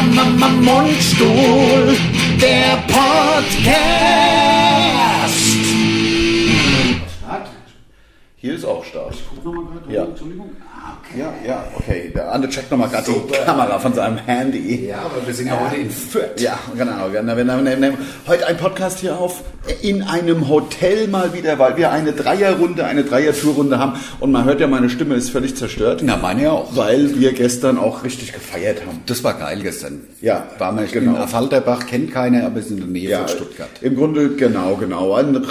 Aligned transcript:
Mundstuhl, 0.00 1.96
der 2.40 2.76
Podcast. 2.86 3.78
Hier 8.36 8.54
ist 8.54 8.64
auch 8.64 8.84
Start. 8.84 9.16
Guck 9.34 9.44
nochmal 9.44 9.64
gerade. 9.64 9.92
Ja. 9.92 10.04
Entschuldigung. 10.04 10.50
Okay. 10.78 11.20
Ja, 11.20 11.32
ja, 11.46 11.64
okay. 11.74 12.12
Der 12.14 12.32
Ande 12.32 12.48
checkt 12.48 12.70
nochmal 12.70 12.88
gerade 12.88 13.10
die. 13.10 13.32
Kamera 13.44 13.78
von 13.78 13.92
seinem 13.94 14.18
Handy. 14.18 14.86
Ja, 14.86 14.98
aber 14.98 15.26
wir 15.26 15.34
sind 15.34 15.46
ja 15.48 15.58
heute 15.58 15.76
in 15.80 15.90
Fürth. 15.90 16.40
Ja, 16.40 16.58
genau. 16.76 17.10
Wir 17.12 17.22
nehmen- 17.22 17.98
heute 18.26 18.46
ein 18.46 18.56
Podcast 18.56 19.00
hier 19.00 19.18
auf 19.18 19.42
in 19.82 20.02
einem 20.02 20.48
Hotel 20.48 21.08
mal 21.08 21.32
wieder, 21.34 21.58
weil 21.58 21.76
wir 21.76 21.90
eine 21.90 22.12
Dreierrunde, 22.12 22.84
eine 22.84 23.04
Dreier-Tourrunde 23.04 23.78
haben. 23.78 23.94
Und 24.20 24.32
man 24.32 24.44
hört 24.44 24.60
ja, 24.60 24.66
meine 24.66 24.88
Stimme 24.88 25.14
ist 25.14 25.30
völlig 25.30 25.56
zerstört. 25.56 26.00
Na, 26.04 26.16
meine 26.16 26.44
ja 26.44 26.50
auch. 26.52 26.74
Weil 26.76 27.18
wir 27.18 27.32
gestern 27.32 27.76
auch 27.78 28.04
richtig 28.04 28.32
gefeiert 28.32 28.82
haben. 28.86 29.00
Das 29.06 29.24
war 29.24 29.34
geil 29.34 29.60
gestern. 29.62 30.02
Ja, 30.20 30.46
War 30.58 30.72
man 30.72 30.86
genau. 30.90 31.12
in 31.12 31.16
Affalterbach, 31.18 31.86
kennt 31.86 32.12
keiner, 32.12 32.46
aber 32.46 32.60
ist 32.60 32.70
in 32.70 32.78
der 32.78 32.86
Nähe 32.86 33.10
Ja, 33.10 33.18
von 33.20 33.28
Stuttgart. 33.28 33.68
im 33.82 33.96
Grunde 33.96 34.30
genau, 34.30 34.76
genau. 34.76 35.14
Ein 35.14 35.44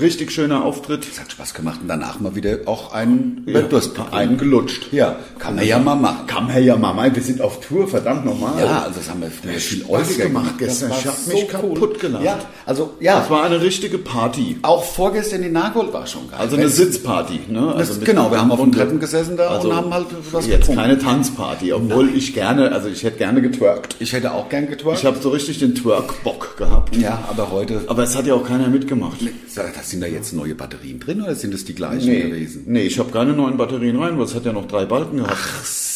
richtig 0.00 0.30
schöner 0.32 0.64
Auftritt. 0.64 1.06
Es 1.10 1.20
hat 1.20 1.30
Spaß 1.32 1.54
gemacht 1.54 1.78
und 1.82 1.88
danach 1.88 2.20
mal 2.20 2.34
wieder 2.34 2.58
auch 2.66 2.92
einen 2.92 3.44
ja. 3.46 3.62
Durst 3.62 3.94
bekommen. 3.94 4.12
einen 4.14 4.36
gelutscht. 4.42 4.92
Ja, 4.92 5.16
kann 5.38 5.56
man 5.56 5.66
ja 5.66 5.78
mal 5.78 5.94
machen. 5.94 6.26
Kann 6.26 6.46
man 6.46 6.62
ja 6.62 6.76
mal 6.76 6.92
meinen, 6.92 7.14
wir 7.14 7.22
sind 7.22 7.40
auf 7.40 7.60
Tour, 7.60 7.88
verdammt 7.88 8.24
nochmal. 8.24 8.58
Ja, 8.60 8.82
also 8.82 8.98
das 9.00 9.08
haben 9.10 9.20
wir 9.22 9.30
früher 9.30 9.52
viel 9.54 9.86
häufiger 9.88 10.26
gemacht 10.26 10.54
gestern. 10.58 10.90
Das 10.90 10.98
Ich 11.00 11.06
war 11.06 11.12
hab 11.14 11.26
mich 11.28 11.48
kaputt 11.48 12.00
gelacht. 12.00 12.24
Ja, 12.24 12.38
also 12.66 12.90
ja, 13.00 13.20
Das 13.20 13.30
war 13.30 13.44
eine 13.44 13.60
richtige 13.60 13.98
Party. 13.98 14.56
auch 14.62 14.84
vorgestern 14.84 15.42
in 15.42 15.52
Nagold 15.52 15.92
war 15.92 16.06
schon 16.06 16.28
geil. 16.30 16.38
Also 16.40 16.56
eine 16.56 16.68
Sitzparty, 16.68 17.40
ne? 17.48 17.74
Also 17.74 18.00
genau, 18.04 18.30
wir 18.30 18.40
haben 18.40 18.50
auf 18.50 18.58
dem 18.58 18.64
und- 18.68 18.72
Treppen 18.74 19.00
gesessen 19.00 19.36
da 19.36 19.58
und 19.58 19.74
haben 19.74 19.92
halt 19.92 20.06
was 20.32 20.46
Jetzt 20.46 20.60
getrunken. 20.60 20.80
keine 20.82 20.98
Tanzparty, 20.98 21.72
obwohl 21.72 22.08
ich 22.14 22.34
gerne, 22.34 22.72
also 22.72 22.88
ich 22.88 23.02
hätte 23.02 23.18
gerne 23.18 23.40
getwerkt. 23.42 23.96
ich 24.00 24.12
hätte 24.12 24.32
auch 24.32 24.48
gern 24.48 24.68
getwerkt. 24.68 24.98
Ich 25.00 25.04
habe 25.06 25.18
so 25.20 25.30
richtig 25.30 25.58
den 25.58 25.74
Twerk-Bock 25.74 26.56
gehabt. 26.56 26.96
ja, 26.96 27.22
aber 27.30 27.50
heute, 27.50 27.80
Aber 27.86 28.02
es 28.02 28.16
hat 28.16 28.26
ja 28.26 28.34
auch 28.34 28.44
keiner 28.46 28.68
mitgemacht. 28.68 29.18
da 29.54 29.62
sind 29.82 30.00
da 30.02 30.06
jetzt 30.06 30.32
neue 30.32 30.54
Batterien 30.54 31.00
drin 31.00 31.22
oder 31.22 31.34
sind 31.34 31.54
es 31.54 31.64
die 31.64 31.74
gleichen 31.74 32.10
gewesen? 32.10 32.64
nee 32.66 32.82
ich 32.82 32.98
habe 32.98 33.10
keine 33.10 33.32
neuen 33.32 33.56
Batterien 33.56 33.96
rein, 34.00 34.18
es 34.24 34.34
hat 34.34 34.44
ja 34.44 34.52
noch 34.52 34.66
drei 34.66 34.84
Balken 34.84 35.18
gehabt. 35.18 35.38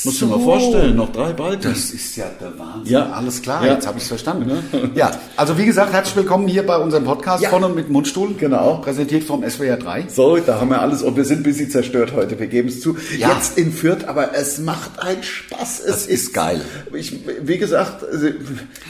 Musst 0.07 0.21
du 0.23 0.27
dir 0.27 0.33
so. 0.33 0.39
mal 0.39 0.45
vorstellen, 0.45 0.97
noch 0.97 1.11
drei 1.13 1.33
Balken. 1.33 1.63
Das 1.65 1.91
ist 1.91 2.17
ja 2.17 2.27
der 2.41 2.57
Wahnsinn. 2.59 2.93
Ja. 2.93 3.11
alles 3.11 3.43
klar, 3.43 3.67
Ja. 3.67 3.73
jetzt 3.75 3.87
habe 3.89 3.99
ich 3.99 4.05
es 4.05 4.09
verstanden. 4.09 4.51
Ja, 4.95 5.11
also 5.37 5.59
wie 5.59 5.67
gesagt, 5.67 5.93
herzlich 5.93 6.15
willkommen 6.15 6.47
hier 6.47 6.65
bei 6.65 6.77
unserem 6.79 7.03
Podcast 7.05 7.43
Ja. 7.43 7.51
von 7.51 7.65
und 7.65 7.75
mit 7.75 7.91
Mundstuhl. 7.91 8.35
Genau. 8.39 8.77
Präsentiert 8.77 9.25
vom 9.25 9.43
SWR 9.43 9.77
3. 9.77 10.05
So, 10.09 10.37
da 10.37 10.61
haben 10.61 10.71
wir 10.71 10.81
alles 10.81 11.03
und 11.03 11.17
wir 11.17 11.25
sind 11.25 11.39
ein 11.41 11.43
bisschen 11.43 11.71
zerstört 11.71 12.13
heute, 12.15 12.39
wir 12.39 12.47
geben 12.47 12.69
es 12.69 12.81
zu. 12.81 12.97
Ja. 13.19 13.33
Jetzt 13.33 13.59
in 13.59 13.73
Fürth, 13.73 14.05
aber 14.07 14.35
es 14.35 14.59
macht 14.59 15.01
einen 15.01 15.23
Spaß. 15.25 15.81
Es 15.81 15.87
Das 15.97 16.07
ist 16.07 16.33
geil. 16.33 16.61
Ich, 16.95 17.13
wie 17.43 17.59
gesagt, 17.59 18.05
also, 18.05 18.29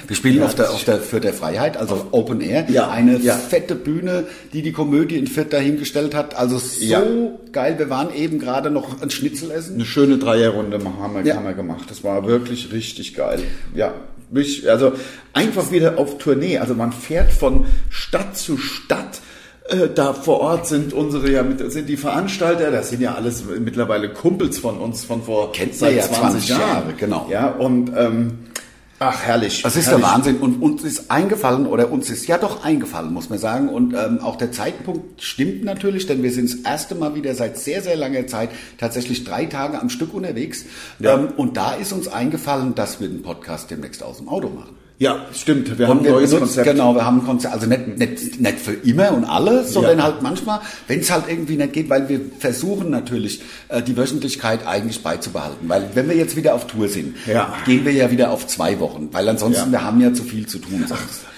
Wir 0.06 0.17
spielen 0.17 0.42
auf 0.42 0.55
der, 0.55 0.70
auf 0.70 0.84
der 0.84 0.98
für 0.98 1.20
der 1.20 1.33
Freiheit, 1.33 1.77
also 1.78 2.08
Open 2.11 2.41
Air, 2.42 2.67
Ja, 2.69 2.91
eine 2.91 3.19
fette 3.20 3.75
Bühne, 3.75 4.25
die 4.53 4.61
die 4.62 4.73
Komödie 4.73 5.17
in 5.17 5.27
Fürth 5.27 5.53
dahingestellt 5.53 6.14
hat. 6.14 6.36
Also 6.36 6.58
so 6.58 7.39
geil. 7.53 7.78
Wir 7.78 7.89
waren 7.89 8.14
eben 8.14 8.39
gerade 8.39 8.70
noch 8.70 9.01
ein 9.01 9.08
Schnitzel 9.11 9.51
essen. 9.51 9.77
eine 9.77 9.84
schöne 9.86 10.19
Dreierrunde 10.19 10.78
haben 11.07 11.15
wir, 11.25 11.25
Ja. 11.25 11.37
haben 11.37 11.45
wir 11.47 11.55
gemacht. 11.55 11.85
Das 11.91 12.05
war 12.05 12.27
wirklich 12.27 12.73
richtig 12.73 13.15
geil. 13.15 13.43
Ja, 13.75 13.95
mich, 14.31 14.69
also 14.69 14.93
einfach 15.33 15.71
wieder 15.71 15.98
auf 15.98 16.19
Tournee. 16.19 16.59
Also 16.59 16.75
man 16.75 16.93
fährt 16.93 17.33
von 17.33 17.67
Stadt 17.91 18.37
zu 18.37 18.59
Stadt. 18.59 19.21
Äh, 19.69 19.89
Da 19.95 20.13
vor 20.13 20.41
Ort 20.41 20.67
sind 20.67 20.93
unsere 20.93 21.31
ja 21.31 21.43
mit, 21.43 21.73
sind 21.73 21.89
die 21.89 21.97
Veranstalter, 21.97 22.71
das 22.71 22.91
sind 22.91 23.01
ja 23.03 23.15
alles 23.15 23.45
mittlerweile 23.59 24.09
Kumpels 24.13 24.59
von 24.59 24.79
uns 24.79 25.05
von 25.05 25.23
vor 25.23 25.53
Kennt 25.53 25.81
man 25.81 25.95
ja 25.97 26.03
20 26.03 26.48
Jahre, 26.48 26.93
genau. 26.97 27.27
Ja, 27.31 27.48
und 27.48 27.91
ähm, 27.97 28.39
ach 28.98 29.22
herrlich. 29.22 29.62
Das 29.62 29.77
ist 29.77 29.86
herrlich. 29.86 30.05
der 30.05 30.12
Wahnsinn. 30.12 30.36
Und 30.39 30.62
uns 30.62 30.84
ist 30.84 31.11
eingefallen, 31.11 31.66
oder 31.66 31.91
uns 31.91 32.11
ist 32.11 32.27
ja 32.27 32.39
doch 32.39 32.64
eingefallen, 32.64 33.12
muss 33.12 33.28
man 33.28 33.39
sagen. 33.39 33.69
Und 33.69 33.94
ähm, 33.94 34.20
auch 34.20 34.36
der 34.36 34.52
Zeitpunkt 34.52 35.23
stimmt 35.23 35.64
natürlich, 35.64 36.07
denn 36.07 36.23
wir 36.23 36.33
sind 36.33 36.51
das 36.51 36.61
erste 36.61 36.95
Mal 36.95 37.14
wieder 37.14 37.35
seit 37.35 37.58
sehr, 37.58 37.83
sehr 37.83 37.96
langer 37.96 38.27
Zeit 38.27 38.51
tatsächlich 38.79 39.24
drei 39.24 39.46
Tage 39.46 39.80
am 39.80 39.89
Stück 39.89 40.14
unterwegs. 40.14 40.64
Ja. 40.98 41.14
Ähm, 41.14 41.29
und 41.36 41.56
da 41.56 41.74
ist 41.74 41.92
uns 41.92 42.08
eingefallen, 42.08 42.74
dass 42.74 43.01
wir 43.01 43.08
den 43.08 43.23
Podcast 43.23 43.70
demnächst 43.70 44.02
aus 44.02 44.18
dem 44.18 44.29
Auto 44.29 44.48
machen. 44.48 44.77
Ja, 44.98 45.27
stimmt. 45.34 45.79
Wir 45.79 45.89
haben 45.89 45.98
Und 45.98 45.98
ein 45.98 46.05
wir 46.07 46.12
neues 46.12 46.30
benutzen- 46.30 46.55
Konzept. 46.57 46.67
Genau, 46.70 46.95
wir 46.95 47.05
haben 47.05 47.18
ein 47.20 47.27
Konzept, 47.27 47.52
also 47.52 47.67
nicht, 47.67 47.98
nicht, 47.98 48.40
nicht 48.40 48.58
für 48.58 48.73
immer 48.73 49.12
und 49.12 49.24
alles, 49.27 49.74
sondern 49.74 49.98
Ja. 49.98 50.05
halt 50.05 50.23
manchmal, 50.23 50.61
wenn 50.89 51.01
es 51.01 51.11
halt 51.11 51.24
irgendwie 51.29 51.57
nicht 51.57 51.74
geht, 51.74 51.90
weil 51.90 52.08
wir 52.08 52.18
versuchen 52.39 52.89
natürlich, 52.90 53.42
äh, 53.68 53.83
die 53.83 53.95
Wöchentlichkeit 53.95 54.67
eigentlich 54.67 55.02
beizubehalten. 55.02 55.68
Weil 55.68 55.90
wenn 55.92 56.08
wir 56.08 56.17
jetzt 56.17 56.35
wieder 56.35 56.55
auf 56.55 56.67
Tour 56.67 56.89
sind, 56.89 57.14
Ja. 57.27 57.52
gehen 57.67 57.85
wir 57.85 57.92
ja 57.92 58.11
wieder 58.11 58.30
auf 58.30 58.46
zwei 58.46 58.80
Wochen, 58.80 59.11
weil 59.12 59.29
ansonsten, 59.29 59.67
Ja. 59.67 59.73
wir 59.73 59.85
haben 59.85 60.01
ja 60.01 60.14
zu 60.14 60.23
viel 60.24 60.46
zu 60.46 60.58
tun. 60.58 60.83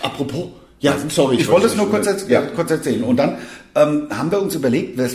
Apropos. 0.02 0.46
Ja, 0.80 0.94
sorry. 1.08 1.38
ich 1.40 1.48
wollte 1.48 1.66
es 1.66 1.74
nur 1.74 1.90
kurz, 1.90 2.06
erz- 2.06 2.28
ja. 2.28 2.40
kurz 2.42 2.70
erzählen. 2.70 3.02
Und 3.02 3.16
dann 3.16 3.38
ähm, 3.74 4.06
haben 4.10 4.30
wir 4.30 4.40
uns 4.40 4.54
überlegt, 4.54 4.96
wir 4.96 5.10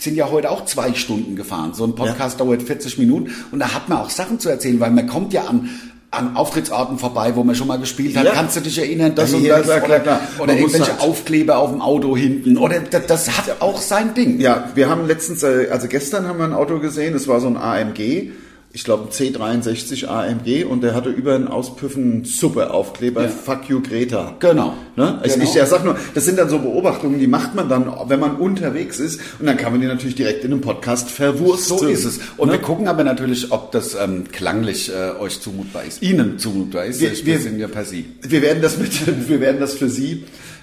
sind 0.00 0.16
ja 0.16 0.28
heute 0.30 0.50
auch 0.50 0.64
zwei 0.64 0.92
Stunden 0.94 1.36
gefahren. 1.36 1.74
So 1.74 1.84
ein 1.84 1.94
Podcast 1.94 2.40
dauert 2.40 2.62
40 2.62 2.98
Minuten 2.98 3.32
und 3.52 3.60
da 3.60 3.72
hat 3.72 3.88
man 3.88 3.98
auch 3.98 4.10
Sachen 4.10 4.38
zu 4.40 4.48
erzählen, 4.48 4.78
weil 4.80 4.90
man 4.90 5.06
kommt 5.08 5.32
ja 5.32 5.44
an 5.44 5.68
an 6.10 6.36
Auftrittsorten 6.36 6.98
vorbei, 6.98 7.36
wo 7.36 7.44
man 7.44 7.54
schon 7.54 7.66
mal 7.66 7.78
gespielt 7.78 8.16
hat. 8.16 8.24
Ja. 8.24 8.32
Kannst 8.32 8.56
du 8.56 8.60
dich 8.60 8.78
erinnern, 8.78 9.14
das 9.14 9.30
Ja, 9.32 9.36
und 9.36 9.44
ja, 9.44 9.58
das? 9.58 9.66
klar, 9.66 9.84
oder 9.84 10.00
klar. 10.00 10.20
oder 10.38 10.52
muss 10.54 10.60
irgendwelche 10.72 10.92
halt- 10.92 11.02
Aufkleber 11.02 11.58
auf 11.58 11.70
dem 11.70 11.82
Auto 11.82 12.16
hinten. 12.16 12.56
Oder 12.56 12.80
das, 12.80 13.06
das 13.06 13.36
hat 13.36 13.60
auch 13.60 13.78
sein 13.80 14.14
Ding. 14.14 14.40
Ja, 14.40 14.70
wir 14.74 14.88
haben 14.88 15.06
letztens, 15.06 15.42
äh, 15.42 15.68
also 15.70 15.86
gestern 15.86 16.26
haben 16.26 16.38
wir 16.38 16.46
ein 16.46 16.54
Auto 16.54 16.78
gesehen, 16.78 17.14
es 17.14 17.28
war 17.28 17.40
so 17.40 17.48
ein 17.48 17.58
AMG, 17.58 18.32
ich 18.78 18.84
glaube 18.84 19.06
ein 19.06 19.10
C63 19.10 20.06
AMG 20.06 20.62
und 20.64 20.82
der 20.84 20.94
hatte 20.94 21.08
über 21.10 21.36
den 21.36 21.48
Auspüffen 21.48 22.24
super 22.24 22.72
Aufkleber, 22.72 23.22
Ja. 23.24 23.28
Fuck 23.28 23.68
you 23.68 23.82
Greta. 23.82 24.36
Genau. 24.38 24.74
Ne? 24.94 25.20
Ich, 25.24 25.32
Genau. 25.32 25.44
ich 25.46 25.54
ja, 25.54 25.66
sag 25.66 25.84
nur, 25.84 25.96
das 26.14 26.24
sind 26.24 26.38
dann 26.38 26.48
so 26.48 26.60
Beobachtungen, 26.60 27.18
die 27.18 27.26
macht 27.26 27.56
man 27.56 27.68
dann, 27.68 27.92
wenn 28.06 28.20
man 28.20 28.36
unterwegs 28.36 29.00
ist 29.00 29.20
und 29.40 29.46
dann 29.46 29.56
kann 29.56 29.72
man 29.72 29.80
die 29.80 29.88
natürlich 29.88 30.14
direkt 30.14 30.44
in 30.44 30.52
einem 30.52 30.60
Podcast 30.60 31.10
verwursten. 31.10 31.76
So 31.78 31.86
ist 31.88 32.04
es. 32.04 32.20
Und 32.36 32.46
Ne? 32.48 32.52
wir 32.54 32.60
gucken 32.60 32.86
aber 32.86 33.02
natürlich, 33.02 33.50
ob 33.50 33.72
das 33.72 33.96
ähm, 33.96 34.28
klanglich 34.30 34.92
äh, 34.94 35.10
euch 35.18 35.40
zumutbar 35.40 35.82
ist. 35.82 36.00
Ihnen 36.00 36.38
zumutbar 36.38 36.84
ist. 36.84 37.00
Wir- 37.00 37.10
wir 37.26 37.40
sind 37.40 37.58
ja 37.58 37.66
per 37.66 37.84
Sie. 37.84 38.04
Wir 38.22 38.42
werden 38.42 38.62
das 38.62 38.78
mit, 38.78 38.92
wir 39.28 39.40
werden 39.40 39.58
das 39.58 39.74
für 39.74 39.88
Sie, 39.88 40.22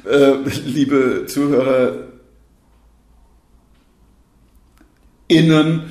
äh, 0.10 0.36
liebe 0.66 1.26
Zuhörer, 1.28 1.98
innen, 5.28 5.82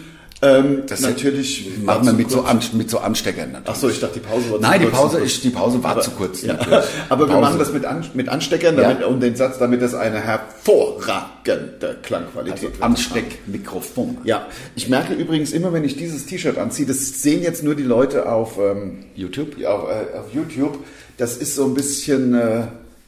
ähm, 0.43 0.83
Das 0.87 1.01
natürlich 1.01 1.69
Machen 1.83 2.07
wir 2.07 2.13
mit 2.13 2.31
so, 2.31 2.39
kurz. 2.43 2.51
an, 2.51 2.61
mit 2.79 2.91
so 2.91 2.99
Ansteckern. 2.99 3.53
natürlich. 3.53 3.69
Ach 3.71 3.77
so, 3.77 3.89
ich 3.89 4.01
dachte, 4.01 4.21
die 4.21 4.27
Pause 4.27 4.51
war 4.51 4.57
zu 4.57 4.63
Nein, 4.63 4.81
die 4.81 4.87
kurz. 4.87 4.97
Pause, 4.99 5.19
ist, 5.21 5.45
die 5.45 5.51
Pause 5.51 5.83
war 5.83 6.01
zu 6.01 6.11
kurz. 6.11 6.43
Ja. 6.43 6.59
Aber 7.09 7.29
wir 7.29 7.41
machen 7.41 7.59
das 7.59 7.73
mit, 7.73 7.85
An 7.85 8.05
mit 8.15 8.29
Ansteckern 8.29 8.77
Ja. 8.77 8.83
damit, 8.93 9.05
und 9.05 9.21
den 9.21 9.37
Satz, 9.37 9.59
damit 9.59 9.81
das 9.81 9.95
eine 9.95 10.21
hervorragende 10.21 11.97
Klangqualität 12.03 12.71
also. 12.73 12.83
Ansteckmikrofon. 12.83 14.19
Ja, 14.25 14.47
ich 14.77 14.89
merke 14.89 15.15
übrigens 15.15 15.53
immer, 15.53 15.73
wenn 15.73 15.85
ich 15.85 15.97
dieses 15.97 16.27
T-Shirt 16.27 16.59
anziehe, 16.59 16.87
das 16.87 17.23
sehen 17.23 17.43
jetzt 17.43 17.63
nur 17.63 17.75
die 17.75 17.83
Leute 17.83 18.31
auf 18.31 18.59
ähm, 18.59 19.05
YouTube? 19.15 19.59
ja, 19.59 19.71
Auf, 19.71 19.89
äh, 19.89 20.19
auf 20.19 20.33
YouTube. 20.35 20.79
Das 21.17 21.37
ist 21.37 21.55
so 21.55 21.65
ein 21.65 21.75
bisschen, 21.75 22.35
äh, 22.35 22.61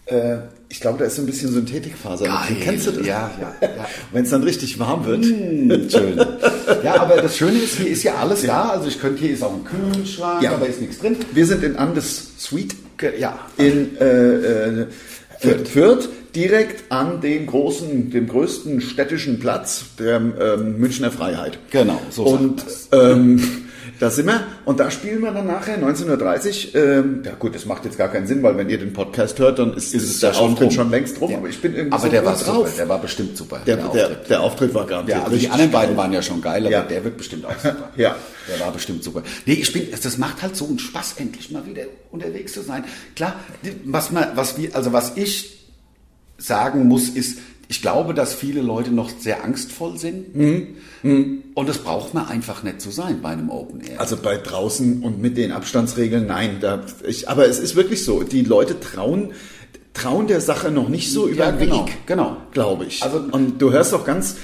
äh, 0.07 0.39
ich 0.69 0.81
glaube, 0.81 0.99
da 0.99 1.05
ist 1.05 1.17
so 1.17 1.23
ein 1.23 1.27
bisschen 1.27 1.53
Synthetikfaser. 1.53 2.25
Geil. 2.27 2.57
Kennst 2.63 2.87
du 2.87 2.93
das? 2.93 3.07
Ja, 3.07 3.31
ja, 3.41 3.55
ja. 3.61 3.69
Wenn 4.13 4.25
es 4.25 4.31
dann 4.31 4.43
richtig 4.43 4.79
warm 4.79 5.05
wird. 5.07 5.25
Hm, 5.25 5.91
Schön. 5.91 6.19
Ja, 6.83 7.01
aber 7.01 7.23
das 7.23 7.37
Schöne 7.37 7.59
ist, 7.59 7.77
hier 7.77 7.89
ist 7.89 8.03
ja 8.03 8.15
alles 8.17 8.43
da. 8.43 8.71
Also 8.71 8.89
ich 8.89 9.01
könnte, 9.01 9.21
hier 9.23 9.33
ist 9.35 9.43
auch 9.43 9.55
ein 9.55 9.65
Kühlschrank, 9.65 10.43
Ja. 10.43 10.53
aber 10.53 10.67
ist 10.67 10.81
nichts 10.81 10.99
drin. 10.99 11.17
Wir 11.33 11.47
sind 11.47 11.63
in 11.63 11.77
Andes 11.77 12.33
Suite 12.39 12.75
Ja. 13.19 13.39
in 13.57 13.97
äh, 13.99 14.05
äh, 14.05 14.87
Fürth. 15.39 15.69
Fürth, 15.69 16.09
direkt 16.35 16.91
an 16.91 17.21
dem 17.21 17.47
großen, 17.47 18.11
dem 18.11 18.27
größten 18.29 18.81
städtischen 18.81 19.39
Platz 19.39 19.85
der 19.99 20.17
ähm, 20.17 20.79
Münchner 20.79 21.11
Freiheit. 21.11 21.59
Genau, 21.71 22.01
so 22.11 22.25
Und 22.25 22.65
ähm, 22.93 23.66
da 23.99 24.11
sind 24.11 24.27
wir 24.27 24.47
und 24.65 24.79
da 24.81 24.91
spielen 24.91 25.23
wir 25.23 25.31
dann 25.33 25.47
nachher 25.47 25.75
1930. 25.75 26.75
Ähm, 26.75 27.23
ja 27.25 27.33
gut, 27.35 27.55
das 27.55 27.65
macht 27.67 27.85
jetzt 27.85 27.97
gar 27.99 28.09
keinen 28.09 28.27
Sinn, 28.27 28.43
weil 28.43 28.57
wenn 28.57 28.69
ihr 28.69 28.79
den 28.79 28.93
Podcast 28.93 29.39
hört, 29.39 29.59
dann 29.59 29.75
ist, 29.75 29.95
Ist 29.95 30.03
es 30.05 30.21
der 30.21 30.31
ja 30.31 30.35
schon 30.35 30.71
schon 30.71 30.91
längst 30.91 31.21
rum. 31.21 31.31
Ja. 31.31 31.39
Aber 31.39 31.49
ich 31.49 31.61
bin 31.61 31.75
irgendwie 31.75 31.93
Aber 31.93 32.03
so 32.05 32.09
der 32.11 32.25
war 32.25 32.35
drauf. 32.37 32.67
super, 32.69 32.71
der 32.77 32.89
war 32.89 33.01
bestimmt 33.01 33.37
super. 33.37 33.61
Der, 33.67 33.77
der, 33.77 33.87
Auftritt. 33.87 34.31
der 34.31 34.41
Auftritt 34.43 34.75
war 34.75 34.87
garantiert 34.87 35.19
Ja, 35.19 35.25
also 35.25 35.37
die 35.37 35.49
anderen 35.49 35.71
beiden 35.71 35.97
waren 35.97 36.13
ja 36.13 36.23
schon 36.23 36.41
geil, 36.43 36.63
aber 36.63 36.71
Ja. 36.71 36.83
der 36.83 37.05
wird 37.05 37.17
bestimmt 37.17 37.45
auch 37.47 37.59
super. 37.59 37.91
Ja. 37.97 38.17
Der 38.49 38.61
war 38.61 38.73
bestimmt 38.73 39.03
super. 39.03 39.23
Nee, 39.45 39.55
ich 39.55 39.73
bin, 39.73 39.89
das 39.91 40.19
macht 40.19 40.43
halt 40.43 40.55
so 40.57 40.67
einen 40.67 40.79
Spaß, 40.79 41.15
endlich 41.19 41.51
mal 41.51 41.67
wieder 41.67 41.83
unterwegs 42.13 42.53
zu 42.53 42.63
sein. 42.63 42.85
Klar, 43.17 43.35
was 43.85 44.13
man, 44.13 44.29
was 44.37 44.57
wir, 44.59 44.75
also 44.77 44.93
was 44.93 45.17
ich 45.17 45.67
sagen 46.39 46.87
muss, 46.87 47.09
ist, 47.09 47.39
ich 47.69 47.83
glaube, 47.83 48.15
dass 48.15 48.35
viele 48.35 48.61
Leute 48.63 48.91
noch 48.93 49.11
sehr 49.11 49.43
angstvoll 49.45 49.99
sind. 49.99 50.35
Und 51.55 51.69
das 51.69 51.79
braucht 51.79 52.15
man 52.15 52.27
einfach 52.29 52.63
nicht 52.63 52.81
zu 52.81 52.91
sein 52.91 53.21
bei 53.23 53.31
einem 53.31 53.51
Open 53.51 53.81
Air. 53.81 54.01
Also 54.01 54.17
bei 54.17 54.37
draußen 54.37 55.03
und 55.03 55.21
mit 55.21 55.37
den 55.37 55.53
Abstandsregeln, 55.53 56.27
nein. 56.27 56.59
Da, 56.61 56.83
ich, 57.07 57.29
aber 57.29 57.47
es 57.49 57.59
ist 57.59 57.75
wirklich 57.77 58.05
so, 58.05 58.23
die 58.23 58.43
Leute 58.43 58.79
trauen, 58.81 59.33
trauen 59.95 60.27
der 60.27 60.41
Sache 60.41 60.71
noch 60.71 60.89
nicht 60.89 61.11
so 61.13 61.27
über 61.27 61.47
Ja, 61.47 61.53
den 61.53 61.69
genau, 61.69 61.87
Weg. 61.87 61.99
genau. 62.07 62.37
Glaube 62.53 62.85
ich. 62.87 63.03
Also- 63.03 63.25
und 63.33 63.61
du 63.61 63.73
hörst 63.73 63.93
doch 63.93 64.05
ganz, 64.05 64.37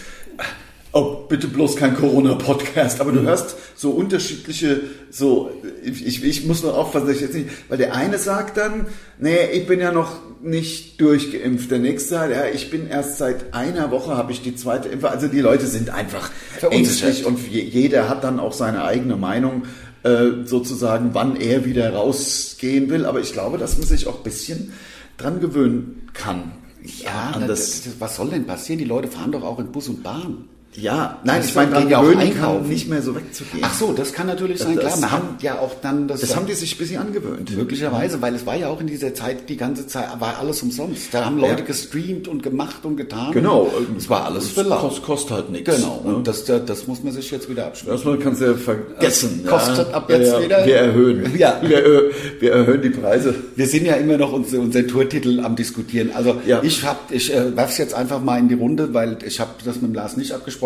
Oh, 0.94 1.24
bitte 1.26 1.48
bloß 1.48 1.76
kein 1.76 1.96
Corona-Podcast. 1.96 3.00
Aber 3.00 3.12
du 3.12 3.22
hörst 3.22 3.56
so 3.74 3.90
unterschiedliche, 3.92 4.80
so, 5.10 5.50
ich, 5.82 6.22
ich 6.22 6.44
muss 6.46 6.62
nur 6.62 6.76
aufpassen, 6.76 7.06
dass 7.06 7.16
ich 7.16 7.22
jetzt 7.22 7.34
nicht, 7.34 7.48
weil 7.70 7.78
der 7.78 7.94
eine 7.94 8.18
sagt 8.18 8.58
dann, 8.58 8.86
nee, 9.18 9.46
ich 9.52 9.66
bin 9.66 9.80
ja 9.80 9.90
noch 9.90 10.16
nicht 10.42 11.00
durchgeimpft. 11.00 11.70
Der 11.70 11.78
nächste 11.78 12.10
sagt, 12.10 12.32
ja, 12.32 12.44
ich 12.46 12.70
bin 12.70 12.88
erst 12.88 13.16
seit 13.16 13.54
einer 13.54 13.90
Woche, 13.90 14.16
habe 14.16 14.32
ich 14.32 14.42
die 14.42 14.54
zweite 14.54 14.88
Impfe. 14.90 15.08
Also 15.08 15.28
die 15.28 15.40
Leute 15.40 15.66
sind 15.66 15.88
einfach 15.90 16.30
ängstlich 16.78 17.24
und 17.24 17.38
je- 17.50 17.62
jeder 17.62 18.08
hat 18.10 18.22
dann 18.22 18.38
auch 18.38 18.52
seine 18.52 18.84
eigene 18.84 19.16
Meinung, 19.16 19.62
äh, 20.02 20.44
sozusagen, 20.44 21.10
wann 21.14 21.36
er 21.36 21.64
wieder 21.64 21.90
rausgehen 21.94 22.90
will. 22.90 23.06
Aber 23.06 23.20
ich 23.20 23.32
glaube, 23.32 23.56
dass 23.56 23.78
man 23.78 23.86
sich 23.86 24.06
auch 24.08 24.18
ein 24.18 24.24
bisschen 24.24 24.72
dran 25.16 25.40
gewöhnen 25.40 26.08
kann. 26.12 26.52
Ja, 26.84 27.32
das, 27.46 27.82
das, 27.84 27.94
was 28.00 28.16
soll 28.16 28.28
denn 28.30 28.44
passieren? 28.46 28.78
Die 28.80 28.84
Leute 28.84 29.06
fahren 29.08 29.30
doch 29.32 29.44
auch 29.44 29.58
in 29.60 29.70
Bus 29.72 29.88
und 29.88 30.02
Bahn. 30.02 30.48
Ja, 30.74 31.18
nein, 31.24 31.38
Das 31.40 31.48
ich 31.50 31.54
meine, 31.54 31.70
dran 31.72 31.88
ja 31.90 31.98
auch 32.00 32.16
einkaufen. 32.16 32.68
nicht 32.68 32.88
mehr 32.88 33.02
so 33.02 33.14
wegzugehen. 33.14 33.62
Ach 33.62 33.74
so, 33.74 33.92
das 33.92 34.12
kann 34.12 34.26
natürlich 34.26 34.58
sein. 34.60 34.76
Das 34.76 34.84
Klar, 34.86 35.00
man 35.00 35.10
haben- 35.12 35.28
ja 35.42 35.58
auch 35.58 35.72
dann 35.82 36.08
das. 36.08 36.20
Das 36.22 36.34
haben 36.34 36.46
die 36.46 36.54
sich 36.54 36.74
ein 36.74 36.78
bisschen 36.78 37.00
angewöhnt. 37.00 37.54
Möglicherweise, 37.56 38.22
weil 38.22 38.34
es 38.34 38.46
war 38.46 38.56
ja 38.56 38.68
auch 38.68 38.80
in 38.80 38.86
dieser 38.86 39.12
Zeit, 39.14 39.48
die 39.50 39.56
ganze 39.58 39.86
Zeit, 39.86 40.06
war 40.18 40.38
alles 40.38 40.62
umsonst. 40.62 41.12
Da 41.12 41.26
haben 41.26 41.38
Leute 41.38 41.60
Ja. 41.60 41.66
gestreamt 41.66 42.26
und 42.26 42.42
gemacht 42.42 42.84
und 42.84 42.96
getan. 42.96 43.32
Genau. 43.32 43.70
Es 43.98 44.08
war 44.08 44.24
alles 44.24 44.48
für 44.48 44.64
kost, 44.64 45.02
kostet 45.02 45.30
halt 45.32 45.50
nichts. 45.50 45.74
Genau. 45.76 46.00
Ne? 46.06 46.14
Und 46.16 46.26
das, 46.26 46.44
das 46.44 46.86
muss 46.86 47.02
man 47.02 47.12
sich 47.12 47.30
jetzt 47.30 47.50
wieder 47.50 47.66
abschließen. 47.66 47.92
Erstmal 47.92 48.18
kannst 48.18 48.40
du 48.40 48.46
ja 48.46 48.54
vergessen. 48.54 49.44
Kostet 49.46 49.88
ja. 49.88 49.94
ab 49.94 50.08
jetzt 50.10 50.32
wir, 50.32 50.42
wieder- 50.44 50.66
Wir 50.66 50.76
erhöhen. 50.76 51.32
Ja. 51.38 51.60
Wir, 51.62 52.10
wir 52.40 52.52
erhöhen 52.52 52.80
die 52.82 52.90
Preise. 52.90 53.34
Wir 53.56 53.66
sind 53.66 53.84
ja 53.84 53.94
immer 53.94 54.16
noch 54.16 54.32
unser, 54.32 54.58
unser 54.60 54.86
Tourtitel 54.86 55.40
am 55.40 55.54
diskutieren. 55.56 56.10
Also 56.14 56.36
Ja. 56.46 56.60
ich 56.62 56.82
hab, 56.84 57.10
ich 57.10 57.34
äh, 57.34 57.54
werf's 57.56 57.76
jetzt 57.78 57.94
einfach 57.94 58.22
mal 58.22 58.38
in 58.38 58.48
die 58.48 58.54
Runde, 58.54 58.94
weil 58.94 59.18
ich 59.26 59.38
habe 59.40 59.50
das 59.64 59.76
mit 59.76 59.84
dem 59.90 59.94
Lars 59.94 60.16
nicht 60.16 60.32
abgesprochen. 60.32 60.61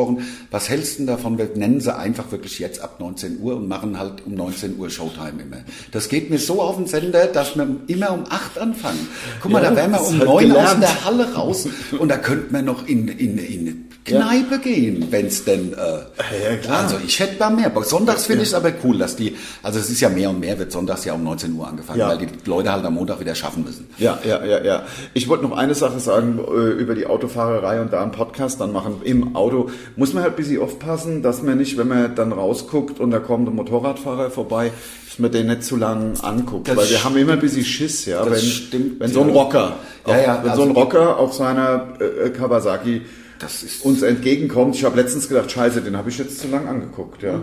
Was 0.50 0.68
hältst 0.68 0.98
du 0.98 1.06
davon? 1.06 1.38
Wir 1.38 1.48
nennen 1.54 1.80
sie 1.80 1.94
einfach 1.94 2.30
wirklich 2.30 2.58
jetzt 2.58 2.80
ab 2.80 3.00
19 3.00 3.40
Uhr 3.40 3.56
und 3.56 3.66
machen 3.68 3.98
halt 3.98 4.26
um 4.26 4.34
19 4.34 4.78
Uhr 4.78 4.90
Showtime 4.90 5.42
immer. 5.42 5.56
Das 5.92 6.08
geht 6.08 6.30
mir 6.30 6.38
so 6.38 6.60
auf 6.62 6.76
den 6.76 6.86
Sender, 6.86 7.26
dass 7.26 7.56
wir 7.56 7.66
immer 7.86 8.12
um 8.12 8.24
8 8.28 8.58
anfangen. 8.58 9.08
Guck 9.40 9.52
mal, 9.52 9.62
Ja, 9.62 9.70
da 9.70 9.76
wären 9.76 9.90
wir 9.92 10.00
um 10.00 10.06
ist 10.14 10.18
halt 10.20 10.28
9 10.28 10.28
aus 10.52 10.58
gelernt. 10.58 10.82
der 10.82 11.04
Halle 11.04 11.34
raus 11.34 11.68
und 11.98 12.08
da 12.08 12.16
könnten 12.18 12.54
wir 12.54 12.62
noch 12.62 12.86
in, 12.86 13.08
in, 13.08 13.38
in 13.38 13.60
eine 13.60 13.76
Kneipe 14.04 14.60
gehen, 14.60 15.08
wenn's 15.10 15.42
denn... 15.44 15.72
Äh, 15.72 15.76
ja, 15.76 16.56
klar. 16.62 16.84
Also 16.84 16.96
ich 17.04 17.18
hätte 17.18 17.36
da 17.40 17.50
mehr. 17.50 17.72
Sonntags 17.82 18.26
finde 18.26 18.42
ich 18.42 18.50
es 18.50 18.54
aber 18.54 18.72
cool, 18.84 18.98
dass 18.98 19.16
die... 19.16 19.34
Also 19.64 19.80
es 19.80 19.90
ist 19.90 20.00
ja 20.00 20.08
mehr 20.08 20.30
und 20.30 20.38
mehr, 20.38 20.56
wird 20.60 20.70
sonntags 20.70 21.04
ja 21.04 21.14
um 21.14 21.24
19 21.24 21.52
Uhr 21.54 21.66
angefangen, 21.66 21.98
Ja. 21.98 22.08
weil 22.10 22.18
die 22.18 22.28
Leute 22.44 22.70
halt 22.70 22.84
am 22.84 22.94
Montag 22.94 23.18
wieder 23.18 23.34
schaffen 23.34 23.64
müssen. 23.64 23.88
Ja, 23.98 24.20
ja, 24.24 24.44
ja, 24.44 24.62
ja. 24.62 24.82
Ich 25.12 25.26
wollte 25.28 25.42
noch 25.44 25.56
eine 25.56 25.74
Sache 25.74 25.98
sagen 25.98 26.38
äh, 26.38 26.52
über 26.80 26.94
die 26.94 27.06
Autofahrerei 27.06 27.80
und 27.80 27.92
da 27.92 28.00
einen 28.02 28.12
Podcast 28.12 28.60
dann 28.60 28.70
machen 28.72 29.00
im 29.02 29.34
Auto. 29.34 29.70
Muss 29.94 30.12
man 30.12 30.22
halt 30.24 30.32
ein 30.34 30.36
bisschen 30.36 30.60
aufpassen, 30.60 31.22
dass 31.22 31.42
man 31.42 31.56
nicht, 31.58 31.78
wenn 31.78 31.88
man 31.88 32.14
dann 32.14 32.32
rausguckt 32.32 32.98
und 33.00 33.10
da 33.12 33.18
kommt 33.20 33.48
ein 33.48 33.54
Motorradfahrer 33.54 34.30
vorbei, 34.30 34.72
dass 35.08 35.18
man 35.18 35.30
den 35.30 35.46
nicht 35.46 35.62
zu 35.64 35.76
lang 35.76 36.18
anguckt. 36.22 36.68
Das 36.68 36.76
Weil 36.76 36.90
wir 36.90 37.04
haben 37.04 37.16
immer 37.16 37.32
ein 37.34 37.40
bisschen 37.40 37.64
Schiss, 37.64 38.04
ja. 38.06 38.28
Wenn, 38.28 38.40
stimmt, 38.40 39.00
wenn 39.00 39.10
so 39.10 39.22
ein. 39.22 39.30
Rocker, 39.30 39.76
Ja, 40.06 40.12
auf, 40.14 40.22
ja, 40.26 40.40
wenn 40.42 40.50
also- 40.50 40.62
so 40.64 40.68
ein 40.68 40.74
Rocker 40.74 41.18
auf 41.18 41.32
seiner 41.34 41.94
äh, 42.00 42.30
Kawasaki 42.30 43.02
Das 43.38 43.62
ist- 43.62 43.84
uns 43.84 44.02
entgegenkommt. 44.02 44.74
Ich 44.76 44.84
habe 44.84 44.96
letztens 45.00 45.28
gedacht, 45.28 45.50
scheiße, 45.50 45.80
den 45.82 45.96
habe 45.96 46.08
ich 46.10 46.18
jetzt 46.18 46.40
zu 46.40 46.48
lang 46.48 46.66
angeguckt, 46.66 47.22
ja. 47.22 47.40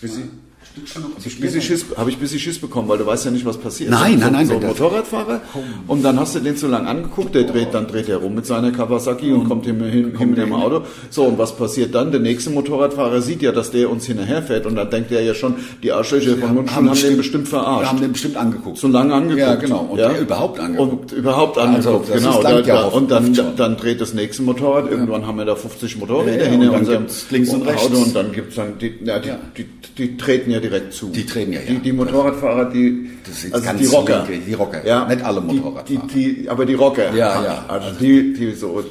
Bisschen- 0.00 0.47
hab 0.94 1.26
ich 1.26 1.36
ein 1.36 1.40
bisschen 1.40 1.60
Schiss, 1.62 1.84
habe 1.96 2.10
ich 2.10 2.16
ein 2.16 2.20
bisschen 2.20 2.38
Schiss 2.38 2.58
bekommen, 2.58 2.88
weil 2.88 2.98
du 2.98 3.06
weißt 3.06 3.24
ja 3.24 3.30
nicht, 3.30 3.44
was 3.44 3.56
passiert. 3.56 3.90
Nein, 3.90 4.14
so, 4.14 4.18
nein, 4.24 4.32
nein, 4.32 4.46
So 4.46 4.54
ein 4.54 4.66
Motorradfahrer 4.66 5.40
und 5.86 6.02
dann 6.04 6.18
hast 6.20 6.34
du 6.36 6.40
den 6.40 6.56
zu 6.56 6.68
lang 6.68 6.86
angeguckt, 6.86 7.34
der 7.34 7.44
dreht, 7.44 7.74
dann 7.74 7.86
dreht 7.86 8.08
er 8.08 8.18
rum 8.18 8.34
mit 8.34 8.46
seiner 8.46 8.70
Kawasaki 8.70 9.32
und 9.32 9.48
kommt 9.48 9.66
hin, 9.66 9.82
hin, 9.82 10.16
hin 10.16 10.30
mit 10.30 10.38
dem 10.38 10.52
Auto. 10.52 10.82
So, 11.10 11.24
und 11.24 11.38
was 11.38 11.56
passiert 11.56 11.94
dann? 11.94 12.10
Der 12.12 12.20
nächste 12.20 12.50
Motorradfahrer 12.50 13.20
sieht 13.22 13.42
ja, 13.42 13.52
dass 13.52 13.70
der 13.70 13.90
uns 13.90 14.06
hinterherfährt 14.06 14.66
und 14.66 14.76
dann 14.76 14.90
denkt 14.90 15.10
er 15.10 15.22
ja 15.22 15.34
schon, 15.34 15.56
die 15.82 15.90
Arschlöcher 15.92 16.36
von 16.36 16.54
Mundschul 16.54 16.76
haben, 16.88 16.92
den 17.00 17.16
bestimmt 17.16 17.48
verarscht. 17.48 17.88
haben 17.90 18.00
den 18.00 18.12
bestimmt 18.12 18.36
angeguckt. 18.36 18.78
so 18.78 18.88
lange 18.88 19.14
angeguckt. 19.14 19.40
Ja, 19.40 19.54
genau. 19.56 19.88
Und 19.90 19.98
der 19.98 20.20
überhaupt 20.20 20.60
angeguckt. 20.60 21.12
Und 21.12 21.18
überhaupt 21.18 21.58
Also, 21.58 21.68
angeguckt, 21.96 22.10
das 22.10 22.22
genau. 22.22 22.42
Da, 22.42 22.60
ja 22.60 22.86
oft- 22.86 22.96
und 22.96 23.10
dann, 23.10 23.34
dann 23.56 23.76
dreht 23.76 24.00
das 24.00 24.14
nächste 24.14 24.42
Motorrad. 24.42 24.90
Irgendwann 24.90 25.26
haben 25.26 25.38
wir 25.38 25.44
da 25.44 25.56
50 25.56 25.98
Motorräder 25.98 26.36
Ja, 26.38 26.44
ja, 26.44 26.50
hinter 26.50 26.72
und 26.72 26.78
unserem 26.80 27.06
links 27.30 27.50
und 27.50 27.62
rechts. 27.66 27.82
Auto 27.84 27.96
und 27.98 28.14
dann 28.14 28.32
gibt's 28.32 28.54
dann 28.56 28.78
die, 28.78 28.92
ja, 29.04 29.18
die, 29.18 29.28
Ja. 29.28 29.38
die, 29.56 29.66
die, 29.96 30.16
treten 30.16 30.50
ja 30.50 30.57
direkt 30.60 30.92
zu. 30.92 31.08
Die 31.10 31.24
treten 31.26 31.52
ja, 31.52 31.60
ja. 31.60 31.66
Die, 31.70 31.78
die 31.78 31.92
Motorradfahrer, 31.92 32.66
die, 32.70 33.10
also 33.52 33.72
die 33.78 33.86
Rocker. 33.86 34.26
linke, 34.28 34.44
die 34.46 34.54
Rocker. 34.54 34.86
Ja. 34.86 35.06
Nicht 35.06 35.22
alle 35.22 35.40
Motorradfahrer. 35.40 36.06
die, 36.14 36.34
die, 36.42 36.48
aber 36.48 36.66
die 36.66 36.74
Rocker. 36.74 37.14
Ja, 37.14 37.42
ja. 37.44 37.64
Also 37.68 37.90
die, 37.98 38.32
die 38.34 38.52
so 38.52 38.82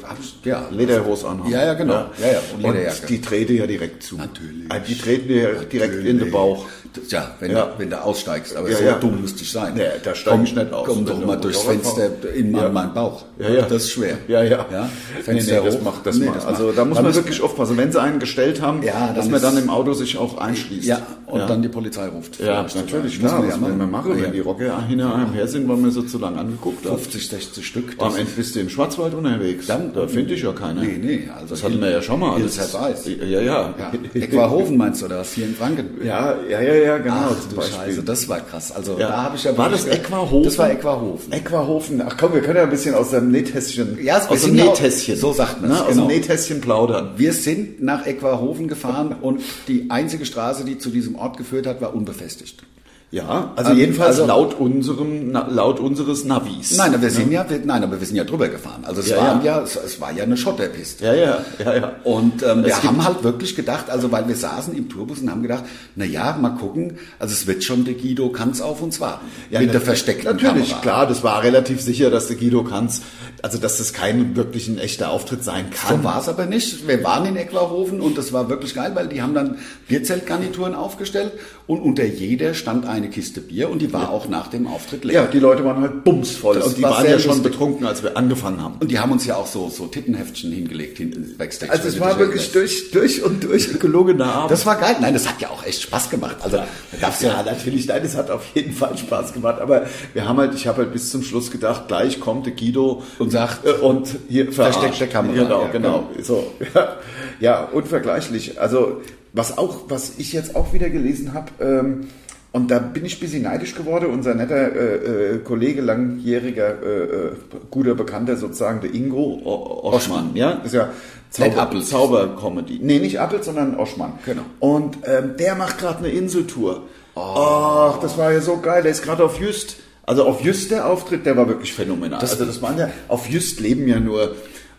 Ja. 0.43 0.67
Lederhose 0.71 1.27
anhaben. 1.27 1.51
Ja, 1.51 1.65
ja, 1.65 1.73
genau. 1.73 1.93
Ja, 1.93 2.31
ja, 2.33 2.39
und 2.55 2.61
Lederjacke. 2.63 3.07
die 3.07 3.21
treten 3.21 3.55
ja 3.57 3.67
direkt 3.67 4.03
zu. 4.03 4.15
Natürlich. 4.17 4.69
Also 4.69 4.85
Die 4.87 4.97
treten 4.97 5.27
dir 5.27 5.53
direkt 5.71 6.05
in 6.05 6.19
den 6.19 6.31
Bauch. 6.31 6.65
Das- 6.93 7.11
Ja, 7.11 7.31
wenn, 7.39 7.51
Ja. 7.51 7.65
Du, 7.65 7.79
wenn 7.79 7.89
du 7.89 8.01
aussteigst. 8.01 8.55
Aber 8.55 8.69
Ja, 8.69 8.77
so 8.77 8.83
ja. 8.83 8.93
dumm 8.97 9.21
müsste 9.21 9.43
ich 9.43 9.51
sein. 9.51 9.73
Nee, 9.75 9.83
da 10.03 10.13
steige 10.15 10.43
ich 10.43 10.55
nicht 10.55 10.73
aus, 10.73 10.87
Komm 10.87 11.05
doch 11.05 11.25
mal 11.25 11.35
durchs 11.37 11.61
Fenster 11.61 12.09
in 12.35 12.51
meinen, 12.51 12.63
Ja. 12.63 12.69
meinen 12.69 12.93
Bauch. 12.93 13.25
Ja, 13.39 13.49
ja. 13.49 13.61
Das 13.63 13.83
ist 13.83 13.91
schwer. 13.91 14.17
Ja, 14.27 14.43
ja. 14.43 14.65
ja? 14.71 14.89
Nee, 15.15 15.21
Fenster 15.23 15.59
nee, 15.59 15.65
das 15.65 15.75
hoch. 15.77 15.81
macht 15.83 16.05
das 16.05 16.17
Nee, 16.17 16.25
mal. 16.27 16.39
Also 16.39 16.71
da 16.71 16.85
muss 16.85 16.95
man 16.95 17.05
müssen- 17.05 17.17
wirklich 17.17 17.41
aufpassen. 17.41 17.77
Wenn 17.77 17.91
sie 17.91 18.01
einen 18.01 18.19
gestellt 18.19 18.61
haben, 18.61 18.81
dass 18.81 18.93
dann 19.15 19.31
man 19.31 19.41
dann 19.41 19.57
im 19.57 19.69
Auto 19.69 19.93
sich 19.93 20.17
auch 20.17 20.37
einschließt. 20.37 20.87
Ja, 20.87 21.01
und 21.27 21.41
dann 21.49 21.61
die 21.61 21.67
Polizei 21.69 22.07
ruft. 22.07 22.39
Ja, 22.39 22.63
natürlich, 22.75 23.19
klar. 23.19 23.43
Was 23.47 23.57
man 23.59 23.63
will 23.63 23.69
ja 23.71 23.75
man 23.77 23.91
machen, 23.91 24.21
wenn 24.21 24.31
die 24.31 24.39
Rocker 24.39 24.87
hinter 24.87 25.13
einem 25.13 25.33
her 25.33 25.47
sind, 25.47 25.67
weil 25.69 25.77
wir 25.83 25.91
sie 25.91 26.05
zu 26.07 26.17
lange 26.17 26.37
angeguckt 26.39 26.85
haben? 26.85 26.97
50, 26.97 27.27
60 27.29 27.65
Stück. 27.67 27.91
Am 27.99 28.09
das 28.09 28.17
Ende 28.19 28.31
bist 28.35 28.55
du 28.55 28.59
im 28.59 28.69
Schwarzwald 28.69 29.13
unterwegs. 29.13 29.67
Dann- 29.67 29.93
da 29.93 30.07
finde 30.07 30.33
ich 30.33 30.41
ja 30.41 30.51
keiner. 30.53 30.81
Nee, 30.81 30.97
nee, 31.01 31.29
also 31.33 31.47
das 31.49 31.63
hatten 31.63 31.79
wir 31.81 31.91
ja 31.91 32.01
schon 32.01 32.19
mal. 32.19 32.31
Have 32.41 32.77
eyes. 32.77 33.05
Ja, 33.29 33.41
ja. 33.41 33.73
Eckwarhofen 34.13 34.77
meinst 34.77 35.01
du 35.01 35.07
das? 35.07 35.33
Hier 35.33 35.45
in 35.45 35.55
Franken? 35.55 36.03
Ja, 36.03 36.35
ja, 36.49 36.61
ja, 36.61 36.73
ja, 36.83 36.97
genau. 36.97 37.15
Ach 37.31 37.39
zum 37.41 37.49
du 37.51 37.55
Beispiel. 37.57 37.75
Scheiße, 37.77 38.03
das 38.03 38.27
war 38.29 38.39
krass. 38.41 38.71
Also 38.71 38.97
Ja. 38.99 39.07
da 39.09 39.23
habe 39.23 39.35
ich 39.35 39.43
ja 39.43 39.57
War 39.57 39.69
das 39.69 39.85
Eckwarhofen? 39.85 40.43
Das 40.43 40.57
war 40.57 40.69
Eckwarhofen. 40.69 41.31
Eckwarhofen. 41.33 42.01
Ach 42.05 42.15
komm, 42.17 42.33
wir 42.33 42.41
können 42.41 42.57
ja 42.57 42.63
ein 42.63 42.69
bisschen 42.69 42.95
aus 42.95 43.11
dem 43.11 43.31
Nähtässchen, 43.31 43.97
Ja, 44.03 44.17
aus 44.27 44.41
dem 44.41 44.55
Nähtässchen. 44.55 45.17
so 45.17 45.33
sagt 45.33 45.61
man's, 45.61 45.73
ne? 45.73 45.81
Aus 45.81 45.89
genau. 45.89 46.01
dem 46.03 46.07
Nähtässchen 46.07 46.61
plaudern. 46.61 47.11
Wir 47.17 47.33
sind 47.33 47.81
nach 47.83 48.05
Eckwarhofen 48.05 48.67
gefahren 48.67 49.15
und 49.21 49.41
die 49.67 49.89
einzige 49.89 50.25
Straße, 50.25 50.63
die 50.65 50.77
zu 50.77 50.89
diesem 50.89 51.15
Ort 51.15 51.37
geführt 51.37 51.67
hat, 51.67 51.81
war 51.81 51.93
unbefestigt. 51.95 52.63
Ja, 53.09 53.53
also 53.55 53.71
Ähm, 53.71 53.77
jedenfalls 53.77 54.15
also- 54.19 54.25
laut 54.25 54.59
unserem, 54.59 55.31
laut 55.31 55.79
unseres 55.79 56.25
Navis. 56.25 56.75
Nein, 56.75 56.93
aber 56.93 57.01
wir 57.03 57.09
sind 57.09 57.31
ja, 57.31 57.49
wir, 57.49 57.61
nein, 57.63 57.81
aber 57.81 58.01
wir 58.01 58.05
sind 58.05 58.17
ja 58.17 58.25
drüber 58.25 58.49
gefahren. 58.49 58.83
Also 58.83 58.99
es 58.99 59.07
Ja, 59.09 59.17
waren 59.17 59.45
ja. 59.45 59.59
ja, 59.59 59.63
es, 59.63 59.77
es 59.77 60.01
war 60.01 60.11
ja 60.11 60.23
eine 60.23 60.35
Schotterpiste. 60.35 61.05
Ja, 61.05 61.13
ja, 61.15 61.45
ja, 61.63 61.75
ja. 61.77 61.91
Und 62.03 62.43
ähm, 62.43 62.65
wir 62.65 62.83
haben 62.83 63.05
halt 63.05 63.23
wirklich 63.23 63.55
gedacht, 63.55 63.89
also 63.89 64.11
weil 64.11 64.27
wir 64.27 64.35
saßen 64.35 64.75
im 64.75 64.89
Tourbus 64.89 65.19
und 65.21 65.31
haben 65.31 65.41
gedacht, 65.41 65.63
na 65.95 66.03
ja, 66.03 66.37
mal 66.37 66.49
gucken, 66.49 66.97
also 67.17 67.31
es 67.31 67.47
wird 67.47 67.63
schon 67.63 67.85
der 67.85 67.93
Guido 67.93 68.27
Kanz 68.29 68.59
auf 68.59 68.81
uns 68.81 68.99
warten. 68.99 69.25
Ja, 69.51 69.61
mit 69.61 69.73
der 69.73 69.79
versteckten 69.79 70.25
Natürlich, 70.25 70.71
Kamera. 70.71 70.81
klar, 70.81 71.07
das 71.07 71.23
war 71.23 71.43
relativ 71.43 71.79
sicher, 71.79 72.09
dass 72.09 72.27
der 72.27 72.35
Guido 72.35 72.65
Kanz, 72.65 73.03
also 73.41 73.57
dass 73.57 73.77
das 73.77 73.93
kein 73.93 74.35
wirklich 74.35 74.67
ein 74.67 74.79
echter 74.79 75.11
Auftritt 75.11 75.45
sein 75.45 75.67
kann. 75.69 75.99
So 75.99 76.03
war 76.03 76.19
es 76.19 76.27
aber 76.27 76.45
nicht. 76.45 76.85
Wir 76.89 77.01
waren 77.05 77.25
in 77.25 77.37
Eckwarhofen 77.37 78.01
und 78.01 78.17
das 78.17 78.33
war 78.33 78.49
wirklich 78.49 78.75
geil, 78.75 78.91
weil 78.95 79.07
die 79.07 79.21
haben 79.21 79.33
dann 79.33 79.59
Bierzeltgarnituren 79.87 80.75
aufgestellt 80.75 81.31
und 81.67 81.79
unter 81.79 82.03
jeder 82.03 82.53
stand 82.53 82.85
eine 82.97 83.09
Kiste 83.09 83.41
Bier 83.41 83.69
und 83.69 83.81
die 83.81 83.93
war 83.93 84.09
auch 84.11 84.27
nach 84.27 84.47
dem 84.47 84.67
Auftritt 84.67 85.05
leer. 85.05 85.23
Ja, 85.23 85.27
die 85.27 85.39
Leute 85.39 85.63
waren 85.63 85.81
halt 85.81 86.03
bumsvoll 86.03 86.55
Das 86.55 86.67
und 86.67 86.77
die 86.77 86.83
war 86.83 86.91
waren 86.91 87.05
ja 87.05 87.19
schon 87.19 87.29
lustig. 87.35 87.51
betrunken, 87.51 87.85
als 87.85 88.03
wir 88.03 88.17
angefangen 88.17 88.61
haben. 88.61 88.75
Und 88.79 88.91
die 88.91 88.99
haben 88.99 89.11
uns 89.11 89.25
ja 89.25 89.35
auch 89.35 89.47
so, 89.47 89.69
so 89.69 89.87
Tittenheftchen 89.87 90.51
hingelegt 90.51 90.97
hinten 90.97 91.37
Backstage. 91.37 91.71
Also 91.71 91.87
es 91.87 91.99
war 91.99 92.17
wirklich 92.19 92.51
durch, 92.51 92.91
durch 92.91 93.23
und 93.23 93.43
durch 93.43 93.79
gelungener 93.79 94.25
Abend. 94.33 94.51
Das 94.51 94.65
war 94.65 94.75
geil. 94.75 94.95
Nein, 94.99 95.13
das 95.13 95.27
hat 95.27 95.39
ja 95.41 95.49
auch 95.49 95.65
echt 95.65 95.81
Spaß 95.83 96.09
gemacht. 96.09 96.37
Also, 96.41 96.57
da 96.57 96.67
gab's 96.99 97.21
ja, 97.21 97.29
ja, 97.29 97.43
natürlich, 97.43 97.87
nein, 97.87 98.01
es 98.03 98.15
hat 98.15 98.29
auf 98.31 98.43
jeden 98.53 98.73
Fall 98.73 98.97
Spaß 98.97 99.33
gemacht. 99.33 99.61
Aber 99.61 99.85
wir 100.13 100.27
haben 100.27 100.37
halt, 100.37 100.53
ich 100.55 100.67
habe 100.67 100.79
halt 100.79 100.93
bis 100.93 101.11
zum 101.11 101.23
Schluss 101.23 101.51
gedacht, 101.51 101.87
gleich 101.87 102.19
kommt 102.19 102.45
der 102.45 102.53
Guido 102.53 103.03
Und 103.19 103.31
sagt, 103.31 103.65
äh, 103.65 103.71
und 103.71 104.07
hier 104.29 104.51
verarscht. 104.51 104.79
versteckte 104.79 105.07
Kamera. 105.13 105.33
Genau, 105.43 105.61
Ja, 105.63 105.67
genau. 105.71 106.09
So, 106.21 106.51
ja, 106.73 106.95
ja, 107.39 107.63
unvergleichlich. 107.63 108.59
Also 108.59 109.01
was 109.33 109.57
auch, 109.57 109.81
was 109.89 110.13
ich 110.17 110.33
jetzt 110.33 110.55
auch 110.55 110.73
wieder 110.73 110.89
gelesen 110.89 111.33
habe. 111.33 111.51
Ähm, 111.59 112.07
und 112.51 112.71
da 112.71 112.79
bin 112.79 113.05
ich 113.05 113.17
ein 113.17 113.19
bisschen 113.19 113.43
neidisch 113.43 113.75
geworden. 113.75 114.07
Unser 114.07 114.33
netter 114.33 114.75
äh, 114.75 114.95
äh, 115.35 115.37
Kollege, 115.39 115.81
langjähriger, 115.81 116.81
äh, 116.81 117.03
äh, 117.03 117.31
guter 117.69 117.93
Bekannter 117.95 118.35
sozusagen, 118.37 118.81
der 118.81 118.93
Ingo 118.93 119.39
O- 119.43 119.89
Oschmann. 119.93 120.31
Ja, 120.35 120.51
ist 120.63 120.73
ja 120.73 120.89
Zauber. 121.29 121.69
Zaubercomedy. 121.81 122.79
Nee, 122.81 122.99
nicht 122.99 123.19
Appelt, 123.19 123.43
sondern 123.43 123.75
Oschmann. 123.77 124.13
Genau. 124.25 124.43
Und 124.59 124.97
ähm, 125.03 125.35
der 125.37 125.55
macht 125.55 125.77
gerade 125.77 125.99
eine 125.99 126.09
Inseltour. 126.09 126.83
Ach, 127.15 127.99
das 127.99 128.17
war 128.17 128.31
ja 128.31 128.41
so 128.41 128.57
geil. 128.57 128.83
Der 128.83 128.91
ist 128.91 129.03
gerade 129.03 129.23
auf 129.23 129.39
Just. 129.39 129.77
Also 130.05 130.23
auf 130.23 130.39
Just 130.41 130.71
der 130.71 130.87
Auftritt, 130.87 131.25
der 131.25 131.35
war 131.35 131.47
wirklich 131.49 131.73
phänomenal. 131.73 132.19
Das- 132.21 132.31
also 132.31 132.45
das 132.45 132.61
waren 132.61 132.77
ja, 132.77 132.89
auf 133.09 133.27
Just 133.27 133.59
leben 133.59 133.87
ja 133.87 133.99
nur 133.99 134.35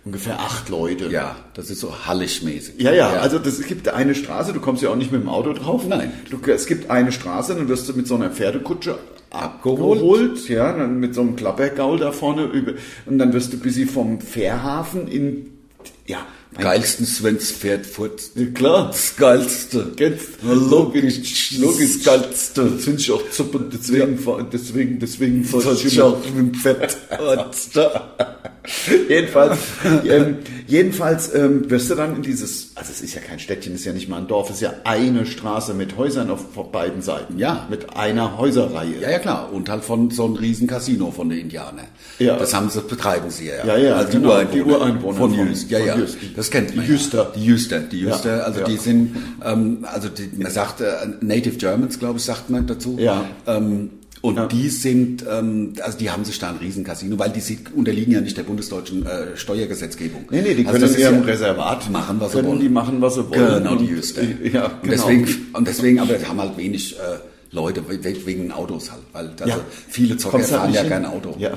ungefähr 0.08 0.40
acht 0.40 0.70
Leute. 0.70 1.08
ja, 1.10 1.36
das 1.52 1.68
ist 1.70 1.80
so 1.80 2.06
hallig-mäßig. 2.06 2.80
Ja, 2.80 2.92
ja, 2.92 3.10
also 3.10 3.38
das, 3.38 3.58
es 3.58 3.66
gibt 3.66 3.88
eine 3.88 4.14
Straße, 4.14 4.54
du 4.54 4.60
kommst 4.60 4.82
ja 4.82 4.88
auch 4.88 4.96
nicht 4.96 5.12
mit 5.12 5.20
dem 5.20 5.28
Auto 5.28 5.52
drauf. 5.52 5.86
Nein. 5.86 6.12
Du, 6.30 6.38
es 6.50 6.66
gibt 6.66 6.90
eine 6.90 7.12
Straße, 7.12 7.54
dann 7.54 7.68
wirst 7.68 7.88
du 7.88 7.92
mit 7.92 8.06
so 8.06 8.14
einer 8.14 8.30
Pferdekutsche 8.30 8.98
Abgeholt. 9.30 9.98
abgeholt, 9.98 10.48
ja, 10.48 10.72
dann 10.72 10.98
mit 10.98 11.14
so 11.14 11.20
einem 11.20 11.36
Klappergaul 11.36 11.98
da 11.98 12.12
vorne 12.12 12.44
über, 12.44 12.72
und 13.04 13.18
dann 13.18 13.34
wirst 13.34 13.52
du 13.52 13.58
bis 13.58 13.74
sie 13.74 13.84
vom 13.84 14.22
Fährhafen 14.22 15.06
in 15.08 15.48
ja, 16.06 16.26
Geilsten 16.56 17.04
Svens 17.04 17.52
Pferd 17.52 17.84
furzt. 17.84 18.32
Ja, 18.36 18.46
klar. 18.46 18.86
Das 18.86 19.14
Geilste. 19.16 19.92
Jetzt, 19.98 20.42
Logisch, 20.42 21.52
logisch, 21.58 22.02
Das 22.02 22.04
Geilste. 22.04 22.70
finde 22.78 23.00
ich 23.00 23.12
auch 23.12 23.20
super, 23.30 23.60
deswegen, 23.70 24.18
deswegen, 24.50 24.98
deswegen, 24.98 25.46
Das 25.52 25.84
ist 25.84 25.94
ja 25.94 26.04
auch 26.04 26.24
mit 26.34 26.36
dem 26.36 26.54
Pferd. 26.54 26.96
jedenfalls, 29.08 29.58
ähm, 30.08 30.38
jedenfalls 30.66 31.34
ähm, 31.34 31.70
wirst 31.70 31.90
du 31.90 31.94
dann 31.94 32.16
in 32.16 32.22
dieses, 32.22 32.72
also 32.74 32.90
es 32.92 33.00
ist 33.00 33.14
ja 33.14 33.20
kein 33.20 33.38
Städtchen, 33.38 33.74
es 33.74 33.80
ist 33.80 33.86
ja 33.86 33.92
nicht 33.92 34.08
mal 34.08 34.18
ein 34.18 34.26
Dorf, 34.26 34.50
es 34.50 34.56
ist 34.56 34.62
ja 34.62 34.74
eine 34.84 35.26
Straße 35.26 35.74
mit 35.74 35.96
Häusern 35.96 36.30
auf, 36.30 36.44
beiden 36.70 37.02
Seiten. 37.02 37.38
Ja. 37.38 37.66
Mit 37.70 37.96
einer 37.96 38.38
Häuserreihe. 38.38 39.00
Ja, 39.00 39.10
ja, 39.10 39.18
klar. 39.18 39.52
Und 39.52 39.68
halt 39.68 39.84
von 39.84 40.10
so 40.10 40.24
einem 40.24 40.34
riesen 40.34 40.66
Casino 40.66 41.10
von 41.10 41.28
den 41.28 41.38
Indianern. 41.38 41.86
Ja. 42.18 42.36
Das 42.36 42.54
haben 42.54 42.68
sie, 42.70 42.80
betreiben 42.80 43.30
sie 43.30 43.48
ja. 43.48 43.64
Ja, 43.64 43.76
ja, 43.76 43.94
also 43.96 44.12
genau, 44.12 44.42
die 44.42 44.60
Ureinwohner. 44.60 44.64
die 44.64 44.70
Ureinwohner 44.70 45.18
von, 45.18 45.34
von- 45.34 45.46
Jüst. 45.48 45.70
Ja, 45.70 45.78
ja. 45.78 45.96
Jüst. 45.96 46.18
Das 46.36 46.50
kennt 46.50 46.74
man 46.76 46.84
Die 46.84 46.92
Jüster. 46.92 47.18
Ja. 47.18 47.32
Die 47.34 47.44
Jüster. 47.44 47.80
Die 47.80 48.00
Jüster. 48.00 48.36
Ja, 48.38 48.42
also 48.42 48.60
ja. 48.60 48.66
die 48.66 48.76
sind, 48.76 49.16
ähm, 49.44 49.86
also 49.92 50.08
die, 50.08 50.30
man 50.36 50.50
sagt, 50.50 50.80
äh, 50.80 50.92
Native 51.20 51.56
Germans, 51.56 51.98
glaube 51.98 52.18
ich, 52.18 52.24
sagt 52.24 52.50
man 52.50 52.66
dazu. 52.66 52.96
Ja. 52.98 53.24
Ähm, 53.46 53.90
und 54.22 54.36
Ja. 54.36 54.46
die 54.46 54.68
sind, 54.68 55.24
ähm, 55.30 55.74
also 55.82 55.98
die 55.98 56.10
haben 56.10 56.24
sich 56.24 56.38
da 56.38 56.50
ein 56.50 56.56
riesen 56.56 56.84
Casino, 56.84 57.18
weil 57.18 57.30
die 57.30 57.40
sind, 57.40 57.74
unterliegen 57.74 58.12
ja 58.12 58.20
nicht 58.20 58.36
der 58.36 58.42
bundesdeutschen 58.42 59.06
äh, 59.06 59.36
Steuergesetzgebung. 59.36 60.24
Nee, 60.30 60.42
nee, 60.42 60.54
die 60.54 60.66
Also 60.66 60.72
können 60.72 60.80
das 60.82 60.90
in 60.92 60.96
ist 60.96 61.02
ihrem 61.02 61.20
ja- 61.20 61.24
Reservat 61.26 61.90
machen, 61.90 62.20
was 62.20 62.32
sie 62.32 62.36
können 62.38 62.48
wollen. 62.48 62.60
die 62.60 62.68
machen, 62.68 63.00
was 63.00 63.14
sie 63.14 63.30
wollen. 63.30 63.62
Genau, 63.62 63.76
die 63.76 63.84
Und- 63.84 63.90
Jüster. 63.90 64.22
Ja, 64.22 64.28
und 64.28 64.42
genau. 64.52 64.68
deswegen, 64.90 65.28
und 65.52 65.68
deswegen, 65.68 65.98
aber 66.00 66.14
haben 66.28 66.40
halt 66.40 66.56
wenig 66.56 66.96
äh, 66.96 67.00
Leute 67.50 67.82
we- 67.88 68.02
we- 68.04 68.26
wegen 68.26 68.52
Autos 68.52 68.90
halt, 68.90 69.02
weil 69.12 69.28
also 69.40 69.46
Ja. 69.46 69.60
viele 69.88 70.16
Zocker 70.16 70.40
fahren 70.40 70.72
ja 70.74 70.80
hin. 70.82 70.90
kein 70.90 71.04
Auto. 71.06 71.34
Ja. 71.38 71.52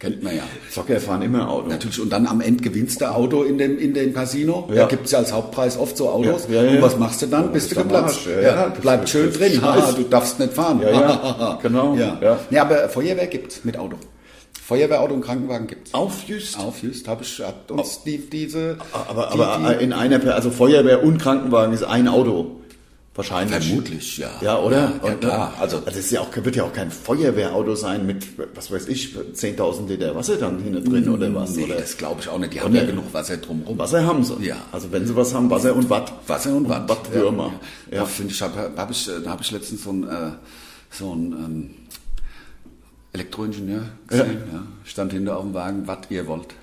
Kennt 0.00 0.22
man 0.22 0.34
ja. 0.34 0.42
Zocker 0.70 0.98
fahren 0.98 1.22
immer 1.22 1.48
Auto. 1.48 1.68
Natürlich, 1.68 2.00
und 2.00 2.10
dann 2.10 2.26
am 2.26 2.40
Ende 2.40 2.64
gewinnst 2.64 3.00
du 3.00 3.04
Auto 3.14 3.42
in 3.44 3.58
dem, 3.58 3.78
in 3.78 3.94
dem 3.94 4.12
Casino. 4.12 4.66
Ja. 4.70 4.82
Da 4.82 4.86
gibt's 4.86 5.12
ja 5.12 5.18
als 5.18 5.32
Hauptpreis 5.32 5.78
oft 5.78 5.96
so 5.96 6.08
Autos. 6.08 6.48
Ja, 6.50 6.62
ja. 6.64 6.70
Und 6.70 6.82
was 6.82 6.96
machst 6.98 7.22
du 7.22 7.26
dann? 7.26 7.52
Bist 7.52 7.70
du 7.70 7.76
geplatzt. 7.76 8.20
Ja, 8.26 8.40
ja, 8.40 8.68
das 8.70 8.80
Bleib 8.80 9.04
ist- 9.04 9.10
schön 9.10 9.32
drin. 9.32 9.52
scheiße. 9.52 9.62
Haha, 9.62 9.92
du 9.92 10.02
darfst 10.04 10.40
nicht 10.40 10.52
fahren. 10.54 10.80
Ja, 10.82 10.90
ja. 10.90 11.58
Genau. 11.62 11.94
Ja. 11.94 12.38
Ja. 12.50 12.62
Aber 12.62 12.88
Feuerwehr 12.88 13.26
gibt's 13.28 13.60
mit 13.64 13.76
Auto. 13.78 13.96
Feuerwehrauto 14.64 15.14
und 15.14 15.20
Krankenwagen 15.22 15.66
gibt's. 15.66 15.92
Auf 15.94 16.22
Jüst. 16.28 16.58
Auf 16.58 16.82
just, 16.82 17.08
hab 17.08 17.20
ich, 17.22 17.40
hat 17.40 17.70
uns 17.70 18.02
die, 18.04 18.18
diese... 18.18 18.76
Aber, 18.92 19.30
die, 19.34 19.40
aber 19.40 19.74
die, 19.74 19.82
in 19.84 19.92
einer, 19.92 20.34
also 20.34 20.50
Feuerwehr 20.50 21.02
und 21.02 21.18
Krankenwagen 21.18 21.74
ist 21.74 21.82
ein 21.82 22.06
Auto. 22.06 22.60
Wahrscheinlich. 23.14 23.66
Vermutlich, 23.66 24.18
ja. 24.18 24.30
Ja, 24.40 24.58
oder? 24.60 24.76
Ja, 24.76 24.92
ja, 25.02 25.12
Und, 25.12 25.20
klar. 25.20 25.54
Also, 25.58 25.78
also 25.78 25.90
es 25.90 25.96
ist 25.96 26.10
ja 26.12 26.20
auch, 26.20 26.28
wird 26.32 26.54
ja 26.54 26.62
auch 26.62 26.72
kein 26.72 26.92
Feuerwehrauto 26.92 27.74
sein 27.74 28.06
mit, 28.06 28.24
was 28.54 28.70
weiß 28.70 28.86
ich, 28.86 29.16
10.000 29.34 29.88
Liter 29.88 30.14
Wasser 30.14 30.36
dann 30.36 30.60
hinten 30.62 30.84
drin 30.88 31.08
oder 31.08 31.34
was? 31.34 31.56
Nee, 31.56 31.64
oder? 31.64 31.74
das 31.74 31.96
glaube 31.96 32.20
ich 32.20 32.28
auch 32.28 32.38
nicht. 32.38 32.54
Die 32.54 32.60
haben 32.60 32.74
ja 32.74 32.84
genug 32.84 33.12
Wasser 33.12 33.36
drumherum. 33.38 33.76
Wasser 33.78 34.06
haben 34.06 34.22
sie. 34.22 34.36
Ja. 34.44 34.56
Also 34.70 34.92
wenn 34.92 35.06
sie 35.06 35.16
was 35.16 35.34
haben, 35.34 35.50
Wasser 35.50 35.74
und 35.74 35.90
Watt. 35.90 36.12
Wasser 36.28 36.54
und 36.54 36.68
Watt. 36.68 36.88
Wattwürmer. 36.88 37.52
Ja, 37.90 37.96
Ja. 37.96 38.02
ja. 38.02 38.04
finde 38.06 38.32
ich, 38.32 38.40
habe 38.42 38.70
hab 38.76 38.90
ich, 38.90 39.08
äh, 39.08 39.20
da 39.24 39.30
habe 39.30 39.42
ich 39.42 39.50
letztens 39.50 39.82
so 39.82 39.90
ein, 39.90 40.04
äh, 40.04 40.30
so 40.90 41.12
ein 41.12 41.32
ähm, 41.32 41.70
Elektroingenieur 43.12 43.82
gesehen, 44.06 44.38
ja. 44.52 44.62
stand 44.84 45.12
hinter 45.12 45.36
auf 45.36 45.42
dem 45.42 45.52
Wagen, 45.54 45.82
was 45.86 45.98
ihr 46.10 46.28
wollt. 46.28 46.54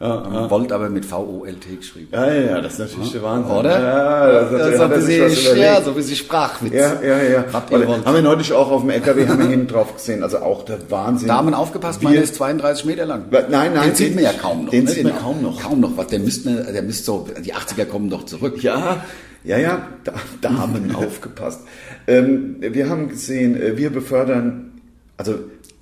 Ähm, 0.00 0.50
Wollt 0.50 0.72
aber 0.72 0.88
mit 0.90 1.04
V-O-L-T 1.04 1.76
geschrieben. 1.76 2.08
Ja, 2.12 2.26
ja, 2.26 2.40
ja, 2.42 2.60
das 2.60 2.72
ist 2.74 2.78
natürlich 2.80 3.12
der 3.12 3.22
Wahnsinn. 3.22 3.56
Oder? 3.56 3.80
Ja, 3.80 4.26
das, 4.26 4.50
das, 4.50 4.76
so 4.76 4.84
hat 4.84 4.90
er 4.90 5.00
sich 5.00 5.22
was 5.22 5.40
überlegt. 5.40 5.62
ja, 5.64 5.82
so 5.82 5.90
ein 5.90 5.96
bisschen 5.96 6.16
Sprachwitz. 6.16 6.72
Ja, 6.72 7.00
ja, 7.00 7.22
ja. 7.22 7.44
Haben 7.52 8.14
wir 8.14 8.22
neulich 8.22 8.52
auch 8.52 8.70
auf 8.72 8.80
dem 8.82 8.90
LKW 8.90 9.28
haben 9.28 9.38
wir 9.38 9.46
hinten 9.46 9.68
drauf 9.68 9.94
gesehen. 9.94 10.22
Also 10.24 10.38
auch 10.38 10.64
der 10.64 10.78
Wahnsinn. 10.90 11.28
Damen 11.28 11.54
aufgepasst, 11.54 12.00
Wir- 12.00 12.08
meiner 12.10 12.22
ist 12.22 12.34
32 12.34 12.84
Meter 12.86 13.06
lang. 13.06 13.26
Nein, 13.30 13.46
nein, 13.50 13.72
den 13.90 13.94
sieht 13.94 14.14
man 14.16 14.24
ja 14.24 14.32
kaum 14.32 14.64
noch. 14.64 14.70
den 14.72 14.84
ne? 14.84 14.90
sieht 14.90 15.04
man 15.04 15.16
kaum 15.18 15.42
noch. 15.42 15.62
Kaum 15.62 15.80
noch. 15.80 15.96
Was, 15.96 16.08
der 16.08 16.18
müsste, 16.18 16.64
der 16.72 16.82
müsste 16.82 17.04
so, 17.04 17.28
die 17.44 17.54
80er 17.54 17.84
kommen 17.86 18.10
doch 18.10 18.26
zurück. 18.26 18.62
Ja, 18.62 19.04
ja, 19.44 19.58
ja, 19.58 19.86
da, 20.02 20.12
Damen 20.40 20.92
aufgepasst. 20.96 21.60
Ähm, 22.08 22.56
wir 22.60 22.88
haben 22.90 23.08
gesehen, 23.08 23.60
äh, 23.60 23.76
wir 23.76 23.90
befördern, 23.90 24.72
also 25.16 25.36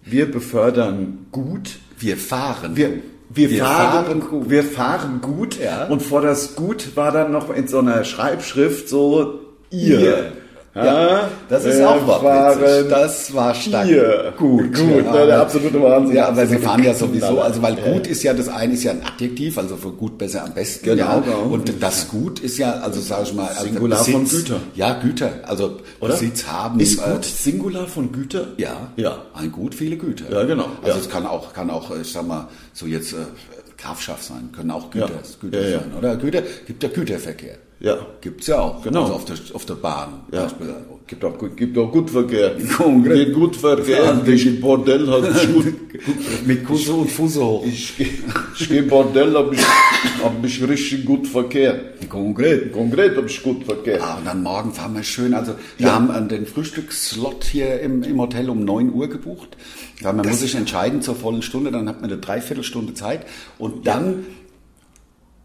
wir 0.05 0.31
befördern 0.31 1.27
gut. 1.33 1.79
Wir 1.99 2.17
fahren. 2.17 2.73
Wir, 2.77 2.91
wir, 3.35 3.51
Wir 3.51 3.65
fahren, 3.65 4.05
fahren 4.05 4.21
gut. 4.21 4.51
Wir 4.51 4.65
fahren 4.65 5.21
gut. 5.21 5.59
Ja. 5.59 5.87
Und 5.87 6.03
vor 6.03 6.23
das 6.23 6.55
Gut 6.55 6.97
war 6.97 7.13
dann 7.13 7.33
noch 7.33 7.51
in 7.55 7.69
so 7.69 7.79
einer 7.79 8.05
Schreibschrift 8.05 8.89
so 8.89 9.41
ihr. 9.71 10.01
Ihr. 10.01 10.33
Ja, 10.75 11.29
das 11.51 11.67
ist 11.67 11.79
wir 11.79 11.91
auch 11.91 12.07
wortwitzig. 12.07 12.23
fahren 12.31 12.89
Das 12.89 13.35
war 13.35 13.55
stark. 13.55 13.87
Ihr. 13.89 14.33
Gut, 14.39 14.75
gut. 14.75 15.05
Ja, 15.05 15.13
ne, 15.13 15.27
der 15.27 15.41
absolute 15.43 15.83
Wahnsinn. 15.83 16.17
Ja, 16.17 16.29
aber 16.29 16.47
sie 16.47 16.57
fahren 16.57 16.83
ja 16.83 16.95
sowieso, 16.95 17.43
also 17.43 17.61
weil 17.61 17.77
Ja. 17.79 17.93
gut 17.93 18.07
ist 18.07 18.23
ja 18.23 18.33
das 18.33 18.49
eine 18.49 18.73
ist 18.73 18.85
ja 18.85 18.93
ein 18.93 19.03
Adjektiv, 19.05 19.59
also 19.59 19.77
für 19.77 19.91
gut 19.93 20.17
besser 20.17 20.45
am 20.45 20.55
besten. 20.55 20.87
Genau, 20.87 21.21
genau. 21.21 21.41
Und 21.53 21.71
das 21.83 22.09
gut 22.09 22.41
ist 22.41 22.57
ja, 22.57 22.73
also 22.73 23.01
sage 23.01 23.25
ich 23.25 23.35
mal, 23.35 23.49
also 23.49 23.65
Singular 23.65 24.03
von 24.03 24.27
Güter. 24.27 24.61
Ja, 24.75 24.95
Güter. 24.95 25.31
Also 25.47 25.77
Oder? 26.01 26.13
Besitz 26.15 26.47
haben. 26.47 26.81
Ist 26.81 26.99
äh, 26.99 27.11
gut 27.11 27.25
Singular 27.27 27.87
von 27.87 28.11
Güter? 28.11 28.47
Ja, 28.57 28.93
Ja. 28.97 29.19
ein 29.35 29.53
Gut, 29.53 29.75
viele 29.75 29.99
Güter. 29.99 30.25
Ja, 30.33 30.45
genau. 30.45 30.69
Also 30.83 30.99
es 31.01 31.11
kann 31.11 31.27
auch, 31.27 31.53
kann 31.53 31.69
auch, 31.69 31.95
ich 32.01 32.11
sag 32.11 32.27
mal, 32.27 32.49
so 32.73 32.87
jetzt 32.87 33.13
äh, 33.13 33.17
Grafschaft 33.83 34.25
sein, 34.25 34.51
können 34.53 34.71
auch 34.71 34.91
Güter, 34.91 35.09
Ja. 35.11 35.21
Güter 35.41 35.69
Ja, 35.69 35.79
sein. 35.81 35.95
Oder 35.99 36.17
Güter, 36.17 36.43
gibt 36.67 36.83
ja 36.83 36.89
Güterverkehr. 36.89 37.57
Ja. 37.81 37.97
Gibt's 38.21 38.47
ja 38.47 38.61
auch. 38.61 38.83
Genau. 38.83 39.03
Also 39.03 39.15
auf 39.15 39.25
der, 39.25 39.37
auf 39.55 39.65
der 39.67 39.75
Bahn. 39.75 40.21
Ja. 40.31 40.43
Beispiel. 40.45 40.75
Gibt 41.13 41.25
auch, 41.27 41.37
gut- 41.37 41.57
gibt 41.59 41.77
auch 41.77 41.93
Gutverkehr. 41.93 42.57
Konkret. 42.75 43.27
Geht 43.27 43.35
Gutverkehr. 43.35 44.23
Ich 44.27 44.47
im 44.47 44.61
Bordell 44.63 45.07
hat 45.09 45.25
gut. 45.53 45.67
Mit 46.47 46.65
Kusse 46.65 46.95
und 46.95 47.11
Fuße 47.11 47.45
hoch. 47.45 47.67
Ich, 47.67 47.93
ich 48.59 48.67
gehe 48.67 48.83
Bordell, 48.85 49.35
hab 49.35 49.53
ich, 49.53 49.61
hab 50.25 50.43
ich 50.43 50.67
richtig 50.67 51.05
gut 51.05 51.27
Verkehr. 51.27 51.79
Konkret. 52.09 52.73
Konkret 52.73 53.15
hab 53.15 53.27
ich 53.27 53.43
gut 53.43 53.63
Verkehr. 53.65 54.03
Ah, 54.03 54.17
und 54.17 54.27
dann 54.27 54.43
morgen 54.43 54.73
fahren 54.73 54.95
wir 54.95 55.03
schön. 55.03 55.35
Also 55.35 55.53
wir 55.77 55.89
Ja. 55.89 55.93
haben 55.93 56.09
äh, 56.09 56.27
den 56.29 56.47
Frühstücksslot 56.47 57.45
hier 57.45 57.81
im, 57.81 58.03
im 58.05 58.19
Hotel 58.19 58.49
um 58.49 58.65
9 58.65 58.91
Uhr 58.95 59.09
gebucht. 59.11 59.59
Weil 60.01 60.15
man 60.15 60.27
muss 60.27 60.41
sich 60.41 60.55
entscheiden 60.55 61.03
zur 61.03 61.15
vollen 61.15 61.43
Stunde, 61.43 61.71
dann 61.73 61.91
hat 61.91 62.01
man 62.01 62.11
eine 62.11 62.21
Dreiviertelstunde 62.21 62.95
Zeit 62.95 63.27
und 63.59 63.87
dann 63.87 64.25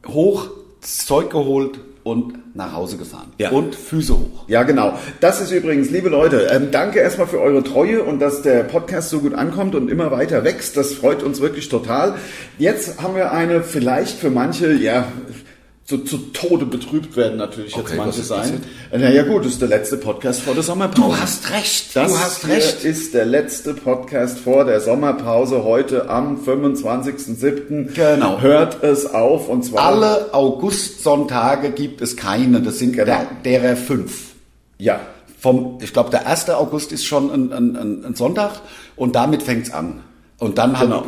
hoch, 0.08 0.48
das 0.80 1.06
Zeug 1.06 1.30
geholt 1.32 1.80
und 2.08 2.56
nach 2.56 2.74
Hause 2.74 2.98
gefahren. 2.98 3.32
Ja. 3.38 3.52
Und 3.52 3.76
Füße 3.76 4.14
hoch. 4.14 4.46
Ja, 4.48 4.64
genau. 4.64 4.98
Das 5.20 5.42
ist 5.42 5.52
übrigens, 5.52 5.90
liebe 5.90 6.10
Leute, 6.10 6.48
ähm, 6.52 6.70
danke 6.72 7.00
erstmal 7.00 7.28
für 7.28 7.40
eure 7.40 7.64
Treue 7.64 8.04
und 8.04 8.20
dass 8.20 8.42
der 8.42 8.64
Podcast 8.64 9.10
so 9.10 9.20
gut 9.20 9.34
ankommt 9.34 9.76
und 9.76 9.90
immer 9.90 10.12
weiter 10.12 10.44
wächst. 10.44 10.78
Das 10.78 10.94
freut 10.94 11.24
uns 11.24 11.42
wirklich 11.42 11.70
total. 11.70 12.16
Jetzt 12.58 13.02
haben 13.02 13.16
wir 13.16 13.32
eine 13.32 13.64
vielleicht 13.64 14.20
für 14.20 14.30
manche, 14.30 14.74
ja, 14.74 15.08
zu, 15.88 16.00
zu 16.00 16.18
Tode 16.34 16.66
betrübt 16.66 17.16
werden 17.16 17.38
natürlich 17.38 17.72
jetzt 17.74 17.80
Okay, 17.86 17.96
manche 17.96 18.10
was 18.10 18.18
ist 18.20 18.28
sein. 18.28 18.62
Naja 18.92 19.24
gut, 19.24 19.46
das 19.46 19.54
ist 19.54 19.62
der 19.62 19.70
letzte 19.70 19.96
Podcast 19.96 20.42
vor 20.42 20.54
der 20.54 20.62
Sommerpause. 20.64 21.02
Du 21.02 21.18
hast 21.18 21.50
recht. 21.50 21.96
Das 21.96 22.12
du 22.12 22.20
hast 22.20 22.46
hier 22.46 22.56
recht. 22.56 22.84
ist 22.84 23.14
der 23.14 23.26
letzte 23.26 23.74
Podcast 23.74 24.38
vor 24.40 24.66
der 24.66 24.82
Sommerpause 24.82 25.64
heute 25.64 26.10
am 26.10 26.44
25.07. 26.46 27.94
Genau. 27.94 28.42
Hört 28.42 28.84
es 28.84 29.06
auf 29.06 29.48
und 29.48 29.64
zwar 29.64 29.86
Alle 29.86 30.34
Augustsonntage 30.34 31.72
gibt 31.72 32.02
es 32.02 32.18
keine. 32.18 32.62
Das 32.62 32.80
sind 32.80 32.92
Genau. 32.92 33.06
der, 33.06 33.28
derer 33.46 33.78
fünf. 33.78 34.34
Ja. 34.78 35.00
Vom, 35.40 35.78
ich 35.82 35.94
glaube, 35.94 36.10
der 36.10 36.28
1. 36.28 36.50
August 36.50 36.92
ist 36.92 37.06
schon 37.06 37.32
ein, 37.32 37.54
ein, 37.54 37.76
ein, 37.78 38.06
ein 38.06 38.16
Sonntag 38.16 38.60
und 38.98 39.16
damit 39.16 39.42
fängt's 39.44 39.72
an. 39.72 40.04
Und 40.40 40.60
dann 40.60 40.76
Genau. 40.80 41.04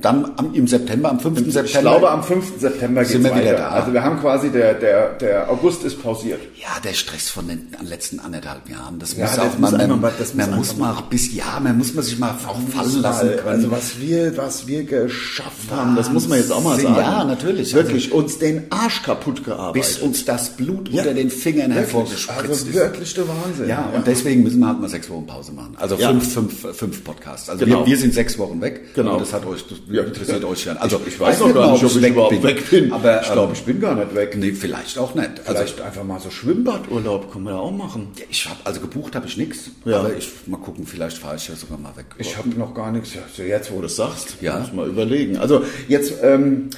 dann 0.00 0.32
am, 0.36 0.54
im 0.54 0.68
September, 0.68 1.10
am 1.10 1.18
5. 1.18 1.36
September. 1.52 1.64
Ich 1.64 1.78
glaube, 1.80 2.08
am 2.10 2.22
5. 2.22 2.60
September 2.60 3.00
wir 3.00 3.18
wieder 3.18 3.34
weiter. 3.34 3.52
da. 3.54 3.68
Also 3.70 3.92
wir 3.92 4.04
haben 4.04 4.20
quasi 4.20 4.50
der, 4.50 4.74
der, 4.74 5.14
der 5.14 5.50
August 5.50 5.82
ist 5.82 6.00
pausiert. 6.00 6.38
Ja, 6.54 6.68
der 6.84 6.92
Stress 6.92 7.28
von 7.28 7.48
den 7.48 7.66
letzten 7.82 8.20
anderthalb 8.20 8.68
Jahren. 8.70 9.00
Das 9.00 9.16
Ja, 9.16 9.24
muss 9.26 9.34
das 9.34 9.40
auch 9.40 9.58
muss 9.58 9.70
man, 9.72 10.00
mal- 10.00 10.12
das 10.16 10.34
muss 10.34 10.46
man 10.46 10.56
muss 10.56 10.76
mal 10.76 10.92
auch 10.92 11.02
bis, 11.02 11.34
ja, 11.34 11.58
man 11.60 11.76
muss 11.76 11.92
man 11.92 12.04
sich 12.04 12.16
mal 12.20 12.30
auch 12.46 12.56
fallen 12.72 13.02
lassen 13.02 13.30
können. 13.30 13.48
Also 13.48 13.70
was 13.72 13.98
wir, 13.98 14.36
was 14.36 14.68
wir 14.68 14.84
geschafft 14.84 15.68
haben, 15.72 15.96
das 15.96 16.12
muss 16.12 16.28
man 16.28 16.38
jetzt 16.38 16.52
auch 16.52 16.62
mal 16.62 16.70
Wahnsinn. 16.74 16.86
sagen. 16.94 17.00
Ja, 17.00 17.24
natürlich. 17.24 17.74
Wirklich, 17.74 18.12
uns 18.12 18.38
den 18.38 18.70
Arsch 18.70 19.02
kaputt 19.02 19.42
gearbeitet. 19.42 19.74
bis 19.82 19.98
uns 19.98 20.24
das 20.24 20.50
Blut 20.50 20.88
Ja. 20.88 21.02
unter 21.02 21.14
den 21.14 21.30
Fingern 21.30 21.72
hervorgespritzt 21.72 22.48
also 22.48 22.66
ist. 22.68 22.74
wirklich 22.74 23.12
der 23.14 23.24
Wahnsinn. 23.26 23.68
Ja, 23.68 23.90
und 23.92 24.06
deswegen 24.06 24.44
müssen 24.44 24.60
wir 24.60 24.68
halt 24.68 24.80
mal 24.80 24.88
sechs 24.88 25.10
Wochen 25.10 25.26
Pause 25.26 25.50
machen. 25.50 25.74
Also 25.80 25.96
Ja. 25.96 26.10
fünf, 26.10 26.32
fünf, 26.32 26.76
fünf 26.76 27.02
Podcasts. 27.02 27.48
Also 27.50 27.64
Genau. 27.64 27.80
wir, 27.80 27.86
wir 27.86 27.96
sind 27.96 28.14
sechs 28.14 28.38
Wochen 28.38 28.51
weg. 28.60 28.94
Genau. 28.94 29.14
Und 29.14 29.20
das 29.22 29.32
hat 29.32 29.46
euch, 29.46 29.64
das 29.66 29.78
Ja. 29.90 30.02
interessiert 30.02 30.44
euch 30.44 30.64
ja. 30.66 30.74
Also 30.74 31.00
ich, 31.06 31.14
ich 31.14 31.20
weiß 31.20 31.40
noch 31.40 31.54
gar 31.54 31.72
nicht, 31.72 31.84
ob 31.84 31.90
ich 31.96 32.08
überhaupt 32.08 32.42
weg 32.42 32.70
bin. 32.70 32.92
Aber 32.92 33.20
ich 33.22 33.32
glaube, 33.32 33.48
ähm, 33.48 33.52
ich 33.54 33.62
bin 33.64 33.80
gar 33.80 33.94
nicht 33.94 34.14
weg. 34.14 34.36
nee, 34.36 34.52
vielleicht 34.52 34.98
auch 34.98 35.14
nicht. 35.14 35.30
Also 35.46 35.52
Vielleicht 35.52 35.80
einfach 35.80 36.04
mal 36.04 36.20
so 36.20 36.30
Schwimmbadurlaub 36.30 37.32
können 37.32 37.44
wir 37.44 37.52
ja 37.52 37.58
auch 37.58 37.70
machen. 37.72 38.08
ich 38.30 38.46
habe 38.48 38.58
also 38.64 38.80
gebucht 38.80 39.14
habe 39.14 39.26
ich 39.26 39.36
nichts. 39.36 39.70
Ja. 39.84 40.00
Aber 40.00 40.14
ich 40.16 40.28
mal 40.46 40.58
gucken, 40.58 40.86
vielleicht 40.86 41.18
fahre 41.18 41.36
ich 41.36 41.48
ja 41.48 41.54
sogar 41.56 41.78
mal 41.78 41.96
weg. 41.96 42.06
Ich 42.18 42.36
habe 42.36 42.48
noch 42.50 42.74
gar 42.74 42.92
nichts. 42.92 43.14
Ja, 43.14 43.22
so 43.34 43.42
jetzt, 43.42 43.72
wo 43.72 43.80
du 43.80 43.86
es 43.86 43.96
sagst, 43.96 44.36
Ja. 44.40 44.58
muss 44.58 44.72
mal 44.72 44.88
überlegen. 44.88 45.36
Also 45.38 45.62
jetzt, 45.88 46.12
ähm, 46.22 46.70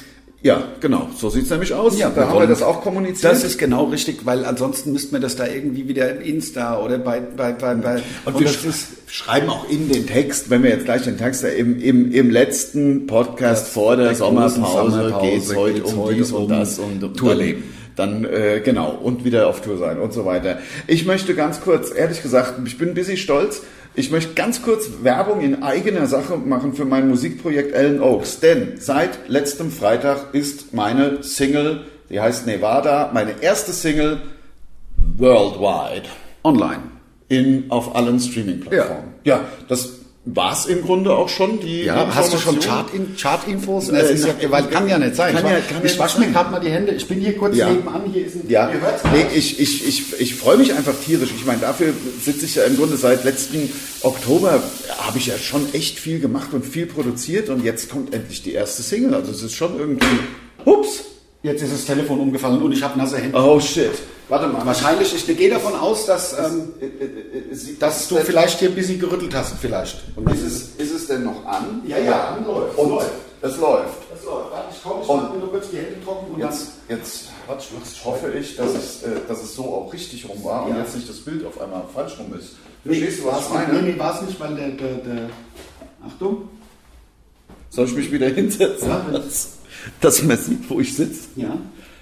Ja, 0.45 0.61
genau. 0.79 1.09
So 1.17 1.31
sieht's 1.31 1.49
nämlich 1.49 1.73
aus. 1.73 1.97
Ja, 1.97 2.11
da 2.11 2.17
wir 2.17 2.29
haben 2.29 2.39
wir 2.41 2.45
das 2.45 2.61
auch 2.61 2.81
kommuniziert. 2.81 3.33
Das 3.33 3.43
ist 3.43 3.57
genau 3.57 3.85
richtig, 3.85 4.27
weil 4.27 4.45
ansonsten 4.45 4.91
müssten 4.91 5.13
wir 5.13 5.19
das 5.19 5.35
da 5.35 5.47
irgendwie 5.47 5.87
wieder 5.87 6.11
im 6.11 6.21
Insta 6.21 6.79
oder 6.79 6.99
bei, 6.99 7.19
bei, 7.19 7.51
bei, 7.53 7.73
bei 7.73 8.03
und 8.25 8.39
wir 8.39 8.45
das 8.45 8.55
sch 8.61 8.85
schreiben 9.07 9.49
auch 9.49 9.67
in 9.67 9.89
den 9.89 10.05
Text, 10.05 10.51
wenn 10.51 10.61
wir 10.61 10.69
jetzt 10.69 10.85
gleich 10.85 11.01
den 11.01 11.17
Text 11.17 11.43
im, 11.43 11.81
im, 11.81 12.11
im 12.11 12.29
letzten 12.29 13.07
Podcast 13.07 13.69
vor 13.69 13.95
der 13.95 14.09
der 14.09 14.15
Sommerpause, 14.17 14.61
Sommerpause 14.61 15.21
geht's 15.31 15.55
heute 15.55 15.79
geht's 15.79 15.93
um 15.93 16.13
dies 16.13 16.31
und 16.31 16.43
um 16.43 16.49
das 16.49 16.77
und 16.77 17.03
um 17.03 17.13
Tourleben. 17.15 17.63
Dann, 17.95 18.21
dann 18.21 18.31
äh, 18.31 18.61
genau 18.63 18.91
und 18.91 19.25
wieder 19.25 19.47
auf 19.47 19.61
Tour 19.61 19.79
sein 19.79 19.97
und 19.97 20.13
so 20.13 20.25
weiter. 20.25 20.59
Ich 20.85 21.07
möchte 21.07 21.33
ganz 21.33 21.59
kurz, 21.59 21.91
ehrlich 21.91 22.21
gesagt, 22.21 22.53
ich 22.63 22.77
bin 22.77 22.89
ein 22.89 22.93
bisschen 22.93 23.17
stolz. 23.17 23.63
Ich 23.97 24.11
möchte 24.11 24.33
ganz 24.33 24.61
kurz 24.61 24.89
Werbung 25.03 25.39
in 25.39 25.63
eigener 25.63 26.05
Sache 26.05 26.35
machen 26.37 26.73
für 26.73 26.83
mein 26.83 27.07
Musikprojekt 27.07 27.73
Ellen 27.73 28.01
Oaks, 28.01 28.41
denn 28.41 28.73
seit 28.77 29.29
letztem 29.29 29.71
Freitag 29.71 30.33
ist 30.33 30.73
meine 30.73 31.23
Single, 31.23 31.85
die 32.09 32.19
heißt 32.19 32.45
Nevada, 32.45 33.11
meine 33.13 33.41
erste 33.41 33.71
Single 33.71 34.21
worldwide 35.17 36.09
online. 36.43 36.83
in, 37.29 37.65
auf 37.69 37.95
allen 37.95 38.19
Streaming-Plattformen. 38.19 39.13
Ja. 39.23 39.45
das 39.69 40.04
war's 40.25 40.65
im 40.65 40.81
Grunde 40.83 41.13
auch 41.15 41.29
schon. 41.29 41.59
Die 41.59 41.83
Ja, 41.83 42.07
hast 42.15 42.33
du 42.33 42.37
schon 42.37 42.55
Information. 42.55 42.85
Chart-In- 42.87 43.15
Chart-Infos? 43.15 43.89
Äh, 43.89 43.91
das 43.93 44.09
ist 44.11 44.25
ja, 44.27 44.33
na, 44.41 44.51
weil 44.51 44.63
kann 44.67 44.87
ja 44.89 44.97
nicht 44.97 45.15
sein. 45.15 45.35
kann 45.35 45.45
ich 45.45 45.51
ja- 45.51 45.59
kann 45.59 45.77
ich 45.77 45.83
nicht 45.83 45.99
wasche 45.99 46.19
mir 46.19 46.27
gerade 46.31 46.49
mal 46.51 46.59
die 46.59 46.69
Hände. 46.71 46.93
Ich 46.93 47.07
bin 47.07 47.19
hier 47.19 47.37
kurz 47.37 47.55
Ja. 47.55 47.69
nebenan. 47.69 48.01
Hier 48.11 48.25
ist 48.25 48.35
ein, 48.35 48.49
Ja, 48.49 48.69
ihr 48.71 48.81
hört's 48.81 49.03
nee, 49.13 49.25
ich, 49.37 49.59
ich, 49.59 49.87
ich, 49.87 50.19
ich 50.19 50.35
freue 50.35 50.57
mich 50.57 50.73
einfach 50.73 50.93
tierisch. 51.05 51.29
Ich 51.35 51.45
meine, 51.45 51.59
dafür 51.59 51.93
sitze 52.23 52.45
ich 52.45 52.55
ja 52.55 52.63
im 52.63 52.75
Grunde 52.75 52.97
seit 52.97 53.23
letzten 53.23 53.71
Oktober, 54.01 54.63
habe 54.97 55.17
ich 55.17 55.27
ja 55.27 55.37
schon 55.37 55.71
echt 55.73 55.99
viel 55.99 56.19
gemacht 56.19 56.49
und 56.53 56.65
viel 56.65 56.87
produziert 56.87 57.49
und 57.49 57.63
jetzt 57.63 57.89
kommt 57.89 58.13
endlich 58.13 58.41
die 58.41 58.53
erste 58.53 58.81
Single. 58.81 59.13
Also 59.13 59.31
es 59.31 59.43
ist 59.43 59.53
schon 59.53 59.77
irgendwie, 59.77 60.05
hups, 60.65 61.03
Jetzt 61.45 61.61
ist 61.61 61.73
das 61.73 61.85
Telefon 61.85 62.19
umgefallen 62.19 62.59
und 62.61 62.71
ich 62.71 62.81
habe 62.81 62.97
nasse 62.97 63.17
Hände. 63.17 63.37
oh 63.37 63.59
shit. 63.59 63.91
Warte 64.27 64.47
mal, 64.47 64.65
Wahrscheinlich, 64.65 65.13
ich 65.13 65.37
gehe 65.37 65.49
davon 65.51 65.75
aus, 65.75 66.07
dass, 66.07 66.33
ähm, 66.39 66.69
dass 67.79 68.07
du 68.07 68.15
vielleicht 68.17 68.57
hier 68.59 68.69
ein 68.69 68.75
bisschen 68.75 68.99
gerüttelt 68.99 69.35
hast, 69.35 69.53
vielleicht. 69.61 69.97
Und 70.15 70.27
ist 70.31 70.41
es, 70.41 70.69
ist 70.77 70.95
es 70.95 71.07
denn 71.07 71.23
noch 71.23 71.45
an? 71.45 71.83
Ja, 71.85 71.99
ja, 71.99 72.35
läuft, 72.43 72.75
Und 72.79 72.89
läuft. 72.89 73.11
es 73.43 73.57
läuft. 73.57 73.93
Das 74.11 74.23
läuft. 74.25 74.51
Warte, 74.51 74.65
ich 74.75 74.81
komme, 74.83 75.01
ich 75.03 75.07
Und- 75.09 75.21
mache 75.21 75.33
mir 75.33 75.39
nur 75.41 75.51
kurz 75.51 75.69
die 75.69 75.77
Hände 75.77 76.03
trocken 76.03 76.33
und 76.33 76.39
Jetzt, 76.39 76.67
jetzt 76.89 77.25
hoffe 78.03 78.31
ich, 78.33 78.55
dass 78.55 78.71
es, 78.73 79.03
äh, 79.03 79.09
dass 79.27 79.43
es 79.43 79.53
so 79.55 79.63
auch 79.65 79.93
richtig 79.93 80.27
rum 80.27 80.43
war 80.43 80.65
und 80.65 80.71
Ja. 80.73 80.79
jetzt 80.81 80.95
nicht 80.95 81.07
das 81.07 81.17
Bild 81.17 81.45
auf 81.45 81.61
einmal 81.61 81.83
falsch 81.93 82.17
rum 82.17 82.33
ist. 82.39 82.53
Nee, 82.83 82.95
Verstehst 82.95 83.23
du, 83.23 83.27
was 83.27 83.41
ich 83.41 83.53
meine? 83.53 83.73
Nee, 83.73 83.91
nee, 83.91 83.99
war 83.99 84.15
es 84.15 84.21
nicht, 84.27 84.39
weil 84.39 84.55
der, 84.55 84.69
der, 84.69 84.93
der 84.95 85.29
Achtung. 86.07 86.49
Soll 87.69 87.85
ich 87.85 87.93
mich 87.95 88.11
wieder 88.11 88.29
hinsetzen? 88.29 88.89
Ja. 88.89 89.05
Dass, 90.01 90.23
man 90.23 90.37
sieht, 90.37 90.69
wo 90.69 90.79
ich 90.79 90.95
sitze. 90.95 91.27
Ja, 91.35 91.57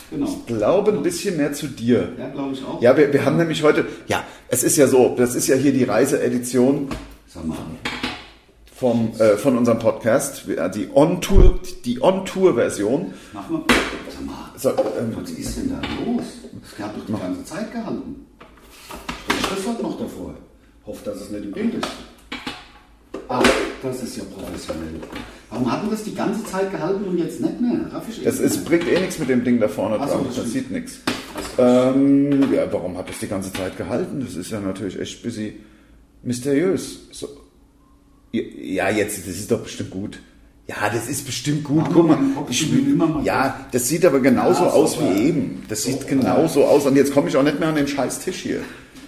genau. 0.09 0.25
Ich 0.27 0.45
glaube 0.45 0.91
ein 0.91 1.03
bisschen 1.03 1.37
mehr 1.37 1.53
zu 1.53 1.67
dir. 1.67 2.09
Ja, 2.17 2.29
glaube 2.29 2.53
ich 2.53 2.63
auch. 2.63 2.81
Ja, 2.81 2.95
wir, 2.97 3.11
wir 3.13 3.25
haben 3.25 3.37
nämlich 3.37 3.63
heute, 3.63 3.85
ja, 4.07 4.23
es 4.49 4.63
ist 4.63 4.77
ja 4.77 4.87
so, 4.87 5.15
das 5.17 5.35
ist 5.35 5.47
ja 5.47 5.55
hier 5.55 5.73
die 5.73 5.83
Reiseedition 5.83 6.89
vom, 8.75 9.11
äh, 9.19 9.37
von 9.37 9.57
unserem 9.57 9.79
Podcast, 9.79 10.47
Wir- 10.47 10.67
die 10.69 10.89
On-Tour, 10.93 11.59
die 11.85 12.01
On-Tour-Version. 12.01 13.13
Mach 13.33 13.49
mal. 13.49 13.61
Sag 14.09 14.25
mal. 14.25 14.51
So, 14.57 14.69
ähm, 14.69 15.15
Was 15.21 15.29
ist 15.31 15.57
denn 15.57 15.69
da 15.69 15.81
los? 16.05 16.23
Das 16.77 16.85
hat 16.87 16.95
doch 16.97 17.05
die 17.05 17.11
ganze 17.13 17.43
Zeit 17.45 17.71
gehalten. 17.71 18.25
Steht 19.27 19.45
Schlüssel 19.47 19.81
noch 19.81 19.97
davor. 19.99 20.33
Hofft, 20.85 21.07
dass 21.07 21.21
es 21.21 21.29
nicht 21.31 21.45
im 21.45 21.51
Bild 21.51 21.75
ist. 21.75 21.87
Das 23.83 24.01
ist 24.01 24.17
ja 24.17 24.23
professionell. 24.23 25.01
Warum 25.49 25.71
hat 25.71 25.83
denn 25.83 25.91
das 25.91 26.03
die 26.03 26.15
ganze 26.15 26.43
Zeit 26.45 26.71
gehalten 26.71 27.03
und 27.03 27.17
jetzt 27.17 27.41
nicht 27.41 27.61
mehr? 27.61 27.91
Das 28.23 28.39
ist, 28.39 28.65
bringt 28.65 28.87
eh 28.87 28.99
nichts 28.99 29.19
mit 29.19 29.29
dem 29.29 29.43
Ding 29.43 29.59
da 29.59 29.67
vorne 29.67 29.97
Ach 29.99 30.07
so, 30.07 30.15
dran, 30.15 30.25
das 30.27 30.35
das 30.37 30.51
sieht 30.51 30.71
nichts. 30.71 30.99
Ähm, 31.57 32.53
ja, 32.53 32.71
warum 32.71 32.97
hat 32.97 33.09
das 33.09 33.19
die 33.19 33.27
ganze 33.27 33.51
Zeit 33.51 33.77
gehalten? 33.77 34.21
Das 34.25 34.35
ist 34.35 34.51
ja 34.51 34.59
natürlich 34.59 34.99
echt 34.99 35.19
ein 35.19 35.23
bisschen 35.23 35.53
mysteriös. 36.23 37.07
So. 37.11 37.27
Ja, 38.31 38.89
jetzt, 38.89 39.27
das 39.27 39.35
ist 39.35 39.51
doch 39.51 39.61
bestimmt 39.61 39.91
gut. 39.91 40.19
Ja, 40.67 40.89
das 40.91 41.09
ist 41.09 41.25
bestimmt 41.25 41.65
gut. 41.65 41.85
Guck 41.93 42.07
mal 42.07 42.17
ich, 42.49 42.71
will 42.73 42.93
immer 42.93 43.05
mal 43.05 43.25
ja, 43.25 43.67
das 43.71 43.89
sieht 43.89 44.05
aber 44.05 44.21
genauso 44.21 44.63
Ja, 44.63 44.69
aus 44.69 44.97
wie 44.99 45.27
eben. 45.27 45.63
Das 45.67 45.83
sieht 45.83 46.07
genauso 46.07 46.63
aus. 46.63 46.85
Und 46.85 46.95
jetzt 46.95 47.13
komme 47.13 47.27
ich 47.27 47.35
auch 47.35 47.43
nicht 47.43 47.59
mehr 47.59 47.69
an 47.69 47.75
den 47.75 47.87
scheiß 47.87 48.19
Tisch 48.19 48.37
hier. 48.37 48.61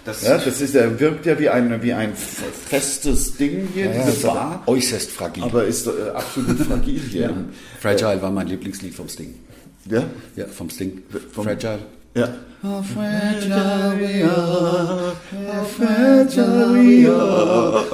Das- 0.05 0.21
ja, 0.23 0.37
das 0.37 0.61
ist, 0.61 0.75
der 0.75 0.99
wirkt 0.99 1.25
ja 1.25 1.37
wie 1.39 1.49
ein, 1.49 1.81
wie 1.81 1.91
ein 1.93 2.13
festes 2.15 3.35
Ding 3.37 3.67
hier, 3.73 3.85
Ja, 3.87 4.05
diese 4.05 4.27
Bar. 4.27 4.63
äußerst 4.67 5.11
fragil. 5.11 5.43
Aber 5.43 5.65
ist 5.65 5.87
äh, 5.87 5.91
absolut 6.13 6.59
fragil 6.59 6.99
hier. 7.11 7.21
ja. 7.21 7.31
Fragile 7.81 8.21
war 8.21 8.31
mein 8.31 8.47
Lieblingslied 8.47 8.93
vom 8.93 9.09
Sting. 9.09 9.33
Ja? 9.89 10.03
Ja, 10.35 10.45
vom 10.45 10.69
Sting. 10.69 11.01
Vom- 11.33 11.43
Fragile. 11.45 11.79
Ja. 12.15 12.29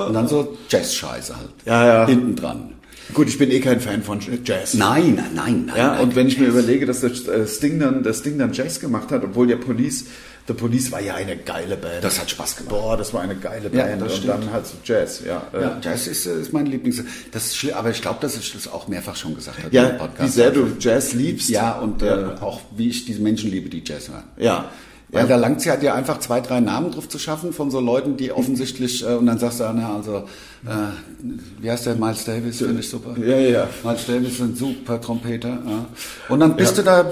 Und 0.07 0.13
dann 0.13 0.27
so 0.27 0.57
Jazz-Scheiße 0.69 1.35
halt. 1.37 1.49
Ja, 1.65 1.85
ja. 1.85 2.07
Hinten 2.07 2.35
dran. 2.35 2.73
Gut, 3.13 3.27
ich 3.27 3.37
bin 3.37 3.51
eh 3.51 3.59
kein 3.59 3.81
Fan 3.81 4.03
von 4.03 4.19
Jazz. 4.45 4.73
Nein, 4.75 5.15
nein, 5.15 5.31
nein. 5.35 5.71
Ja, 5.75 5.91
nein, 5.95 5.99
und 6.01 6.15
wenn 6.15 6.27
ich 6.27 6.37
mir 6.37 6.45
Jazz. 6.45 6.53
überlege, 6.53 6.85
dass 6.85 7.01
das 7.01 7.27
äh, 7.27 7.45
Sting 7.45 7.77
dann, 7.79 8.03
das 8.03 8.19
Sting 8.19 8.37
dann 8.37 8.53
Jazz 8.53 8.79
gemacht 8.79 9.11
hat, 9.11 9.23
obwohl 9.25 9.47
der 9.47 9.57
Police, 9.57 10.05
The 10.51 10.57
Police 10.57 10.91
war 10.91 10.99
ja 10.99 11.15
eine 11.15 11.37
geile 11.37 11.77
Band. 11.77 12.03
Das 12.03 12.19
hat 12.19 12.29
Spaß 12.29 12.57
gemacht. 12.57 12.69
Boah, 12.75 12.97
das 12.97 13.13
war 13.13 13.21
eine 13.21 13.35
geile 13.35 13.69
Ja, 13.73 13.85
Band. 13.85 14.01
das 14.01 14.11
und 14.13 14.17
stimmt. 14.17 14.33
dann 14.33 14.51
halt 14.51 14.67
so 14.67 14.73
Jazz, 14.83 15.21
ja. 15.25 15.41
äh, 15.53 15.61
Ja, 15.61 15.79
Jazz 15.81 16.07
ist, 16.07 16.25
äh, 16.25 16.41
ist 16.41 16.51
mein 16.51 16.65
Lieblings. 16.65 17.01
Das 17.31 17.45
ist 17.47 17.55
schli- 17.55 17.73
aber 17.73 17.89
ich 17.91 18.01
glaube, 18.01 18.17
dass 18.21 18.35
ich 18.35 18.51
das 18.51 18.67
auch 18.67 18.87
mehrfach 18.87 19.15
schon 19.15 19.33
gesagt 19.35 19.59
habe 19.63 19.73
Ja, 19.73 19.87
im 19.87 20.09
wie 20.19 20.27
sehr 20.27 20.51
du 20.51 20.67
Jazz 20.79 21.13
liebst. 21.13 21.49
Ja, 21.49 21.79
und 21.79 22.01
Ja. 22.01 22.33
Äh, 22.35 22.39
auch 22.41 22.59
wie 22.75 22.89
ich 22.89 23.05
diese 23.05 23.21
Menschen 23.21 23.49
liebe, 23.49 23.69
die 23.69 23.81
Jazz 23.85 24.09
hören. 24.09 24.23
Ja. 24.37 24.69
Weil 25.11 25.23
Ja. 25.23 25.27
da 25.29 25.35
langt 25.35 25.59
es 25.59 25.65
ja 25.65 25.75
dir 25.75 25.93
einfach 25.93 26.19
zwei, 26.19 26.39
drei 26.41 26.59
Namen 26.61 26.91
drauf 26.91 27.09
zu 27.09 27.19
schaffen 27.19 27.51
von 27.53 27.69
so 27.71 27.79
Leuten, 27.79 28.17
die 28.17 28.31
offensichtlich, 28.41 29.03
äh, 29.03 29.13
und 29.15 29.25
dann 29.25 29.39
sagst 29.39 29.59
du, 29.59 29.65
ah, 29.65 29.73
na, 29.75 29.95
also, 29.95 30.17
äh, 30.63 30.69
wie 31.59 31.69
heißt 31.69 31.85
der, 31.87 31.95
Miles 31.95 32.23
Davis, 32.23 32.59
finde 32.59 32.79
ich 32.79 32.89
super. 32.89 33.15
Ja, 33.19 33.35
ja. 33.37 33.67
Miles 33.83 34.05
Davis 34.05 34.33
ist 34.33 34.41
ein 34.41 34.55
super 34.55 35.01
Trompeter. 35.01 35.49
Ja. 35.49 35.85
Und 36.29 36.39
dann 36.39 36.55
bist 36.55 36.77
du 36.77 36.83
da, 36.83 37.03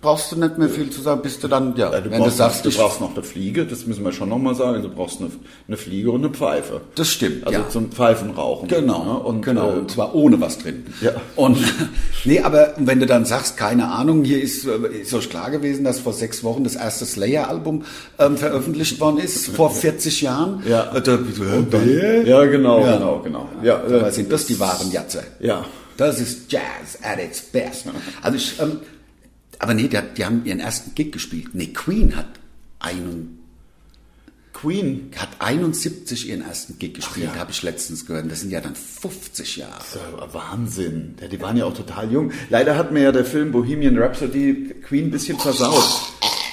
brauchst 0.00 0.30
du 0.32 0.36
nicht 0.36 0.56
mehr 0.58 0.68
viel 0.68 0.90
zu 0.90 1.00
sagen, 1.00 1.20
bist 1.22 1.42
du 1.42 1.48
dann, 1.48 1.74
ja, 1.76 1.90
Ja, 1.92 2.00
du, 2.00 2.10
wenn 2.10 2.18
du 2.18 2.24
brauchst, 2.24 2.36
sagst, 2.36 2.64
du 2.64 2.70
brauchst 2.70 3.00
noch 3.00 3.14
eine 3.14 3.22
Fliege, 3.24 3.66
das 3.66 3.86
müssen 3.86 4.04
wir 4.04 4.12
schon 4.12 4.28
nochmal 4.28 4.54
sagen. 4.54 4.82
Du 4.82 4.88
brauchst 4.90 5.20
eine, 5.20 5.30
eine 5.66 5.76
Fliege 5.76 6.10
und 6.10 6.24
eine 6.24 6.32
Pfeife. 6.34 6.80
das 6.94 7.08
stimmt, 7.10 7.46
Also 7.46 7.60
ja. 7.60 7.68
zum 7.68 7.90
Pfeifenrauchen. 7.90 8.68
Genau, 8.68 9.04
Ja, 9.04 9.12
und, 9.14 9.42
genau. 9.42 9.70
Äh, 9.70 9.78
und 9.80 9.90
zwar 9.90 10.14
ohne 10.14 10.40
was 10.40 10.58
drin. 10.58 10.84
Ja. 11.00 11.12
Und 11.34 11.58
nee, 12.24 12.40
aber 12.40 12.74
wenn 12.78 13.00
du 13.00 13.06
dann 13.06 13.24
sagst, 13.24 13.56
keine 13.56 13.88
Ahnung, 13.90 14.22
hier 14.24 14.40
ist, 14.42 14.66
äh, 14.66 14.76
ist 15.02 15.12
euch 15.14 15.28
klar 15.30 15.50
gewesen, 15.50 15.82
dass 15.84 15.98
vor 15.98 16.12
sechs 16.12 16.44
Wochen 16.44 16.62
das 16.64 16.76
erste 16.76 17.06
Slayer-Album 17.48 17.84
ähm, 18.18 18.36
veröffentlicht 18.36 19.00
worden 19.00 19.18
ist, 19.18 19.48
vor 19.48 19.70
40 19.70 20.22
Jahren. 20.22 20.62
Ja. 20.66 20.94
Äh, 20.94 21.02
da, 21.02 21.14
äh, 21.16 22.28
ja, 22.28 22.44
genau, 22.44 22.80
Ja. 22.84 22.96
genau, 22.96 23.18
genau. 23.20 23.48
Ja, 23.62 23.78
Dabei 23.78 24.08
äh, 24.08 24.12
sind 24.12 24.30
das 24.30 24.46
die 24.46 24.60
wahren 24.60 24.90
Jatze. 24.92 25.24
Ja. 25.40 25.64
Das 25.96 26.20
ist 26.20 26.52
Jazz 26.52 26.98
at 27.02 27.18
its 27.18 27.40
best. 27.42 27.86
Also 28.22 28.36
ich, 28.36 28.60
ähm, 28.60 28.80
aber 29.58 29.74
nee, 29.74 29.88
die, 29.88 29.98
die 30.16 30.24
haben 30.24 30.44
ihren 30.44 30.60
ersten 30.60 30.94
Gig 30.94 31.10
gespielt. 31.10 31.48
Nee, 31.54 31.68
Queen 31.68 32.14
hat 32.14 32.26
einen, 32.78 33.40
Queen. 34.52 35.10
hat 35.16 35.28
71 35.40 36.28
ihren 36.28 36.42
ersten 36.42 36.78
Gig 36.78 36.94
gespielt, 36.94 37.30
ja. 37.34 37.40
habe 37.40 37.50
ich 37.50 37.62
letztens 37.64 38.06
gehört. 38.06 38.30
Das 38.30 38.40
sind 38.40 38.50
ja 38.50 38.60
dann 38.60 38.76
50 38.76 39.56
Jahre. 39.56 39.72
Ja, 39.94 40.32
Wahnsinn. 40.32 41.16
Ja, 41.20 41.26
die 41.26 41.40
waren 41.40 41.56
ja 41.56 41.64
auch 41.64 41.74
total 41.74 42.10
jung. 42.12 42.30
Leider 42.50 42.76
hat 42.76 42.92
mir 42.92 43.02
ja 43.02 43.12
der 43.12 43.24
Film 43.24 43.50
Bohemian 43.50 43.98
Rhapsody 43.98 44.74
Queen 44.86 45.06
ein 45.06 45.10
bisschen 45.10 45.38
versaut. 45.38 45.82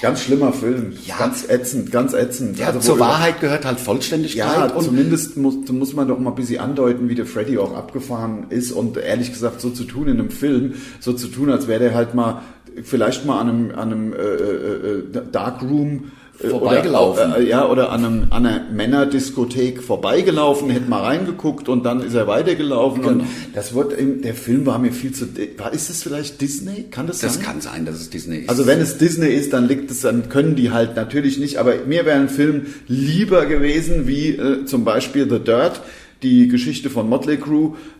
Ganz 0.02 0.22
schlimmer 0.22 0.52
Film. 0.52 0.92
Ja. 1.04 1.16
Ganz 1.18 1.48
ätzend, 1.48 1.90
ganz 1.90 2.12
ätzend. 2.12 2.58
Ja, 2.58 2.68
Also, 2.68 2.80
zur 2.80 2.98
Wahrheit 2.98 3.40
gehört 3.40 3.64
halt 3.64 3.80
Vollständigkeit. 3.80 4.70
Ja, 4.70 4.80
zumindest 4.80 5.36
muss, 5.36 5.56
muss 5.70 5.94
man 5.94 6.08
doch 6.08 6.18
mal 6.18 6.30
ein 6.30 6.36
bisschen 6.36 6.60
andeuten, 6.60 7.08
wie 7.08 7.14
der 7.14 7.26
Freddy 7.26 7.58
auch 7.58 7.74
abgefahren 7.74 8.46
ist 8.50 8.72
und 8.72 8.96
ehrlich 8.96 9.32
gesagt 9.32 9.60
so 9.60 9.70
zu 9.70 9.84
tun 9.84 10.08
in 10.08 10.18
einem 10.18 10.30
Film, 10.30 10.74
so 11.00 11.12
zu 11.12 11.28
tun, 11.28 11.50
als 11.50 11.68
wäre 11.68 11.80
der 11.80 11.94
halt 11.94 12.14
mal 12.14 12.42
vielleicht 12.82 13.24
mal 13.24 13.40
an 13.40 13.48
einem, 13.48 13.70
an 13.70 13.92
einem 13.92 14.12
äh, 14.12 14.16
äh, 14.16 14.98
äh, 14.98 15.22
Darkroom 15.32 16.04
äh, 16.04 16.15
Vorbeigelaufen. 16.38 17.30
Oder, 17.32 17.38
äh, 17.40 17.48
ja, 17.48 17.68
oder 17.68 17.90
an, 17.92 18.04
einem, 18.04 18.26
an 18.30 18.46
einer 18.46 18.60
Männerdiskothek 18.70 19.82
vorbeigelaufen, 19.82 20.70
hätte 20.70 20.88
mal 20.88 21.02
reingeguckt 21.02 21.68
und 21.68 21.84
dann 21.84 22.00
ist 22.02 22.14
er 22.14 22.26
weitergelaufen. 22.26 23.04
Und 23.04 23.18
Genau. 23.18 23.30
das 23.54 23.74
wird, 23.74 23.92
im- 23.92 24.22
der 24.22 24.34
Film 24.34 24.66
war 24.66 24.78
mir 24.78 24.92
viel 24.92 25.12
zu, 25.12 25.26
war, 25.58 25.72
ist 25.72 25.88
das 25.88 26.02
vielleicht 26.02 26.40
Disney? 26.40 26.84
Kann 26.90 27.06
das, 27.06 27.20
das 27.20 27.34
sein? 27.34 27.42
kann 27.44 27.60
sein, 27.60 27.86
dass 27.86 27.96
es 27.96 28.10
Disney 28.10 28.38
ist. 28.40 28.48
Also 28.50 28.66
wenn 28.66 28.80
es 28.80 28.98
Disney 28.98 29.28
ist, 29.28 29.52
dann 29.52 29.66
liegt 29.68 29.90
es, 29.90 30.00
dann 30.02 30.28
können 30.28 30.56
die 30.56 30.70
halt 30.70 30.96
natürlich 30.96 31.38
nicht. 31.38 31.56
Aber 31.58 31.74
mir 31.86 32.04
wäre 32.04 32.18
ein 32.18 32.28
Film 32.28 32.66
lieber 32.86 33.46
gewesen 33.46 34.06
wie 34.06 34.30
äh, 34.30 34.64
zum 34.66 34.84
Beispiel 34.84 35.28
The 35.28 35.38
Dirt, 35.38 35.80
die 36.22 36.48
Geschichte 36.48 36.88
von 36.90 37.08
Motley 37.08 37.36
Crue, 37.36 37.74
äh, 37.74 37.95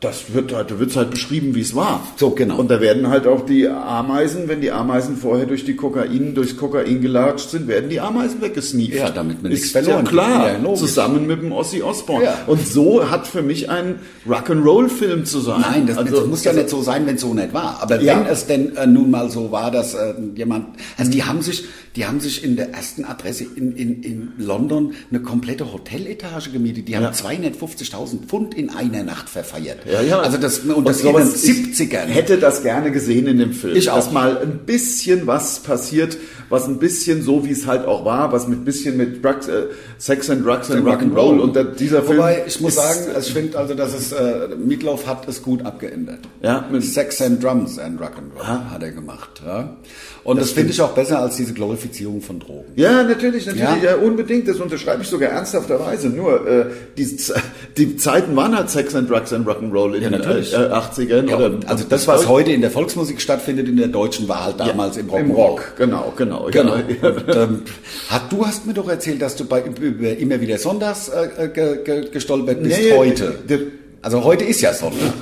das 0.00 0.32
wird 0.34 0.54
halt, 0.54 0.70
da 0.70 0.78
wird's 0.78 0.96
halt 0.96 1.10
beschrieben, 1.10 1.54
wie 1.54 1.60
es 1.60 1.74
war. 1.74 2.06
So, 2.16 2.30
genau. 2.30 2.58
Und 2.58 2.70
da 2.70 2.80
werden 2.80 3.08
halt 3.08 3.26
auch 3.26 3.44
die 3.44 3.66
Ameisen, 3.68 4.48
wenn 4.48 4.60
die 4.60 4.70
Ameisen 4.70 5.16
vorher 5.16 5.46
durch 5.46 5.64
die 5.64 5.74
Kokain, 5.76 6.34
durchs 6.34 6.56
Kokain 6.56 7.00
gelatscht 7.00 7.50
sind, 7.50 7.66
werden 7.68 7.90
die 7.90 8.00
Ameisen 8.00 8.40
weggesneakt. 8.40 8.94
Ja, 8.94 9.10
damit 9.10 9.42
man 9.42 9.50
nichts 9.52 9.70
verloren 9.70 10.04
ja 10.04 10.10
klar. 10.10 10.60
Ja, 10.62 10.74
zusammen 10.74 11.26
mit 11.26 11.42
dem 11.42 11.52
Ossi 11.52 11.82
Osbourne. 11.82 12.24
Ja. 12.24 12.38
Und 12.46 12.66
so 12.66 13.10
hat 13.10 13.26
für 13.26 13.42
mich 13.42 13.70
ein 13.70 13.96
Rock'n'Roll-Film 14.28 15.24
zu 15.24 15.40
sein. 15.40 15.60
Nein, 15.62 15.86
das, 15.86 15.98
also, 15.98 16.16
das 16.20 16.26
muss 16.26 16.44
ja 16.44 16.52
nicht 16.52 16.68
so 16.68 16.82
sein, 16.82 17.06
wenn 17.06 17.16
es 17.16 17.20
so 17.20 17.34
nicht 17.34 17.52
war. 17.52 17.78
Aber 17.82 18.00
Ja. 18.00 18.18
wenn 18.20 18.26
es 18.26 18.46
denn 18.46 18.76
äh, 18.76 18.86
nun 18.86 19.10
mal 19.10 19.30
so 19.30 19.50
war, 19.50 19.70
dass 19.70 19.94
äh, 19.94 20.14
jemand, 20.36 20.66
also 20.96 21.10
die 21.10 21.24
haben 21.24 21.42
sich, 21.42 21.64
die 21.96 22.06
haben 22.06 22.20
sich 22.20 22.44
in 22.44 22.56
der 22.56 22.72
ersten 22.72 23.04
Adresse 23.04 23.44
in, 23.56 23.72
in, 23.74 24.02
in 24.02 24.32
London 24.38 24.92
eine 25.10 25.20
komplette 25.20 25.72
Hoteletage 25.72 26.50
gemietet. 26.50 26.88
Die 26.88 26.96
haben 26.96 27.02
Ja. 27.02 27.10
250.000 27.10 28.26
Pfund 28.26 28.54
in 28.54 28.70
einer 28.70 29.02
Nacht 29.02 29.27
verfeiert. 29.28 29.78
Ja, 29.90 30.00
ja. 30.02 30.20
Also 30.20 30.38
das 30.38 30.60
und, 30.60 30.88
das 30.88 31.00
in 31.02 31.12
den 31.14 31.22
70ern. 31.26 32.08
Ich 32.08 32.14
hätte 32.14 32.38
das 32.38 32.62
gerne 32.62 32.90
gesehen 32.90 33.26
in 33.26 33.38
dem 33.38 33.52
Film. 33.52 33.76
Ich 33.76 33.90
auch. 33.90 33.96
Dass 33.96 34.10
mal 34.12 34.38
ein 34.38 34.60
bisschen 34.66 35.26
was 35.26 35.60
passiert, 35.60 36.16
was 36.48 36.66
ein 36.66 36.78
bisschen 36.78 37.22
so, 37.22 37.44
wie 37.44 37.50
es 37.52 37.66
halt 37.66 37.86
auch 37.86 38.04
war, 38.04 38.32
was 38.32 38.48
mit 38.48 38.64
bisschen 38.64 38.96
mit 38.96 39.24
Drugs, 39.24 39.48
äh, 39.48 39.64
Sex 39.98 40.30
and 40.30 40.44
Drugs 40.46 40.70
and 40.70 40.86
Rock'n'Roll 40.86 41.38
und 41.40 41.54
da, 41.56 41.62
dieser 41.64 42.02
Film. 42.02 42.18
Wobei, 42.18 42.42
ich 42.46 42.60
muss 42.60 42.74
sagen, 42.76 43.00
also 43.14 43.28
ich 43.28 43.34
finde 43.34 43.58
also, 43.58 43.74
dass 43.74 43.94
es, 43.94 44.12
äh, 44.12 44.48
Meatloaf 44.56 45.06
hat 45.06 45.28
es 45.28 45.42
gut 45.42 45.64
abgeändert. 45.64 46.20
Ja, 46.42 46.66
mit- 46.70 46.84
Sex 46.84 47.20
and 47.20 47.42
Drums 47.42 47.78
and 47.78 48.00
Rock'n'Roll 48.00 48.70
hat 48.70 48.82
er 48.82 48.92
gemacht. 48.92 49.42
Ja. 49.44 49.76
Und 50.24 50.38
das, 50.40 50.50
finde 50.50 50.72
ich 50.72 50.80
auch 50.82 50.90
besser 50.92 51.20
als 51.20 51.36
diese 51.36 51.54
Glorifizierung 51.54 52.20
von 52.20 52.38
Drogen. 52.38 52.72
Ja, 52.76 53.02
natürlich, 53.02 53.46
natürlich, 53.46 53.82
Ja. 53.82 53.90
ja, 53.92 53.96
unbedingt. 53.96 54.46
Das 54.46 54.58
unterschreibe 54.60 55.02
ich 55.02 55.08
sogar 55.08 55.30
ernsthafterweise. 55.30 56.08
Nur 56.10 56.46
äh, 56.46 56.66
die, 56.98 57.18
die 57.78 57.96
Zeiten 57.96 58.36
waren 58.36 58.54
halt 58.56 58.68
Sex 58.68 58.94
and 58.94 59.08
Drugs 59.08 59.17
and 59.32 59.46
Rock'n'Roll 59.46 59.94
in 59.96 60.02
Ja, 60.02 60.10
den 60.10 60.20
natürlich. 60.20 60.52
äh, 60.52 60.56
80ern. 60.56 61.28
Ja, 61.28 61.36
oder, 61.36 61.58
also 61.66 61.84
das, 61.88 62.06
was 62.08 62.28
heute 62.28 62.52
in 62.52 62.60
der 62.60 62.70
Volksmusik 62.70 63.20
stattfindet, 63.20 63.68
in 63.68 63.76
der 63.76 63.88
deutschen, 63.88 64.28
war 64.28 64.44
halt 64.44 64.60
damals 64.60 64.96
im 64.96 65.08
Rock. 65.10 65.20
Im 65.20 65.30
Rock, 65.32 65.72
genau, 65.76 66.12
genau. 66.16 66.48
Genau. 66.50 66.76
Ja. 66.76 67.08
Und, 67.08 67.36
ähm, 67.36 67.62
hat, 68.08 68.30
du 68.32 68.46
hast 68.46 68.66
mir 68.66 68.74
doch 68.74 68.88
erzählt, 68.88 69.20
dass 69.22 69.36
du 69.36 69.44
bei 69.44 69.62
über 69.80 70.16
immer 70.16 70.40
wieder 70.40 70.58
sonntags 70.58 71.08
äh, 71.08 71.48
ge, 71.48 71.84
ge, 71.84 72.10
gestolpert 72.10 72.62
bist 72.62 72.80
Nee, 72.80 72.92
heute. 72.96 73.34
Also 74.02 74.24
heute 74.24 74.44
ist 74.44 74.60
ja 74.60 74.72
Sonntag. 74.72 75.12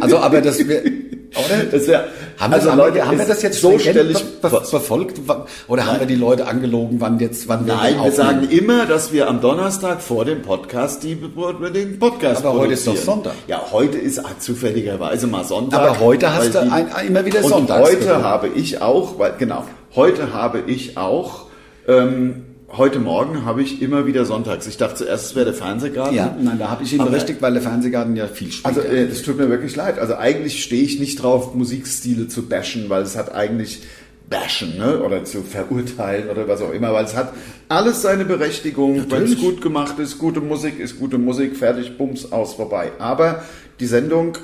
Also 0.00 0.18
aber 0.18 0.40
das 0.40 0.58
wir, 0.66 0.82
oder? 1.34 1.64
Das 1.70 1.86
wär, 1.86 2.04
Haben, 2.38 2.52
wir, 2.52 2.62
haben, 2.72 2.94
wir, 2.94 3.06
haben 3.06 3.18
wir 3.18 3.24
das 3.26 3.42
jetzt 3.42 3.60
so 3.60 3.78
stelle 3.78 4.10
ich 4.10 4.24
be- 4.40 4.48
be- 4.50 4.64
verfolgt? 4.64 5.20
Oder 5.68 5.86
haben 5.86 6.00
wir 6.00 6.06
die 6.06 6.14
Leute 6.16 6.46
angelogen, 6.46 7.00
wann 7.00 7.18
jetzt, 7.18 7.48
wann 7.48 7.66
wir 7.66 7.74
Nein, 7.74 7.96
wir 8.02 8.12
sagen 8.12 8.48
immer, 8.50 8.86
dass 8.86 9.12
wir 9.12 9.28
am 9.28 9.40
Donnerstag 9.40 10.02
vor 10.02 10.24
dem 10.24 10.42
Podcast 10.42 11.02
die, 11.02 11.14
den 11.16 11.98
Podcast 11.98 12.44
Aber 12.44 12.58
heute 12.60 12.74
ist 12.74 12.86
doch. 12.86 12.96
Sonntag. 12.96 13.32
Ja, 13.46 13.62
heute 13.72 13.98
ist 13.98 14.18
ah, 14.18 14.30
zufälligerweise 14.38 15.26
mal 15.26 15.44
Sonntag. 15.44 15.80
Aber 15.80 16.00
heute 16.00 16.34
hast 16.34 16.54
du 16.54 16.60
ein, 16.60 16.88
immer 17.06 17.24
wieder 17.24 17.42
und 17.44 17.48
Sonntags. 17.50 17.88
heute 17.90 18.22
habe 18.22 18.48
ich 18.48 18.82
auch, 18.82 19.18
weil, 19.18 19.34
genau, 19.38 19.64
heute 19.96 20.32
habe 20.32 20.60
ich 20.66 20.96
auch, 20.96 21.46
ähm, 21.88 22.44
heute 22.76 22.98
Morgen 22.98 23.44
habe 23.44 23.62
ich 23.62 23.82
immer 23.82 24.06
wieder 24.06 24.24
Sonntags. 24.24 24.66
Ich 24.66 24.76
dachte 24.76 24.96
zuerst, 25.04 25.26
es 25.26 25.34
wäre 25.34 25.46
der 25.46 25.54
Fernsehgarten. 25.54 26.16
Ja, 26.16 26.36
nein, 26.40 26.58
da 26.58 26.70
habe 26.70 26.82
ich 26.84 26.92
ihn 26.92 27.00
Aber- 27.00 27.10
berichtigt, 27.10 27.42
weil 27.42 27.52
der 27.52 27.62
Fernsehgarten 27.62 28.16
ja 28.16 28.26
viel 28.26 28.50
spielt. 28.50 28.76
Also 28.76 28.80
äh, 28.80 29.04
es 29.04 29.22
tut 29.22 29.36
mir 29.38 29.48
wirklich 29.48 29.76
leid. 29.76 29.98
Also 29.98 30.16
eigentlich 30.16 30.62
stehe 30.62 30.82
ich 30.82 30.98
nicht 30.98 31.22
drauf, 31.22 31.54
Musikstile 31.54 32.28
zu 32.28 32.48
bashen, 32.48 32.88
weil 32.88 33.02
es 33.02 33.16
hat 33.16 33.34
eigentlich 33.34 33.82
bashen 34.30 34.78
ne? 34.78 35.02
oder 35.02 35.24
zu 35.24 35.42
verurteilen 35.42 36.30
oder 36.30 36.48
was 36.48 36.62
auch 36.62 36.72
immer, 36.72 36.92
weil 36.94 37.04
es 37.04 37.14
hat 37.14 37.34
alles 37.68 38.00
seine 38.00 38.24
Berechtigung. 38.24 39.10
Wenn 39.10 39.24
es 39.24 39.38
gut 39.38 39.60
gemacht 39.60 39.98
ist, 39.98 40.18
gute 40.18 40.40
Musik 40.40 40.78
ist 40.80 40.98
gute 40.98 41.18
Musik, 41.18 41.56
fertig, 41.56 41.98
bums, 41.98 42.32
aus, 42.32 42.54
vorbei. 42.54 42.92
Aber 42.98 43.44
die 43.80 43.86
Sendung, 43.86 44.38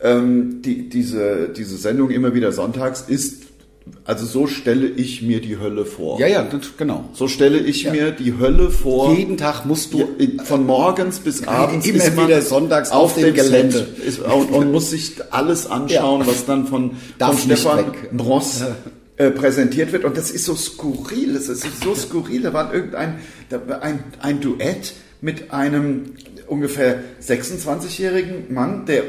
ähm, 0.00 0.62
die, 0.62 0.88
diese, 0.88 1.50
diese 1.50 1.76
Sendung 1.76 2.10
immer 2.10 2.32
wieder 2.32 2.52
sonntags 2.52 3.02
ist, 3.06 3.47
also 4.04 4.26
so 4.26 4.46
stelle 4.46 4.86
ich 4.88 5.22
mir 5.22 5.40
die 5.40 5.58
Hölle 5.58 5.84
vor. 5.84 6.18
ja, 6.20 6.26
ja, 6.26 6.42
das, 6.42 6.76
genau. 6.76 7.08
So 7.12 7.28
stelle 7.28 7.58
ich 7.58 7.90
mir 7.90 8.10
die 8.12 8.38
Hölle 8.38 8.70
vor. 8.70 9.14
Jeden 9.16 9.36
Tag 9.36 9.64
musst 9.66 9.92
du 9.92 9.98
Ja, 10.18 10.44
von 10.44 10.66
morgens 10.66 11.18
bis 11.20 11.46
abends 11.46 11.86
immer 11.86 12.04
ist 12.04 12.16
wieder 12.16 12.42
sonntags 12.42 12.90
auf 12.90 13.14
dem 13.14 13.24
dem 13.24 13.34
Gelände. 13.34 13.86
Ist, 14.04 14.20
und, 14.20 14.50
und 14.50 14.72
muss 14.72 14.90
sich 14.90 15.12
alles 15.30 15.66
anschauen, 15.66 16.22
Ja. 16.22 16.26
was 16.26 16.46
dann 16.46 16.66
von, 16.66 16.92
Darf 17.18 17.32
von 17.40 17.50
Stefan. 17.50 17.84
Bross 18.12 18.62
äh, 19.16 19.30
präsentiert 19.30 19.92
wird. 19.92 20.04
Und 20.04 20.16
das 20.16 20.30
ist 20.30 20.44
so 20.44 20.54
skurril. 20.54 21.34
Das 21.34 21.48
ist 21.48 21.64
so 21.82 21.94
skurril. 21.94 22.42
Da 22.42 22.52
war 22.52 22.72
irgendein 22.72 23.16
da 23.50 23.60
war 23.68 23.82
ein, 23.82 24.04
ein 24.20 24.40
Duett 24.40 24.94
mit 25.20 25.52
einem 25.52 26.12
ungefähr 26.46 27.00
26-jährigen 27.22 28.52
Mann, 28.54 28.86
der 28.86 29.02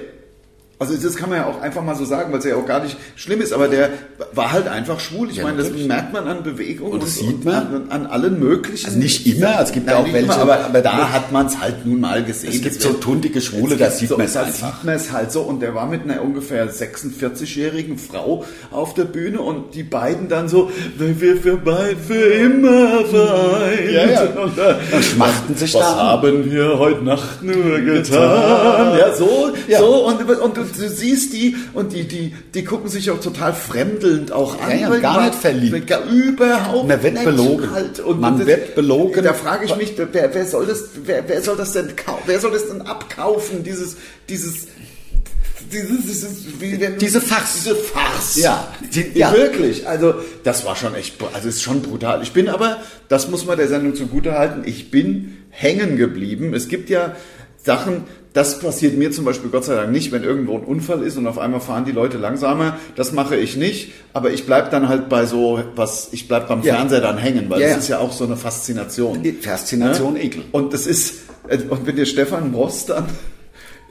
also 0.79 0.95
das 0.95 1.15
kann 1.17 1.29
man 1.29 1.39
ja 1.39 1.45
auch 1.45 1.61
einfach 1.61 1.83
mal 1.83 1.93
so 1.95 2.05
sagen, 2.05 2.31
weil 2.31 2.39
es 2.39 2.45
ja 2.45 2.55
auch 2.55 2.65
gar 2.65 2.81
nicht 2.83 2.97
schlimm 3.15 3.41
ist, 3.41 3.51
aber 3.53 3.67
der 3.67 3.89
war 4.33 4.51
halt 4.53 4.67
einfach 4.67 4.99
schwul. 4.99 5.29
Ich 5.29 5.35
Ja, 5.37 5.43
meine, 5.43 5.57
das 5.57 5.67
natürlich. 5.67 5.87
merkt 5.87 6.13
man 6.13 6.27
an 6.27 6.41
Bewegung 6.43 6.91
Und 6.91 7.03
das 7.03 7.15
sieht 7.17 7.43
man. 7.43 7.55
an, 7.55 7.83
an 7.89 8.05
allen 8.07 8.39
möglichen. 8.39 8.85
Also 8.87 8.97
nicht 8.97 9.27
immer, 9.27 9.59
es 9.61 9.71
gibt 9.73 9.89
ja 9.89 9.97
auch 9.97 10.05
welche, 10.05 10.19
immer, 10.19 10.37
aber, 10.37 10.65
aber 10.65 10.81
da 10.81 11.11
hat 11.11 11.31
man 11.33 11.47
es 11.47 11.59
halt 11.59 11.85
nun 11.85 11.99
mal 11.99 12.23
gesehen. 12.23 12.49
Es 12.53 12.61
gibt 12.61 12.75
Das 12.77 12.83
so 12.83 12.93
tuntige 12.93 13.41
Schwule, 13.41 13.75
da 13.77 13.91
sieht 13.91 14.09
so, 14.09 14.17
man 14.17 14.25
es 14.27 14.33
da 14.33 14.43
einfach. 14.43 14.75
sieht 14.77 14.83
man 14.85 14.95
es 14.95 15.11
halt 15.11 15.31
so. 15.31 15.41
Und 15.41 15.61
der 15.61 15.75
war 15.75 15.85
mit 15.85 16.03
einer 16.03 16.21
ungefähr 16.21 16.69
46-jährigen 16.71 17.97
Frau 17.97 18.45
auf 18.71 18.93
der 18.93 19.03
Bühne 19.05 19.41
und 19.41 19.75
die 19.75 19.83
beiden 19.83 20.29
dann 20.29 20.47
so, 20.47 20.71
wenn 20.97 21.19
wir 21.19 21.37
für, 21.37 21.57
bei, 21.57 21.95
für 21.95 22.13
immer 22.15 23.03
vereint. 23.05 23.91
Ja, 23.91 24.05
ja. 24.05 24.21
Und 24.41 24.57
da, 24.57 24.79
Dann 24.91 25.03
schmachten 25.03 25.55
sich 25.55 25.73
was 25.73 25.81
da 25.81 25.91
an. 25.91 25.97
haben 26.21 26.51
wir 26.51 26.79
heute 26.79 27.03
Nacht 27.03 27.41
nur 27.43 27.79
getan? 27.81 28.97
Ja, 28.97 29.13
so, 29.15 29.49
Ja. 29.67 29.79
so. 29.79 30.05
Und, 30.07 30.21
und 30.29 30.57
du, 30.57 30.61
du 30.77 30.89
siehst 30.89 31.33
die 31.33 31.55
und 31.73 31.93
die, 31.93 32.03
die, 32.07 32.33
die 32.53 32.63
gucken 32.63 32.89
sich 32.89 33.09
auch 33.11 33.19
total 33.21 33.53
fremdelnd 33.53 34.31
auch 34.31 34.59
an. 34.61 34.79
Ja, 34.79 34.95
gar 34.97 35.23
nicht 35.25 35.35
verliebt. 35.35 35.87
Gar, 35.87 36.03
überhaupt 36.05 36.87
Man 36.87 37.01
wird 37.03 37.23
belogen. 37.23 37.71
Halt. 37.71 37.99
Und 37.99 38.19
Man 38.19 38.37
das- 38.37 38.47
wird 38.47 38.75
belogen. 38.75 39.23
Da 39.23 39.33
frage 39.33 39.65
ich 39.65 39.75
mich, 39.75 39.93
wer, 39.97 40.33
wer 40.33 40.45
soll 40.45 40.65
das, 40.65 40.83
wer, 41.05 41.23
wer 41.27 41.41
soll 41.41 41.57
das 41.57 41.71
denn, 41.73 41.89
wer 42.25 42.39
soll 42.39 42.51
das 42.51 42.67
denn 42.67 42.81
abkaufen? 42.81 43.63
Dieses, 43.63 43.95
dieses, 44.27 44.67
dieses, 45.71 46.05
dieses 46.05 46.35
wie, 46.59 46.79
wenn- 46.79 46.97
Diese 46.97 47.21
Farce. 47.21 47.53
Diese 47.63 47.75
Farce. 47.75 48.37
Ja. 48.37 48.73
Die, 48.93 49.11
Ja. 49.13 49.31
Wirklich. 49.33 49.87
Also, 49.87 50.15
das 50.43 50.65
war 50.65 50.75
schon 50.75 50.95
echt, 50.95 51.15
also 51.33 51.47
ist 51.49 51.61
schon 51.61 51.81
brutal. 51.81 52.23
Ich 52.23 52.31
bin 52.33 52.49
aber, 52.49 52.77
das 53.07 53.29
muss 53.29 53.45
man 53.45 53.57
der 53.57 53.67
Sendung 53.67 53.95
zugute 53.95 54.33
halten, 54.37 54.63
ich 54.65 54.89
bin 54.91 55.37
hängen 55.49 55.97
geblieben. 55.97 56.53
Es 56.53 56.67
gibt 56.69 56.89
ja 56.89 57.15
Sachen, 57.63 58.05
das 58.39 58.57
passiert 58.59 58.97
mir 58.97 59.11
zum 59.11 59.25
Beispiel 59.25 59.49
Gott 59.49 59.65
sei 59.65 59.75
Dank 59.75 59.91
nicht, 59.91 60.13
wenn 60.13 60.23
irgendwo 60.23 60.55
ein 60.55 60.63
Unfall 60.63 61.03
ist 61.03 61.17
und 61.17 61.27
auf 61.27 61.37
einmal 61.37 61.59
fahren 61.59 61.83
die 61.83 61.91
Leute 61.91 62.17
langsamer. 62.17 62.77
Das 62.95 63.11
mache 63.11 63.35
ich 63.35 63.57
nicht, 63.57 63.91
aber 64.13 64.31
ich 64.31 64.45
bleib 64.45 64.71
dann 64.71 64.87
halt 64.87 65.09
bei 65.09 65.25
so 65.25 65.61
was, 65.75 66.07
ich 66.13 66.29
bleib 66.29 66.47
beim 66.47 66.61
Ja. 66.63 66.75
Fernseher 66.75 67.01
dann 67.01 67.17
hängen, 67.17 67.49
weil 67.49 67.59
Ja, 67.59 67.67
das 67.67 67.73
ja. 67.75 67.79
ist 67.79 67.87
ja 67.89 67.99
auch 67.99 68.13
so 68.13 68.23
eine 68.23 68.37
Faszination. 68.37 69.25
Faszination, 69.41 70.13
Ne? 70.13 70.23
Ekel. 70.23 70.43
Und 70.53 70.73
das 70.73 70.87
ist, 70.87 71.15
äh, 71.49 71.57
und 71.69 71.85
wenn 71.85 71.97
dir 71.97 72.05
Stefan 72.05 72.53
Ross 72.53 72.85
dann 72.85 73.07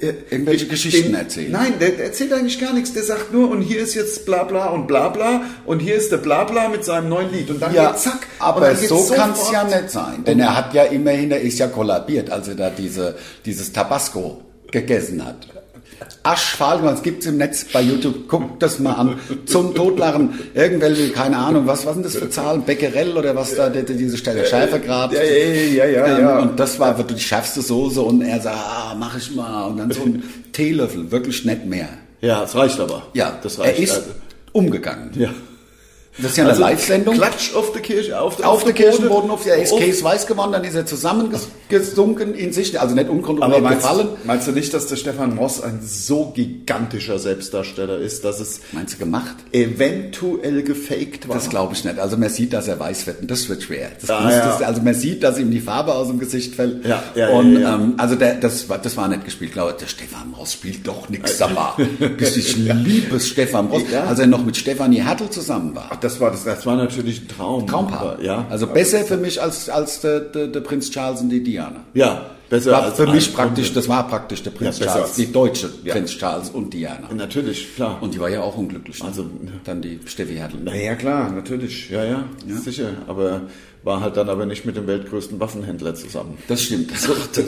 Irgendwelche 0.00 0.64
den- 0.66 0.70
Geschichten 0.70 1.14
erzählen. 1.14 1.50
Nein, 1.50 1.74
der, 1.80 1.90
der 1.90 2.06
erzählt 2.06 2.32
eigentlich 2.32 2.61
gar 2.61 2.72
nichts. 2.72 2.92
Der 2.92 3.02
sagt 3.02 3.32
nur, 3.32 3.50
und 3.50 3.62
hier 3.62 3.80
ist 3.80 3.94
jetzt 3.94 4.24
bla 4.26 4.44
bla 4.44 4.66
und 4.68 4.87
bla 4.87 5.08
bla 5.08 5.42
und 5.66 5.80
hier 5.80 5.96
ist 5.96 6.12
der 6.12 6.18
bla 6.18 6.44
bla 6.44 6.68
mit 6.68 6.84
seinem 6.84 7.08
neuen 7.08 7.32
Lied. 7.32 7.50
Und 7.50 7.61
dann 7.61 7.74
Ja, 7.74 7.90
geht 7.92 8.00
zack. 8.00 8.26
aber 8.38 8.74
so 8.76 9.06
kann 9.14 9.32
es 9.32 9.50
ja 9.50 9.64
nicht 9.64 9.90
sein. 9.90 10.24
Denn 10.24 10.38
er 10.40 10.56
hat 10.56 10.72
ja 10.74 10.84
immerhin, 10.84 11.30
er 11.32 11.40
ist 11.40 11.58
ja 11.58 11.66
kollabiert, 11.66 12.30
als 12.30 12.46
er 12.48 12.54
da 12.54 12.70
diese, 12.70 13.16
dieses 13.44 13.72
Tabasco 13.72 14.42
gegessen 14.70 15.24
hat. 15.24 15.48
Aschfahl, 16.22 16.82
was 16.82 17.02
gibt's 17.02 17.26
im 17.26 17.37
Netz 17.38 17.64
bei 17.72 17.80
YouTube? 17.80 18.28
Guckt 18.28 18.62
das 18.62 18.78
mal 18.78 18.92
an. 18.94 19.18
Zum 19.46 19.74
Totlachen. 19.74 20.38
Irgendwelche, 20.54 21.11
keine 21.11 21.37
Ahnung, 21.38 21.66
was, 21.66 21.87
was 21.87 21.94
sind 21.94 22.04
das 22.06 22.16
für 22.16 22.28
Zahlen? 22.30 22.62
Becquerel 22.62 23.16
oder 23.16 23.34
was 23.34 23.54
da, 23.54 23.68
die- 23.68 23.96
diese 23.96 24.16
Stelle, 24.18 24.44
Schärfegrad. 24.44 25.12
Ja, 25.12 25.22
ja, 25.22 25.84
ja, 25.84 25.87
ja, 25.87 26.06
Ähm, 26.18 26.20
ja. 26.24 26.38
Und 26.40 26.61
das 26.61 26.78
war 26.78 26.96
wirklich 26.98 27.18
die 27.18 27.24
schärfste 27.24 27.62
Soße 27.62 28.00
und 28.02 28.22
er 28.22 28.40
sagt, 28.40 28.56
ah, 28.56 28.94
mach 28.98 29.16
ich 29.16 29.34
mal. 29.34 29.66
Und 29.68 29.78
dann 29.78 29.90
so 29.90 30.02
ein 30.02 30.22
Teelöffel, 30.52 31.11
wirklich 31.11 31.44
nicht 31.44 31.64
mehr. 31.66 31.88
Ja, 32.20 32.40
das 32.42 32.54
reicht 32.54 32.80
aber. 32.80 33.04
Ja, 33.14 33.38
das 33.42 33.58
reicht. 33.58 33.78
er 33.78 33.82
ist 33.84 33.94
also. 33.96 34.11
umgegangen. 34.52 35.11
Ja. 35.14 35.30
Das 36.20 36.33
ist 36.33 36.37
ja 36.37 36.44
eine 36.44 36.50
Also, 36.52 36.62
Live-Sendung. 36.62 37.14
Klatsch 37.14 37.54
auf 37.54 37.72
der 37.72 37.81
Kirche, 37.83 38.20
auf, 38.20 38.42
Auf 38.42 38.64
der 38.64 38.72
Kirchenboden, 38.72 39.31
auf 39.31 39.44
der 39.44 39.57
ist 39.62 39.72
auf- 39.72 39.78
Case 39.78 40.02
weiß 40.02 40.26
geworden, 40.26 40.52
dann 40.52 40.64
ist 40.64 40.74
er 40.74 40.85
zusammengesunken 40.85 42.35
in 42.35 42.52
sich, 42.52 42.78
also 42.81 42.94
nicht 42.94 43.04
Aber 43.07 43.14
unkontrolliert 43.14 43.62
meinst, 43.62 43.83
gefallen. 43.83 44.09
meinst 44.24 44.48
du 44.48 44.52
nicht, 44.52 44.74
dass 44.74 44.87
der 44.87 44.96
Stefan 44.96 45.35
Moss 45.37 45.62
ein 45.62 45.81
so 45.87 46.33
gigantischer 46.35 47.18
Selbstdarsteller 47.18 47.98
ist, 47.98 48.24
dass 48.24 48.40
es 48.40 48.61
Meinst 48.72 48.94
du 48.94 48.98
gemacht? 48.98 49.37
eventuell 49.52 50.62
gefaked 50.62 51.28
war? 51.28 51.37
Das 51.37 51.48
glaube 51.48 51.74
ich 51.74 51.85
nicht. 51.85 51.98
Also 51.98 52.16
man 52.16 52.28
sieht, 52.31 52.52
dass 52.52 52.68
er 52.68 52.78
weiß 52.81 53.07
wird 53.07 53.20
und 53.22 53.31
das 53.31 53.48
wird 53.48 53.62
schwer. 53.62 53.88
Das 54.00 54.11
Ah, 54.11 54.31
ja. 54.31 54.46
das, 54.46 54.62
also 54.62 54.83
man 54.83 54.94
sieht, 54.94 55.22
dass 55.22 55.38
ihm 55.38 55.50
die 55.50 55.61
Farbe 55.61 55.94
aus 55.94 56.09
dem 56.09 56.18
Gesicht 56.18 56.54
fällt. 56.54 56.85
Ja, 56.85 57.02
ja, 57.14 57.28
und 57.31 57.54
ja, 57.54 57.61
ja. 57.61 57.74
Ähm, 57.76 57.94
also 57.98 58.14
der, 58.16 58.35
das, 58.35 58.68
war, 58.68 58.78
das 58.78 58.96
war 58.96 59.09
nicht 59.09 59.24
gespielt. 59.24 59.50
Ich 59.50 59.54
glaube, 59.54 59.76
der 59.81 59.87
Stefan 59.87 60.35
Ross 60.37 60.52
spielt 60.54 60.87
doch 60.87 61.09
nix, 61.09 61.38
sag 61.38 61.54
mal. 61.54 61.74
Ich 62.20 62.57
liebe 62.57 63.16
es, 63.16 63.28
Stefan 63.28 63.66
Ross. 63.68 63.83
Als 64.09 64.18
er 64.18 64.26
noch 64.26 64.44
mit 64.44 64.57
Stefanie 64.57 65.00
Hertel 65.02 65.31
zusammen 65.31 65.74
war. 65.76 65.90
Ach, 65.92 65.96
das 66.09 66.21
war, 66.21 66.31
das, 66.31 66.44
das 66.44 66.64
war 66.66 66.77
natürlich 66.77 67.21
ein 67.23 67.29
Traum. 67.29 67.66
Traumpaar. 67.66 68.01
Aber, 68.14 68.23
Ja. 68.23 68.47
Also 68.51 68.66
besser 68.66 69.01
für 69.05 69.16
mich 69.16 69.40
als, 69.42 69.68
als 69.68 70.01
der, 70.01 70.21
der, 70.21 70.47
der 70.49 70.61
Prinz 70.61 70.90
Charles 70.90 71.21
und 71.21 71.29
die 71.31 71.42
Diana. 71.42 71.81
Ja. 71.94 72.27
Besser 72.51 72.73
war 72.73 72.85
als 72.85 72.97
für 72.97 73.07
mich 73.07 73.35
praktisch, 73.35 73.75
das 73.75 73.87
war 73.90 74.09
praktisch 74.09 74.42
der 74.42 74.53
Prinz 74.53 74.79
Ja, 74.79 74.87
Charles, 74.87 75.05
als- 75.09 75.16
die 75.16 75.31
deutsche 75.31 75.68
Ja. 75.85 75.92
Prinz 75.92 76.12
Charles 76.16 76.49
und 76.49 76.73
Diana. 76.73 77.09
Natürlich, 77.14 77.75
klar. 77.77 77.99
Und 78.01 78.14
die 78.14 78.21
war 78.21 78.31
ja 78.31 78.40
auch 78.40 78.57
unglücklich. 78.57 79.03
ne? 79.03 79.09
Also, 79.09 79.27
dann 79.64 79.83
die 79.83 80.01
Steffi 80.07 80.37
Hertel. 80.37 80.61
Naja, 80.61 80.94
klar, 80.94 81.31
natürlich. 81.31 81.90
Ja, 81.90 82.05
ja, 82.05 82.25
sicher. 82.64 82.88
Aber 83.07 83.42
war 83.85 84.01
halt 84.01 84.16
dann 84.16 84.31
aber 84.31 84.47
nicht 84.47 84.64
mit 84.64 84.77
dem 84.79 84.87
weltgrößten 84.87 85.38
Waffenhändler 85.38 85.94
zusammen. 85.94 86.38
Das 86.49 86.62
stimmt. 86.62 86.90
So, 86.99 87.12
das, 87.35 87.44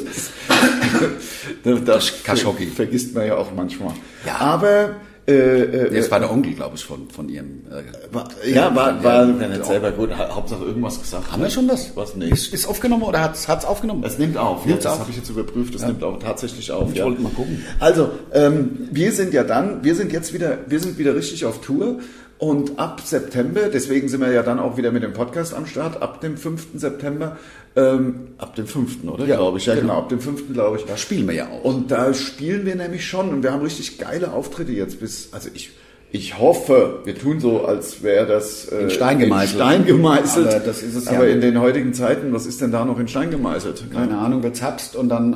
das, 1.64 1.84
das 1.84 2.22
Khashoggi. 2.22 2.66
vergisst 2.66 3.14
man 3.14 3.26
ja 3.26 3.36
auch 3.36 3.52
manchmal. 3.56 3.94
Ja. 4.26 4.36
Aber 4.36 4.90
äh, 5.26 5.32
äh, 5.32 5.94
Das 5.94 6.10
war 6.10 6.20
der 6.20 6.30
Onkel, 6.30 6.54
glaube 6.54 6.76
ich, 6.76 6.84
von, 6.84 7.08
von 7.10 7.28
ihrem. 7.28 7.62
Äh, 7.70 8.14
war, 8.14 8.28
ja, 8.46 8.74
war, 8.74 9.02
war 9.02 9.26
ja, 9.26 9.34
ja, 9.40 9.48
nicht 9.48 9.64
selber 9.64 9.90
gut. 9.92 10.10
Ha- 10.16 10.34
Hauptsache 10.34 10.64
irgendwas 10.64 11.00
gesagt. 11.00 11.30
Haben 11.30 11.42
wir 11.42 11.50
schon 11.50 11.68
das? 11.68 11.92
Was? 11.96 12.16
Nee. 12.16 12.28
Ist, 12.30 12.52
ist 12.52 12.66
aufgenommen 12.66 13.02
oder 13.02 13.20
hat 13.20 13.34
es 13.36 13.48
aufgenommen? 13.64 14.02
Es 14.04 14.18
nimmt 14.18 14.36
auf. 14.36 14.64
Nimmt's 14.66 14.84
ja, 14.84 14.90
das 14.90 15.00
habe 15.00 15.10
ich 15.10 15.16
jetzt 15.16 15.30
überprüft. 15.30 15.74
Das 15.74 15.86
nimmt 15.86 16.02
auch 16.02 16.18
tatsächlich 16.18 16.70
auf. 16.72 16.90
Ich 16.92 16.98
ja. 16.98 17.04
wollte 17.04 17.20
mal 17.22 17.32
gucken. 17.32 17.64
Also, 17.78 18.10
ähm, 18.32 18.88
wir 18.90 19.12
sind 19.12 19.32
ja 19.34 19.44
dann, 19.44 19.84
wir 19.84 19.94
sind 19.94 20.12
jetzt 20.12 20.32
wieder, 20.32 20.58
wir 20.66 20.80
sind 20.80 20.98
wieder 20.98 21.14
richtig 21.14 21.44
auf 21.44 21.60
Tour. 21.60 21.98
Und 22.40 22.78
ab 22.78 23.02
September, 23.04 23.68
deswegen 23.72 24.08
sind 24.08 24.22
wir 24.22 24.32
ja 24.32 24.42
dann 24.42 24.58
auch 24.58 24.78
wieder 24.78 24.92
mit 24.92 25.02
dem 25.02 25.12
Podcast 25.12 25.52
am 25.54 25.66
Start, 25.66 26.00
ab 26.00 26.22
dem 26.22 26.38
5. 26.38 26.68
September, 26.74 27.36
ähm, 27.76 28.28
ab 28.38 28.56
dem 28.56 28.66
5. 28.66 29.04
oder? 29.06 29.26
Ja, 29.26 29.36
glaube 29.36 29.58
ich. 29.58 29.66
Ja, 29.66 29.74
genau. 29.74 29.88
genau, 29.88 29.98
ab 29.98 30.08
dem 30.08 30.20
5. 30.20 30.50
glaube 30.54 30.78
ich. 30.78 30.86
Da 30.86 30.96
spielen 30.96 31.28
wir 31.28 31.34
ja 31.34 31.48
auch. 31.50 31.62
Und 31.64 31.90
da 31.90 32.14
spielen 32.14 32.64
wir 32.64 32.76
nämlich 32.76 33.06
schon 33.06 33.28
und 33.28 33.42
wir 33.42 33.52
haben 33.52 33.60
richtig 33.62 33.98
geile 33.98 34.32
Auftritte 34.32 34.72
jetzt 34.72 35.00
bis, 35.00 35.28
also 35.32 35.50
ich, 35.52 35.72
ich 36.12 36.38
hoffe, 36.38 37.00
wir 37.04 37.14
tun 37.14 37.40
so, 37.40 37.66
als 37.66 38.02
wäre 38.02 38.26
das 38.26 38.64
äh, 38.68 38.84
In 38.84 38.90
Stein 38.90 39.18
gemeißelt. 39.18 39.60
In 39.60 39.66
Stein 39.66 39.84
gemeißelt. 39.84 40.46
Aber 40.48 40.60
das 40.60 40.82
ist 40.82 40.94
es 40.96 41.04
ja 41.04 41.12
Aber 41.18 41.26
nicht. 41.26 41.34
in 41.34 41.40
den 41.42 41.60
heutigen 41.60 41.92
Zeiten, 41.92 42.32
was 42.32 42.46
ist 42.46 42.62
denn 42.62 42.72
da 42.72 42.86
noch 42.86 42.98
in 42.98 43.06
Stein 43.06 43.30
gemeißelt? 43.30 43.84
Keine 43.92 44.16
Ahnung, 44.16 44.42
wird's 44.42 44.62
Herbst 44.62 44.96
und 44.96 45.10
dann 45.10 45.34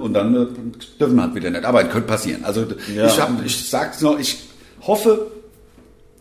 und 0.00 0.12
dann 0.12 0.34
äh, 0.36 0.46
dürfen 1.00 1.16
wir 1.16 1.22
halt 1.22 1.34
wieder 1.34 1.48
nicht. 1.48 1.64
Aber 1.64 1.82
es 1.82 1.88
könnte 1.88 2.08
passieren. 2.08 2.44
Also 2.44 2.66
Ja. 2.94 3.06
ich, 3.06 3.18
hab, 3.18 3.30
ich 3.44 3.70
sag's 3.70 4.02
nur, 4.02 4.20
ich 4.20 4.38
hoffe, 4.82 5.28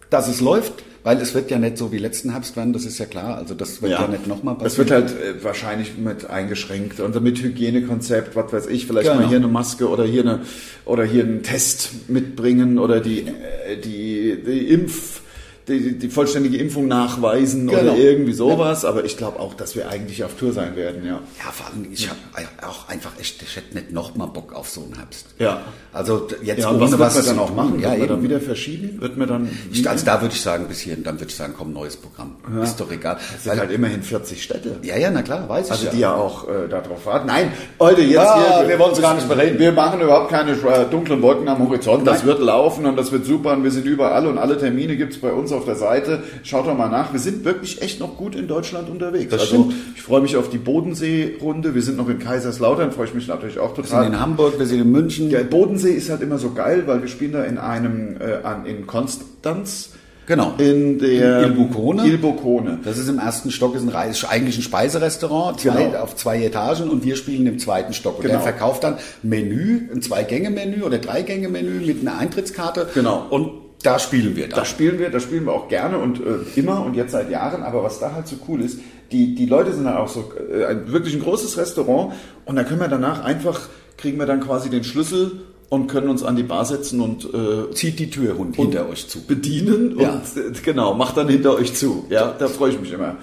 dass 0.10 0.28
es 0.28 0.42
läuft, 0.42 0.84
weil 1.04 1.18
es 1.22 1.34
wird 1.36 1.52
ja 1.52 1.60
nicht 1.60 1.78
so 1.78 1.92
wie 1.92 1.98
letzten 2.00 2.32
Herbst 2.32 2.56
werden, 2.58 2.74
das 2.74 2.86
ist 2.86 2.98
ja 2.98 3.06
klar. 3.06 3.38
Also 3.38 3.54
das 3.54 3.82
wird 3.82 3.92
ja, 3.92 4.08
nicht 4.08 4.26
nochmal 4.28 4.56
passieren. 4.56 4.90
wird 4.90 4.92
halt 4.92 5.12
äh, 5.22 5.44
wahrscheinlich 5.44 5.98
mit 5.98 6.30
eingeschränkt 6.30 7.00
und 7.00 7.22
mit 7.22 7.42
Hygienekonzept, 7.42 8.36
was 8.36 8.52
weiß 8.52 8.68
ich, 8.68 8.88
vielleicht 8.88 9.08
Genau. 9.10 9.22
mal 9.22 9.28
hier 9.28 9.38
eine 9.38 9.48
Maske 9.48 9.88
oder 9.90 10.04
hier 10.04 10.22
eine 10.22 10.40
oder 10.86 11.04
hier 11.04 11.24
einen 11.24 11.44
Test 11.44 12.10
mitbringen 12.10 12.80
oder 12.80 13.02
die 13.02 13.22
äh, 13.22 13.78
die, 13.84 14.38
die 14.46 14.68
Impf 14.70 15.22
die, 15.68 15.98
die 15.98 16.10
vollständige 16.10 16.58
Impfung 16.58 16.88
nachweisen 16.88 17.68
Genau. 17.68 17.82
oder 17.82 17.98
irgendwie 17.98 18.34
sowas, 18.34 18.86
aber 18.86 19.04
ich 19.06 19.18
glaube 19.18 19.40
auch, 19.40 19.54
dass 19.56 19.76
wir 19.76 19.90
eigentlich 19.90 20.24
auf 20.24 20.34
Tour 20.36 20.54
sein 20.54 20.76
werden, 20.76 21.04
ja. 21.06 21.14
Ja, 21.44 21.52
vor 21.52 21.68
allem, 21.68 21.88
ich 21.92 22.08
habe 22.10 22.20
auch 22.68 22.88
einfach 22.88 23.12
echt, 23.20 23.42
ich 23.42 23.56
hätte 23.56 23.74
nicht 23.74 23.92
nochmal 23.92 24.28
Bock 24.28 24.54
auf 24.54 24.70
so 24.70 24.84
einen 24.84 24.96
Herbst. 24.96 25.26
Ja. 25.40 25.62
Also 25.92 26.28
jetzt 26.44 26.60
Ja, 26.62 26.70
ohne 26.72 26.82
was 26.82 27.00
was 27.00 27.16
man 27.16 27.26
dann 27.26 27.40
auch 27.40 27.56
machen? 27.56 27.80
Ja, 27.80 27.90
wird 27.92 28.00
man 28.00 28.08
dann 28.10 28.18
eben. 28.20 28.24
wieder 28.30 28.40
verschieben? 28.42 29.02
Wird 29.02 29.18
man 29.18 29.28
dann 29.28 29.50
Ich, 29.72 29.90
also 29.90 30.06
da 30.06 30.22
würde 30.22 30.36
ich 30.36 30.42
sagen, 30.42 30.66
bis 30.68 30.80
hierhin, 30.82 31.04
dann 31.04 31.16
würde 31.16 31.30
ich 31.30 31.36
sagen, 31.36 31.54
komm, 31.58 31.74
neues 31.74 31.96
Programm. 31.98 32.36
Ist 32.62 32.80
doch 32.80 32.92
egal. 32.92 33.18
das 33.34 33.44
sind 33.46 33.60
halt 33.60 33.72
immerhin 33.72 34.04
40 34.04 34.44
Städte. 34.44 34.78
ja, 34.84 34.98
ja, 34.98 35.10
na 35.10 35.22
klar, 35.24 35.48
weiß 35.50 35.72
Also 35.72 35.86
ich 35.86 35.90
die 35.92 36.00
ja. 36.00 36.12
ja 36.12 36.16
auch 36.16 36.48
äh, 36.48 36.68
darauf 36.70 37.06
warten. 37.06 37.28
Nein, 37.28 37.52
Leute, 37.80 38.02
jetzt 38.02 38.20
Ah, 38.20 38.60
hier. 38.60 38.70
wir 38.70 38.80
wollen 38.80 38.92
es 38.94 39.02
gar 39.02 39.16
nicht 39.16 39.28
bereden. 39.28 39.58
Wir 39.58 39.72
machen 39.72 40.00
überhaupt 40.02 40.30
keine 40.30 40.52
äh, 40.52 40.86
dunklen 40.92 41.22
Wolken 41.22 41.48
am 41.48 41.60
Horizont. 41.68 42.06
Das 42.06 42.24
wird 42.26 42.40
laufen 42.40 42.86
und 42.86 42.98
das 42.98 43.12
wird 43.12 43.26
super 43.26 43.54
und 43.54 43.64
wir 43.64 43.72
sind 43.72 43.86
überall 43.86 44.28
und 44.28 44.38
alle 44.38 44.58
Termine 44.60 44.96
gibt's 44.98 45.18
bei 45.18 45.32
uns 45.32 45.52
auf 45.56 45.66
der 45.66 45.76
Seite. 45.76 46.24
Schaut 46.44 46.68
doch 46.68 46.78
mal 46.78 46.90
nach. 46.90 47.14
Wir 47.14 47.20
sind 47.20 47.44
wirklich 47.46 47.82
echt 47.82 48.00
noch 48.00 48.18
gut 48.18 48.36
in 48.36 48.48
Deutschland 48.48 48.90
unterwegs. 48.90 49.32
Das 49.32 49.42
also 49.42 49.56
stimmt. 49.56 49.74
ich 49.96 50.02
freue 50.02 50.22
mich 50.22 50.36
auf 50.38 50.50
die 50.50 50.58
Bodensee-Runde. 50.58 51.74
Wir 51.76 51.82
sind 51.82 51.98
noch 51.98 52.10
in 52.10 52.20
Kaiserslautern, 52.20 52.92
freue 52.92 53.08
ich 53.08 53.14
mich 53.14 53.28
natürlich 53.28 53.60
auch 53.60 53.76
Wir 53.78 53.84
sind 53.84 53.92
total. 53.92 54.08
in 54.08 54.20
Hamburg, 54.20 54.60
wir 54.60 54.66
sind 54.66 54.82
in 54.82 54.92
München. 54.92 55.30
Der 55.30 55.44
Bodensee 55.44 55.92
ist 55.94 56.10
halt 56.10 56.22
immer 56.22 56.38
so 56.38 56.52
geil, 56.52 56.84
weil 56.86 57.02
wir 57.02 57.08
spielen 57.08 57.32
da 57.34 57.44
in 57.44 57.58
einem 57.58 58.18
äh, 58.20 58.46
an, 58.46 58.66
in 58.66 58.86
Konstanz. 58.88 59.90
Genau. 60.28 60.54
In 60.58 60.98
der 60.98 61.44
Il 61.44 61.52
Bucone. 61.52 62.04
Il 62.08 62.18
Bucone. 62.18 62.80
Das 62.84 62.98
ist 62.98 63.08
im 63.10 63.20
ersten 63.20 63.52
Stock, 63.52 63.76
ist 63.76 63.84
ein 63.84 63.90
Reis, 63.90 64.26
eigentlich 64.26 64.58
ein 64.58 64.64
Speiserestaurant, 64.64 65.60
zwei, 65.60 65.84
Genau. 65.84 66.00
auf 66.00 66.16
zwei 66.16 66.44
Etagen 66.44 66.90
und 66.90 67.04
wir 67.06 67.16
spielen 67.16 67.46
im 67.46 67.60
zweiten 67.60 67.94
Stock. 67.94 68.16
Und 68.18 68.22
Genau. 68.24 68.34
der 68.34 68.42
verkauft 68.42 68.84
dann 68.84 68.98
Menü, 69.22 69.82
ein 69.94 70.02
Zwei-Gänge-Menü 70.02 70.82
oder 70.82 70.98
Drei-Gänge-Menü 70.98 71.86
mit 71.86 72.02
einer 72.02 72.18
Eintrittskarte. 72.18 72.88
Genau. 72.96 73.28
Und 73.30 73.52
da 73.86 74.00
spielen 74.00 74.36
wir 74.36 74.48
dann. 74.48 74.60
Da 74.60 74.66
spielen 74.66 75.00
wir, 75.00 75.10
da 75.10 75.20
spielen 75.20 75.46
wir 75.46 75.54
auch 75.54 75.68
gerne 75.68 75.98
und 75.98 76.20
äh, 76.20 76.60
immer 76.60 76.84
und 76.86 76.96
jetzt 76.96 77.12
seit 77.12 77.30
Jahren. 77.30 77.64
Aber 77.64 77.84
was 77.84 78.00
da 78.00 78.14
halt 78.14 78.28
so 78.28 78.36
cool 78.48 78.62
ist, 78.62 78.80
die, 79.12 79.36
die 79.36 79.46
Leute 79.46 79.72
sind 79.74 79.86
dann 79.86 79.98
auch 79.98 80.08
so 80.08 80.32
äh, 80.52 80.66
ein, 80.66 80.92
wirklich 80.92 81.14
ein 81.14 81.22
großes 81.22 81.58
Restaurant 81.58 82.14
und 82.46 82.56
da 82.56 82.64
können 82.64 82.80
wir 82.80 82.88
danach 82.88 83.24
einfach, 83.24 83.62
kriegen 83.98 84.18
wir 84.20 84.26
dann 84.26 84.40
quasi 84.42 84.70
den 84.70 84.84
Schlüssel 84.84 85.32
und 85.70 85.88
können 85.88 86.10
uns 86.10 86.24
an 86.24 86.36
die 86.36 86.44
Bar 86.44 86.66
setzen 86.66 87.00
und 87.02 87.26
äh, 87.34 87.72
Zieht 87.74 88.00
die 88.00 88.10
Tür 88.10 88.40
und 88.40 88.56
hinter 88.56 88.90
euch 88.90 89.08
zu. 89.08 89.22
bedienen 89.26 90.00
Ja. 90.00 90.12
und 90.14 90.22
äh, 90.38 90.52
genau, 90.64 90.94
macht 90.94 91.18
dann 91.18 91.28
hinter 91.30 91.56
euch 91.56 91.74
zu. 91.74 92.06
Ja, 92.10 92.34
da 92.38 92.48
freue 92.48 92.72
ich 92.72 92.80
mich 92.80 92.92
immer. 92.92 93.16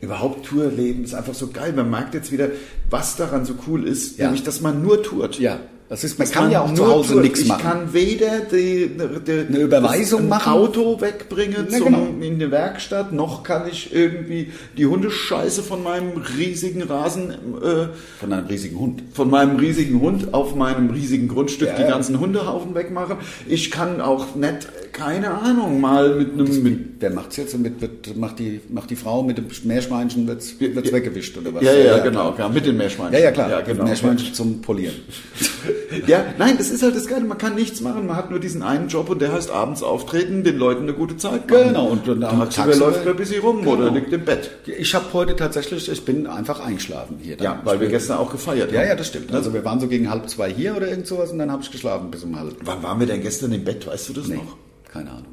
Überhaupt 0.00 0.46
Tourleben 0.46 1.02
ist 1.02 1.14
einfach 1.14 1.34
so 1.34 1.48
geil. 1.48 1.72
Man 1.74 1.90
merkt 1.90 2.14
jetzt 2.14 2.30
wieder, 2.30 2.48
was 2.88 3.16
daran 3.16 3.44
so 3.44 3.54
cool 3.66 3.84
ist, 3.86 4.16
Ja. 4.18 4.26
nämlich, 4.26 4.44
dass 4.44 4.60
man 4.60 4.80
nur 4.82 5.02
tourt. 5.02 5.40
Ja, 5.40 5.58
das 5.88 6.04
ist, 6.04 6.18
man 6.18 6.30
kann 6.30 6.50
ja 6.50 6.60
auch 6.62 6.74
zu 6.74 6.86
Hause 6.86 7.16
nichts 7.20 7.40
ich 7.40 7.48
machen. 7.48 7.62
kann 7.62 7.92
weder 7.94 8.40
die, 8.40 8.90
die, 9.26 9.32
Eine 9.32 9.58
Überweisung 9.60 10.22
ein 10.22 10.28
machen. 10.28 10.52
Auto 10.52 11.00
wegbringen 11.00 11.66
Ja, 11.70 11.78
zum, 11.78 11.86
genau. 11.86 12.06
in 12.20 12.38
die 12.38 12.50
Werkstatt, 12.50 13.12
noch 13.12 13.42
kann 13.42 13.66
ich 13.70 13.94
irgendwie 13.94 14.52
die 14.76 14.84
Hundescheiße 14.84 15.62
von 15.62 15.82
meinem 15.82 16.12
riesigen 16.36 16.82
Rasen, 16.82 17.30
äh, 17.30 17.86
Von 18.20 18.32
einem 18.34 18.46
riesigen 18.48 18.78
Hund. 18.78 19.02
von 19.14 19.30
meinem 19.30 19.56
riesigen 19.56 20.00
Hund 20.02 20.34
auf 20.34 20.54
meinem 20.54 20.90
riesigen 20.90 21.26
Grundstück 21.28 21.68
Ja, 21.68 21.76
die 21.76 21.82
ja. 21.82 21.88
ganzen 21.88 22.20
Hundehaufen 22.20 22.74
wegmachen. 22.74 23.16
Ich 23.46 23.70
kann 23.70 24.02
auch 24.02 24.34
nicht, 24.34 24.68
keine 24.92 25.30
Ahnung, 25.40 25.80
mal 25.80 26.16
mit 26.16 26.32
einem, 26.34 26.62
mit, 26.62 26.78
Wer 27.00 27.10
macht's 27.10 27.36
jetzt? 27.36 27.56
Mit, 27.58 27.80
wird, 27.80 28.14
macht, 28.16 28.40
die, 28.40 28.60
macht 28.68 28.90
die 28.90 28.96
Frau 28.96 29.22
mit 29.22 29.38
dem 29.38 29.46
Meerschweinchen 29.64 30.26
wird's, 30.26 30.54
wird's 30.60 30.92
weggewischt 30.92 31.38
oder 31.38 31.54
was? 31.54 31.62
ja, 31.62 31.72
ja, 31.72 31.84
ja, 31.96 31.98
genau, 31.98 32.34
ja, 32.36 32.48
mit 32.50 32.66
den 32.66 32.76
Meerschweinchen. 32.76 33.14
Ja, 33.14 33.20
ja, 33.20 33.30
klar. 33.30 33.48
Ja, 33.48 33.60
genau. 33.62 33.84
Meerschweinchen 33.84 34.34
zum 34.34 34.60
Polieren. 34.60 34.94
Ja, 36.06 36.24
nein, 36.38 36.56
das 36.58 36.70
ist 36.70 36.82
halt 36.82 36.94
das 36.96 37.06
Geile. 37.06 37.24
Man 37.24 37.38
kann 37.38 37.54
nichts 37.54 37.80
machen. 37.80 38.06
Man 38.06 38.16
hat 38.16 38.30
nur 38.30 38.38
diesen 38.40 38.62
einen 38.62 38.88
Job 38.88 39.08
und 39.10 39.20
der 39.22 39.32
heißt 39.32 39.50
abends 39.50 39.82
auftreten, 39.82 40.44
den 40.44 40.58
Leuten 40.58 40.82
eine 40.82 40.92
gute 40.92 41.16
Zeit 41.16 41.50
machen. 41.50 41.68
Genau, 41.68 41.86
und 41.88 42.06
dann 42.06 42.20
tagsüber 42.50 42.76
läuft 42.76 43.04
man 43.04 43.14
ein 43.14 43.16
bisschen 43.18 43.40
rum 43.42 43.60
Genau. 43.60 43.72
oder 43.72 43.90
liegt 43.90 44.12
im 44.12 44.24
Bett. 44.24 44.50
Ich 44.66 44.94
habe 44.94 45.06
heute 45.12 45.36
tatsächlich, 45.36 45.90
ich 45.90 46.04
bin 46.04 46.26
einfach 46.26 46.60
eingeschlafen 46.60 47.18
hier. 47.22 47.36
dann. 47.36 47.44
Ja, 47.44 47.60
weil 47.64 47.80
wir 47.80 47.88
gestern 47.88 48.18
auch 48.18 48.30
gefeiert 48.30 48.70
Ja, 48.72 48.80
haben. 48.80 48.88
ja, 48.88 48.94
das 48.94 49.06
stimmt. 49.08 49.32
Also 49.34 49.52
wir 49.54 49.64
waren 49.64 49.80
so 49.80 49.88
gegen 49.88 50.10
halb 50.10 50.28
zwei 50.28 50.50
hier 50.52 50.76
oder 50.76 50.88
irgend 50.88 51.06
sowas 51.06 51.30
und 51.32 51.38
dann 51.38 51.50
habe 51.50 51.62
ich 51.62 51.70
geschlafen 51.70 52.10
bis 52.10 52.22
um 52.24 52.38
halb. 52.38 52.54
Wann 52.64 52.82
waren 52.82 53.00
wir 53.00 53.06
denn 53.06 53.22
gestern 53.22 53.52
im 53.52 53.64
Bett? 53.64 53.86
Weißt 53.86 54.08
du 54.08 54.12
das 54.14 54.28
Nee, 54.28 54.36
noch? 54.36 54.56
keine 54.92 55.10
Ahnung. 55.10 55.26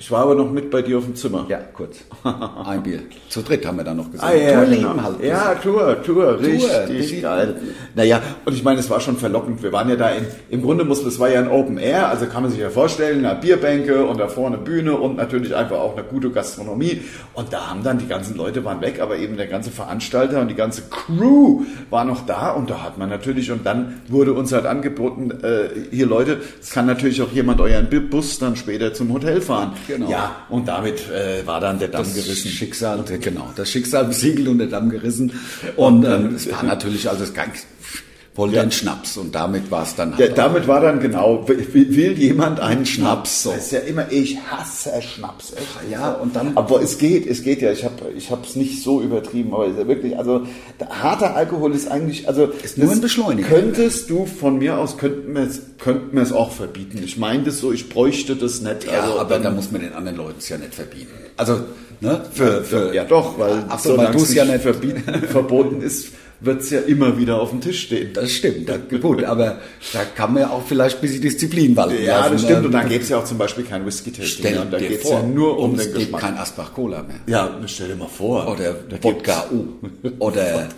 Ich 0.00 0.12
war 0.12 0.20
aber 0.22 0.36
noch 0.36 0.48
mit 0.52 0.70
bei 0.70 0.80
dir 0.80 0.98
auf 0.98 1.04
dem 1.06 1.16
Zimmer. 1.16 1.44
Ja, 1.48 1.58
kurz. 1.72 1.98
Ein 2.64 2.84
Bier. 2.84 3.00
Zu 3.28 3.42
dritt 3.42 3.66
haben 3.66 3.78
wir 3.78 3.84
dann 3.84 3.96
noch 3.96 4.08
gesagt. 4.12 4.32
Ah, 4.32 4.36
ja, 4.36 4.52
Tourleben 4.60 4.82
genau. 4.92 5.02
halt. 5.02 5.24
ja, 5.24 5.54
Tour, 5.56 6.00
Tour, 6.04 6.38
richtig 6.38 6.70
richtig. 6.88 7.22
geil. 7.22 7.56
Naja, 7.96 8.22
und 8.44 8.52
ich 8.54 8.62
meine, 8.62 8.78
es 8.78 8.88
war 8.90 9.00
schon 9.00 9.16
verlockend. 9.16 9.60
Wir 9.60 9.72
waren 9.72 9.88
ja 9.88 9.96
da 9.96 10.10
in, 10.10 10.24
im 10.50 10.62
Grunde 10.62 10.84
muss, 10.84 11.04
es 11.04 11.18
war 11.18 11.28
ja 11.30 11.40
ein 11.40 11.48
Open 11.50 11.78
Air, 11.78 12.08
also 12.10 12.26
kann 12.26 12.42
man 12.44 12.52
sich 12.52 12.60
ja 12.60 12.70
vorstellen, 12.70 13.26
eine 13.26 13.40
Bierbänke 13.40 14.06
und 14.06 14.20
da 14.20 14.28
vorne 14.28 14.56
Bühne 14.56 14.96
und 14.96 15.16
natürlich 15.16 15.56
einfach 15.56 15.78
auch 15.78 15.96
eine 15.96 16.04
gute 16.06 16.30
Gastronomie. 16.30 17.00
Und 17.34 17.52
da 17.52 17.68
haben 17.68 17.82
dann 17.82 17.98
die 17.98 18.06
ganzen 18.06 18.36
Leute 18.36 18.64
waren 18.64 18.80
weg, 18.80 19.00
aber 19.00 19.16
eben 19.16 19.36
der 19.36 19.48
ganze 19.48 19.72
Veranstalter 19.72 20.40
und 20.40 20.46
die 20.48 20.54
ganze 20.54 20.82
Crew 20.88 21.62
war 21.90 22.04
noch 22.04 22.24
da 22.24 22.52
und 22.52 22.70
da 22.70 22.84
hat 22.84 22.98
man 22.98 23.08
natürlich, 23.08 23.50
und 23.50 23.66
dann 23.66 24.00
wurde 24.06 24.32
uns 24.32 24.52
halt 24.52 24.64
angeboten, 24.66 25.32
äh, 25.42 25.70
hier 25.90 26.06
Leute, 26.06 26.38
es 26.60 26.70
kann 26.70 26.86
natürlich 26.86 27.20
auch 27.20 27.32
jemand 27.32 27.60
euren 27.60 27.88
Bu- 27.90 27.98
Bus 28.08 28.38
dann 28.38 28.54
später 28.54 28.94
zum 28.94 29.12
Hotel 29.12 29.40
fahren. 29.40 29.72
Genau. 29.88 30.10
Ja, 30.10 30.46
und 30.50 30.68
damit 30.68 31.08
äh, 31.08 31.46
war 31.46 31.60
dann 31.60 31.78
der 31.78 31.88
Damm 31.88 32.04
das 32.04 32.14
gerissen. 32.14 32.50
Schicksal, 32.50 33.02
genau, 33.20 33.50
das 33.56 33.70
Schicksal 33.70 34.04
besiegelt 34.04 34.46
und 34.48 34.58
der 34.58 34.66
Damm 34.66 34.90
gerissen. 34.90 35.32
Und 35.76 36.04
ähm, 36.04 36.34
es 36.34 36.50
war 36.52 36.62
natürlich, 36.62 37.08
also 37.08 37.24
es 37.24 37.32
wollte 38.34 38.56
Ja. 38.56 38.62
einen 38.62 38.70
Schnaps 38.70 39.16
und 39.16 39.34
damit 39.34 39.70
war 39.70 39.82
es 39.82 39.96
dann 39.96 40.12
Ja, 40.12 40.18
halt. 40.18 40.38
damit 40.38 40.68
war 40.68 40.80
dann 40.80 41.00
genau, 41.00 41.48
will, 41.48 41.66
will 41.72 42.12
jemand 42.18 42.60
einen 42.60 42.86
Schnaps? 42.86 43.42
So. 43.42 43.50
Das 43.50 43.64
ist 43.64 43.72
ja 43.72 43.78
immer, 43.80 44.06
ich 44.10 44.38
hasse 44.48 44.90
Schnaps. 45.02 45.52
Echt. 45.54 45.90
Ja, 45.90 46.12
und 46.12 46.36
dann- 46.36 46.56
Aber 46.56 46.80
es 46.80 46.98
geht, 46.98 47.26
es 47.26 47.42
geht 47.42 47.62
ja. 47.62 47.72
Ich 47.72 47.84
habe 47.84 47.94
ich 48.16 48.30
es 48.30 48.54
nicht 48.56 48.82
so 48.82 49.00
übertrieben, 49.02 49.52
aber 49.52 49.66
es 49.66 49.72
ist 49.72 49.78
ja 49.80 49.88
wirklich, 49.88 50.16
also 50.16 50.42
harter 50.88 51.34
Alkohol 51.34 51.74
ist 51.74 51.90
eigentlich, 51.90 52.28
also 52.28 52.44
Ist 52.62 52.78
nur 52.78 52.92
ein 52.92 53.00
Beschleuniger. 53.00 53.48
Könntest 53.48 54.08
du 54.08 54.24
von 54.26 54.58
mir 54.58 54.78
aus, 54.78 54.98
könnten 54.98 55.34
wir 55.34 55.42
es, 55.42 55.60
könnten 55.78 56.14
wir 56.16 56.22
es 56.22 56.32
auch 56.32 56.52
verbieten. 56.52 57.00
Ich 57.04 57.16
meine 57.18 57.42
das 57.44 57.58
so, 57.58 57.72
ich 57.72 57.88
bräuchte 57.88 58.36
das 58.36 58.60
nicht. 58.60 58.84
ja, 58.84 59.00
also, 59.00 59.18
aber 59.18 59.38
da 59.40 59.50
muss 59.50 59.72
man 59.72 59.80
den 59.80 59.94
anderen 59.94 60.16
Leuten 60.18 60.36
es 60.38 60.48
ja 60.48 60.58
nicht 60.58 60.74
verbieten. 60.74 61.08
Also, 61.36 61.60
ne, 62.00 62.20
für, 62.32 62.62
für 62.62 62.94
ja 62.94 63.04
doch, 63.04 63.38
weil 63.38 63.64
Ach 63.68 63.78
so, 63.80 63.96
weil 63.96 64.12
du 64.12 64.18
es 64.18 64.32
ja 64.34 64.44
nicht 64.44 64.54
nicht 64.54 64.62
verbieten, 64.62 65.02
verboten 65.28 65.82
ist, 65.82 66.08
wird 66.40 66.60
es 66.62 66.70
ja 66.70 66.80
immer 66.80 67.18
wieder 67.18 67.40
auf 67.40 67.50
dem 67.50 67.60
Tisch 67.60 67.82
stehen. 67.82 68.10
Das 68.14 68.30
stimmt, 68.30 68.68
da, 68.68 68.76
gut, 68.76 69.24
aber 69.24 69.58
da 69.92 70.04
kann 70.04 70.34
man 70.34 70.42
ja 70.42 70.50
auch 70.50 70.62
vielleicht 70.64 70.98
ein 70.98 71.00
bisschen 71.00 71.20
Disziplin 71.22 71.74
walten 71.76 72.02
Ja, 72.04 72.20
lassen. 72.20 72.32
das 72.32 72.42
stimmt. 72.42 72.60
ne? 72.60 72.66
Und 72.66 72.72
dann 72.72 72.88
gäbe 72.88 73.02
es 73.02 73.08
ja 73.08 73.18
auch 73.18 73.24
zum 73.24 73.38
Beispiel 73.38 73.64
kein 73.64 73.84
Whisky-Tasting. 73.84 74.52
Mehr. 74.52 74.62
Und 74.62 74.72
da 74.72 74.78
geht 74.78 75.02
es 75.02 75.10
ja 75.10 75.22
nur 75.22 75.58
um 75.58 75.70
und 75.70 75.72
den 75.72 75.80
es 75.80 75.86
gibt 75.86 75.98
Geschmack. 75.98 76.20
kein 76.20 76.36
Asbach 76.38 76.72
Cola 76.74 77.02
mehr. 77.02 77.16
Ja, 77.26 77.58
stell 77.66 77.88
dir 77.88 77.96
mal 77.96 78.08
vor. 78.08 78.46
Oder 78.52 78.74
Da 78.88 79.02
Wodka 79.02 79.46
U. 79.50 79.64
Oder 80.20 80.68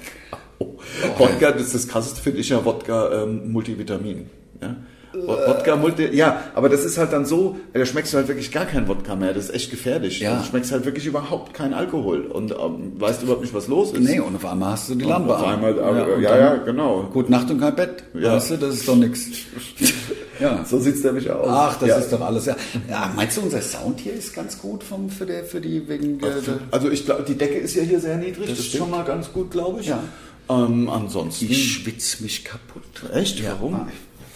Wodka, 1.18 1.52
das, 1.52 1.72
das 1.72 1.88
krasseste 1.88 2.20
finde 2.20 2.40
ich 2.40 2.48
ja 2.48 2.64
Wodka 2.64 3.22
ähm, 3.24 3.52
Multivitamin. 3.52 4.26
Ja? 4.62 4.76
Wodka 5.12 5.76
Multi, 5.76 6.14
ja, 6.14 6.44
aber 6.54 6.68
das 6.68 6.84
ist 6.84 6.96
halt 6.98 7.12
dann 7.12 7.26
so, 7.26 7.56
da 7.72 7.84
schmeckst 7.84 8.12
du 8.12 8.18
halt 8.18 8.28
wirklich 8.28 8.52
gar 8.52 8.64
kein 8.64 8.86
Wodka 8.86 9.16
mehr, 9.16 9.32
das 9.32 9.46
ist 9.46 9.54
echt 9.54 9.70
gefährlich. 9.70 10.20
Ja. 10.20 10.36
Du 10.38 10.44
schmeckst 10.44 10.70
halt 10.70 10.84
wirklich 10.84 11.06
überhaupt 11.06 11.52
keinen 11.52 11.74
Alkohol 11.74 12.22
und 12.22 12.52
ähm, 12.52 12.92
weißt 12.98 13.22
überhaupt 13.22 13.42
nicht, 13.42 13.54
was 13.54 13.66
los 13.66 13.92
ist. 13.92 14.00
Nee, 14.00 14.20
und 14.20 14.36
auf 14.36 14.44
einmal 14.44 14.72
hast 14.72 14.88
du 14.88 14.94
die 14.94 15.04
Lampe 15.04 15.34
auf 15.34 15.42
an. 15.42 15.54
einmal, 15.54 15.80
aber, 15.80 16.14
und 16.14 16.22
ja, 16.22 16.30
dann 16.30 16.40
ja, 16.40 16.54
genau. 16.64 17.08
Gute 17.12 17.30
Nacht 17.30 17.50
und 17.50 17.60
kein 17.60 17.74
Bett. 17.74 18.04
Ja. 18.14 18.34
Weißt 18.34 18.50
du, 18.50 18.56
das 18.56 18.76
ist 18.76 18.88
doch 18.88 18.96
nichts. 18.96 19.26
Ja. 20.40 20.64
So 20.64 20.78
sieht's 20.78 21.04
nämlich 21.04 21.30
aus. 21.30 21.46
Ach, 21.48 21.78
das 21.78 21.88
ja. 21.88 21.96
ist 21.98 22.12
doch 22.12 22.20
alles. 22.22 22.46
Ja. 22.46 22.56
ja, 22.88 23.12
meinst 23.14 23.36
du, 23.36 23.42
unser 23.42 23.60
Sound 23.60 24.00
hier 24.00 24.14
ist 24.14 24.34
ganz 24.34 24.58
gut 24.58 24.82
vom, 24.82 25.10
für, 25.10 25.26
der, 25.26 25.44
für 25.44 25.60
die 25.60 25.86
wegen 25.86 26.18
der, 26.18 26.34
Also 26.70 26.90
ich 26.90 27.04
glaube, 27.04 27.24
die 27.24 27.34
Decke 27.34 27.58
ist 27.58 27.74
ja 27.74 27.82
hier 27.82 28.00
sehr 28.00 28.16
niedrig, 28.16 28.48
das, 28.48 28.58
ist 28.58 28.68
stimmt. 28.68 28.84
schon 28.84 28.90
mal 28.90 29.04
ganz 29.04 29.32
gut, 29.32 29.50
glaube 29.50 29.80
ich. 29.80 29.88
Ja. 29.88 30.02
Ähm, 30.48 30.88
ansonsten. 30.88 31.44
Ich 31.44 31.74
schwitze 31.74 32.22
mich 32.22 32.44
kaputt. 32.44 32.82
Echt? 33.12 33.38
Ja, 33.40 33.52
Warum? 33.60 33.86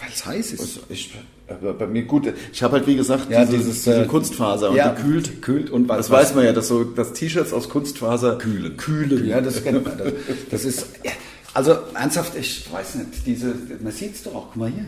Weil 0.05 0.12
es 0.14 0.27
heiß 0.27 0.53
ist. 0.53 0.61
Also 0.61 0.81
ich, 0.88 1.14
aber 1.49 1.75
bei 1.75 1.87
mir 1.87 2.03
gut. 2.05 2.33
Ich 2.53 2.62
habe 2.62 2.75
halt 2.77 2.87
wie 2.87 2.97
gesagt 2.97 3.31
Ja, 3.31 3.45
diese, 3.45 3.59
dieses, 3.59 3.85
diese 3.85 4.03
äh, 4.03 4.07
Kunstfaser 4.07 4.71
und 4.71 4.77
ja, 4.77 4.90
die 4.90 5.03
kühlt. 5.03 5.43
kühlt 5.43 5.71
und 5.71 5.88
was- 5.88 5.97
das 5.99 6.11
weiß 6.11 6.35
man 6.35 6.45
ja, 6.45 6.53
dass 6.53 6.69
so 6.69 6.85
dass 6.85 7.12
T-Shirts 7.12 7.53
aus 7.53 7.69
Kunstfaser 7.69 8.37
kühlen. 8.38 8.77
Kühlen. 8.77 9.27
Ja, 9.27 9.40
das 9.40 9.62
kennt 9.62 9.85
man. 9.85 9.97
Das, 9.99 10.12
das 10.51 10.64
ist. 10.64 10.87
Ja, 11.03 11.12
also 11.55 11.77
ernsthaft, 11.95 12.37
ich 12.37 12.71
weiß 12.73 12.97
nicht, 12.97 13.27
diese, 13.27 13.55
man 13.83 13.93
sieht 13.93 14.14
es 14.17 14.23
doch 14.25 14.35
auch, 14.35 14.47
guck 14.53 14.57
mal 14.57 14.71
hier. 14.71 14.87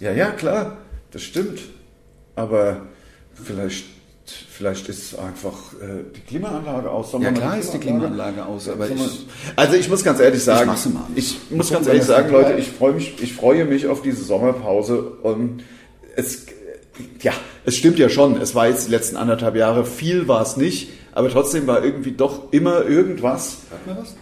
Ja, 0.00 0.12
ja, 0.12 0.30
klar, 0.32 0.78
das 1.12 1.22
stimmt. 1.22 1.60
Aber 2.34 2.82
vielleicht, 3.34 3.84
vielleicht 4.50 4.88
ist 4.88 5.18
einfach 5.18 5.72
äh, 5.74 6.04
die 6.16 6.20
Klimaanlage 6.20 6.90
aus. 6.90 7.12
Ja, 7.12 7.30
klar 7.32 7.58
ist 7.58 7.72
die 7.72 7.78
Klimaanlage 7.78 8.44
aus, 8.46 8.68
aber 8.68 8.86
ich- 8.88 9.26
also 9.56 9.74
ich 9.76 9.88
muss 9.88 10.02
ganz 10.04 10.20
ehrlich 10.20 10.42
sagen, 10.44 10.70
ich 11.14 11.38
Mal 11.50 11.56
muss 11.56 11.70
ganz 11.70 11.86
ehrlich 11.86 12.02
das 12.02 12.08
sagen, 12.08 12.30
Leute, 12.32 12.54
ich 12.54 12.70
freue 12.70 12.92
mich, 12.92 13.14
ich 13.22 13.34
freue 13.34 13.64
mich 13.64 13.86
auf 13.86 14.02
diese 14.02 14.22
Sommerpause 14.24 15.00
und 15.22 15.62
es, 16.16 16.46
ja, 17.20 17.32
es 17.64 17.76
stimmt 17.76 17.98
ja 17.98 18.08
schon. 18.08 18.40
Es 18.40 18.54
war 18.54 18.68
jetzt 18.68 18.86
die 18.86 18.90
letzten 18.90 19.16
anderthalb 19.16 19.56
Jahre 19.56 19.84
viel 19.84 20.28
war 20.28 20.42
es 20.42 20.56
nicht, 20.56 20.90
aber 21.12 21.28
trotzdem 21.30 21.66
war 21.66 21.84
irgendwie 21.84 22.12
doch 22.12 22.52
immer 22.52 22.84
irgendwas. 22.84 23.58
Hört 23.70 23.86
man 23.86 23.98
was? 24.04 24.14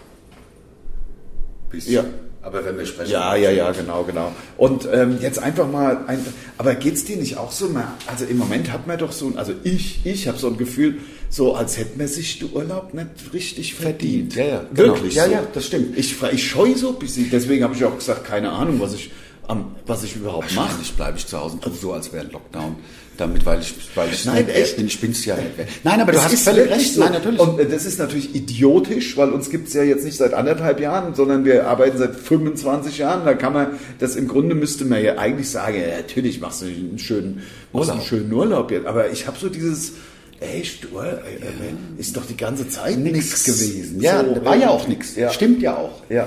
Bisschen. 1.70 1.92
Ja. 1.94 2.05
Aber 2.42 2.64
wenn 2.64 2.79
wir 2.79 2.87
sprechen. 2.87 3.11
Ja, 3.12 3.37
ja, 3.37 3.50
ja, 3.50 3.70
genau, 3.72 4.03
genau. 4.03 4.33
Und 4.57 4.88
ähm, 4.90 5.18
jetzt 5.20 5.38
einfach 5.38 5.70
mal, 5.70 6.05
ein, 6.07 6.24
aber 6.57 6.74
geht's 6.74 7.05
dir 7.05 7.18
nicht 7.18 7.37
auch 7.37 7.53
so 7.53 7.68
mal? 7.68 7.88
Also 8.07 8.24
im 8.24 8.38
Moment 8.38 8.72
hat 8.72 8.87
man 8.87 8.96
doch 8.98 9.12
so, 9.12 9.26
ein- 9.26 9.37
also 9.37 9.53
ich, 9.62 10.00
ich 10.07 10.26
habe 10.26 10.38
so 10.38 10.46
ein 10.46 10.57
Gefühl, 10.57 10.98
so 11.29 11.55
als 11.55 11.76
hätte 11.76 11.98
man 11.98 12.09
sich 12.09 12.38
den 12.38 12.50
Urlaub 12.53 12.94
nicht 12.94 13.09
richtig 13.35 13.74
verdient. 13.74 14.35
Ja, 14.37 14.44
ja, 14.44 14.64
genau. 14.74 14.94
wirklich. 14.94 15.14
Ja, 15.16 15.26
so. 15.26 15.33
ja, 15.33 15.42
das 15.53 15.66
stimmt. 15.66 15.98
Ich, 15.98 16.16
ich 16.33 16.48
scheue 16.48 16.76
so 16.79 16.88
ein 16.90 16.98
bisschen. 16.98 17.29
Deswegen 17.31 17.62
habe 17.62 17.74
ich 17.74 17.85
auch 17.85 17.96
gesagt, 17.96 18.24
keine 18.24 18.50
Ahnung, 18.53 18.81
was 18.81 18.94
ich, 18.94 19.11
am, 19.46 19.74
was 19.87 20.03
ich 20.03 20.16
überhaupt 20.16 20.55
mache. 20.55 20.64
Wahrscheinlich 20.64 20.92
bleibe 20.94 21.18
ich 21.18 21.26
zu 21.26 21.38
Hause 21.38 21.55
und 21.57 21.62
tue 21.64 21.74
so, 21.74 21.92
als 21.92 22.11
wäre 22.12 22.24
ein 22.24 22.31
Lockdown. 22.33 22.76
Damit, 23.20 23.44
weil 23.44 23.61
ich, 23.61 23.74
weil 23.94 24.09
ich 24.11 24.24
Nein, 24.24 24.48
echt? 24.48 24.76
bin, 24.78 24.88
bin's 24.88 25.26
ja 25.26 25.37
nicht. 25.37 25.85
Nein, 25.85 26.00
aber 26.00 26.12
du 26.12 26.18
Es 26.18 26.24
hast 26.24 26.42
völlig 26.42 26.70
recht. 26.70 26.94
So. 26.94 27.00
Nein, 27.00 27.12
natürlich. 27.12 27.38
Und 27.38 27.61
äh, 27.61 27.66
das 27.68 27.85
ist 27.85 27.98
natürlich 27.98 28.35
idiotisch, 28.35 29.14
weil 29.18 29.28
uns 29.30 29.50
gibt's 29.50 29.74
ja 29.74 29.83
jetzt 29.83 30.04
nicht 30.04 30.16
seit 30.16 30.33
anderthalb 30.33 30.80
Jahren, 30.80 31.14
sondern 31.14 31.44
wir 31.44 31.66
arbeiten 31.66 31.98
seit 31.98 32.16
25 32.16 32.96
Jahren. 32.96 33.26
Da 33.26 33.35
kann 33.35 33.52
man, 33.52 33.78
das 33.98 34.16
im 34.16 34.26
Grunde 34.26 34.54
müsste 34.54 34.87
man 34.87 35.04
ja 35.04 35.18
eigentlich 35.18 35.50
sagen, 35.50 35.76
ja, 35.78 35.98
natürlich 35.98 36.40
machst 36.40 36.62
du 36.62 36.66
einen 36.66 36.98
schönen, 36.98 37.42
machst 37.72 37.90
einen 37.90 37.98
Urlaub. 37.98 38.09
schönen 38.09 38.33
Urlaub 38.33 38.70
jetzt. 38.70 38.87
Aber 38.87 39.11
ich 39.11 39.26
habe 39.26 39.38
so 39.38 39.50
dieses, 39.50 39.92
echt, 40.40 40.90
Urlaub, 40.90 41.20
äh, 41.22 42.00
ist 42.00 42.16
doch 42.16 42.24
die 42.24 42.38
ganze 42.38 42.70
Zeit 42.70 42.98
nichts 42.98 43.44
gewesen. 43.44 44.00
Ja, 44.00 44.24
So, 44.24 44.42
war 44.46 44.56
ja 44.56 44.68
äh, 44.68 44.70
auch 44.70 44.88
nichts. 44.88 45.14
Ja. 45.14 45.30
Stimmt 45.30 45.61
ja 45.61 45.76
auch. 45.76 46.00
Ja. 46.09 46.26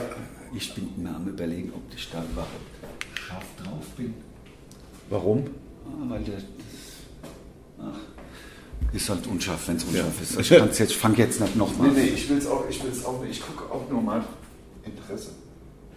Ich 0.56 0.76
bin 0.76 0.88
mir 0.98 1.10
am 1.10 1.28
überlegen, 1.28 1.74
ob 1.76 1.82
ich 1.98 2.08
da 2.12 2.24
überhaupt 2.32 2.52
scharf 3.28 3.44
drauf 3.64 3.86
bin. 3.98 4.14
Warum? 5.10 5.46
Ah, 5.88 6.06
weil 6.10 6.22
der, 6.22 6.36
ist 8.94 9.10
halt 9.10 9.26
unscharf, 9.28 9.68
wenn 9.68 9.78
es 9.78 9.84
unscharf 9.84 10.22
ist. 10.22 10.40
Ich, 10.40 10.50
kann's 10.50 10.78
jetzt, 10.80 10.92
ich 10.92 10.98
fange 10.98 11.18
jetzt 11.18 11.40
nicht 11.42 11.56
nochmal 11.56 11.90
Nee, 11.90 12.02
nee, 12.02 12.08
ich 12.10 12.30
will's 12.30 12.46
auch, 12.48 12.64
ich 12.70 12.84
will's 12.84 13.04
auch 13.06 13.20
nicht. 13.22 13.32
Ich 13.32 13.42
gucke 13.42 13.72
auch 13.74 13.90
nur 13.90 14.02
mal 14.02 14.24
Interesse. 14.86 15.32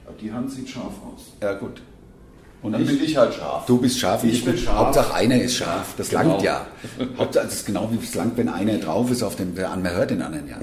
Aber 0.07 0.17
die 0.21 0.33
Hand 0.33 0.51
sieht 0.53 0.69
scharf 0.69 0.93
aus. 1.15 1.23
Ja, 1.43 1.53
gut. 1.55 1.83
Und 2.63 2.73
Dann 2.73 2.85
bin 2.87 3.03
ich 3.03 3.17
halt 3.17 3.35
scharf. 3.35 3.67
Du 3.67 3.79
bist 3.79 3.99
scharf, 3.99 4.25
Ich 4.25 4.45
bin 4.45 4.57
scharf. 4.57 4.77
Hauptsache 4.79 5.15
einer 5.15 5.41
ist 5.41 5.55
scharf. 5.57 5.95
Das 5.97 6.09
Genau. 6.09 6.23
langt 6.31 6.43
ja. 6.43 6.67
Hauptsache, 7.19 7.47
es 7.47 7.55
ist 7.55 7.67
genau 7.67 7.89
wie 7.93 8.03
es 8.05 8.15
langt, 8.15 8.37
wenn 8.37 8.49
einer 8.49 8.79
drauf 8.79 9.11
ist, 9.11 9.23
auf 9.23 9.37
dem, 9.37 9.55
man 9.55 9.89
hört 9.91 10.11
den 10.11 10.23
anderen 10.23 10.49
ja. 10.49 10.57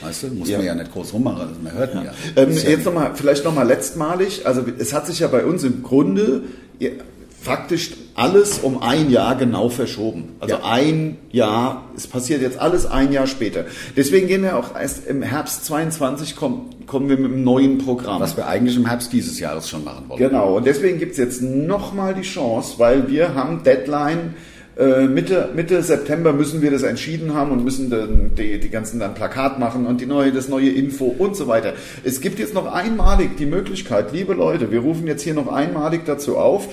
Weißt 0.00 0.24
du, 0.24 0.26
muss 0.28 0.48
Ja. 0.48 0.58
man 0.58 0.66
ja 0.66 0.74
nicht 0.76 0.92
groß 0.92 1.12
rummachen, 1.14 1.40
also 1.40 1.54
man 1.60 1.72
hört 1.72 1.94
ihn 1.94 2.04
ja. 2.04 2.12
Ähm, 2.36 2.52
ja 2.52 2.68
jetzt 2.70 2.84
nochmal, 2.84 3.12
vielleicht 3.16 3.44
nochmal 3.44 3.66
letztmalig. 3.66 4.46
Also 4.46 4.62
es 4.78 4.92
hat 4.92 5.06
sich 5.08 5.18
ja 5.20 5.26
bei 5.28 5.44
uns 5.44 5.64
im 5.64 5.82
Grunde 5.82 6.42
ja, 6.78 6.90
faktisch 7.40 7.92
alles 8.18 8.58
um 8.58 8.82
ein 8.82 9.10
Jahr 9.10 9.36
genau 9.36 9.68
verschoben. 9.68 10.36
Also 10.40 10.56
Ja. 10.56 10.60
ein 10.64 11.16
Jahr, 11.30 11.84
es 11.96 12.06
passiert 12.06 12.42
jetzt 12.42 12.58
alles 12.58 12.84
ein 12.86 13.12
Jahr 13.12 13.26
später. 13.26 13.64
Deswegen 13.96 14.26
gehen 14.26 14.42
wir 14.42 14.56
auch 14.56 14.74
erst 14.78 15.06
im 15.06 15.22
Herbst 15.22 15.64
22 15.64 16.34
kommen, 16.36 16.70
kommen 16.86 17.08
wir 17.08 17.16
mit 17.16 17.32
einem 17.32 17.44
neuen 17.44 17.78
Programm. 17.78 18.20
was 18.20 18.36
wir 18.36 18.46
eigentlich 18.46 18.76
im 18.76 18.86
Herbst 18.86 19.12
dieses 19.12 19.38
Jahres 19.38 19.68
schon 19.68 19.84
machen 19.84 20.04
wollen. 20.08 20.18
Genau, 20.18 20.56
und 20.56 20.66
deswegen 20.66 20.98
gibt's 20.98 21.16
jetzt 21.18 21.42
nochmal 21.42 22.14
die 22.14 22.22
Chance, 22.22 22.74
weil 22.78 23.08
wir 23.08 23.34
haben 23.34 23.62
Deadline, 23.62 24.34
äh, 24.78 25.06
Mitte, 25.06 25.48
Mitte 25.54 25.82
September 25.82 26.32
müssen 26.32 26.62
wir 26.62 26.70
das 26.70 26.82
entschieden 26.84 27.34
haben 27.34 27.50
und 27.50 27.64
müssen 27.64 27.90
dann 27.90 28.30
die, 28.38 28.60
die 28.60 28.68
ganzen 28.70 29.00
dann 29.00 29.14
Plakat 29.14 29.58
machen 29.58 29.86
und 29.86 30.00
die 30.00 30.06
neue, 30.06 30.32
das 30.32 30.48
neue 30.48 30.70
Info 30.70 31.06
und 31.06 31.34
so 31.36 31.46
weiter. 31.48 31.72
Es 32.04 32.20
gibt 32.20 32.38
jetzt 32.38 32.54
noch 32.54 32.72
einmalig 32.72 33.36
die 33.36 33.46
Möglichkeit, 33.46 34.12
liebe 34.12 34.34
Leute, 34.34 34.70
wir 34.70 34.80
rufen 34.80 35.06
jetzt 35.08 35.22
hier 35.22 35.34
noch 35.34 35.48
einmalig 35.52 36.02
dazu 36.06 36.36
auf, 36.38 36.68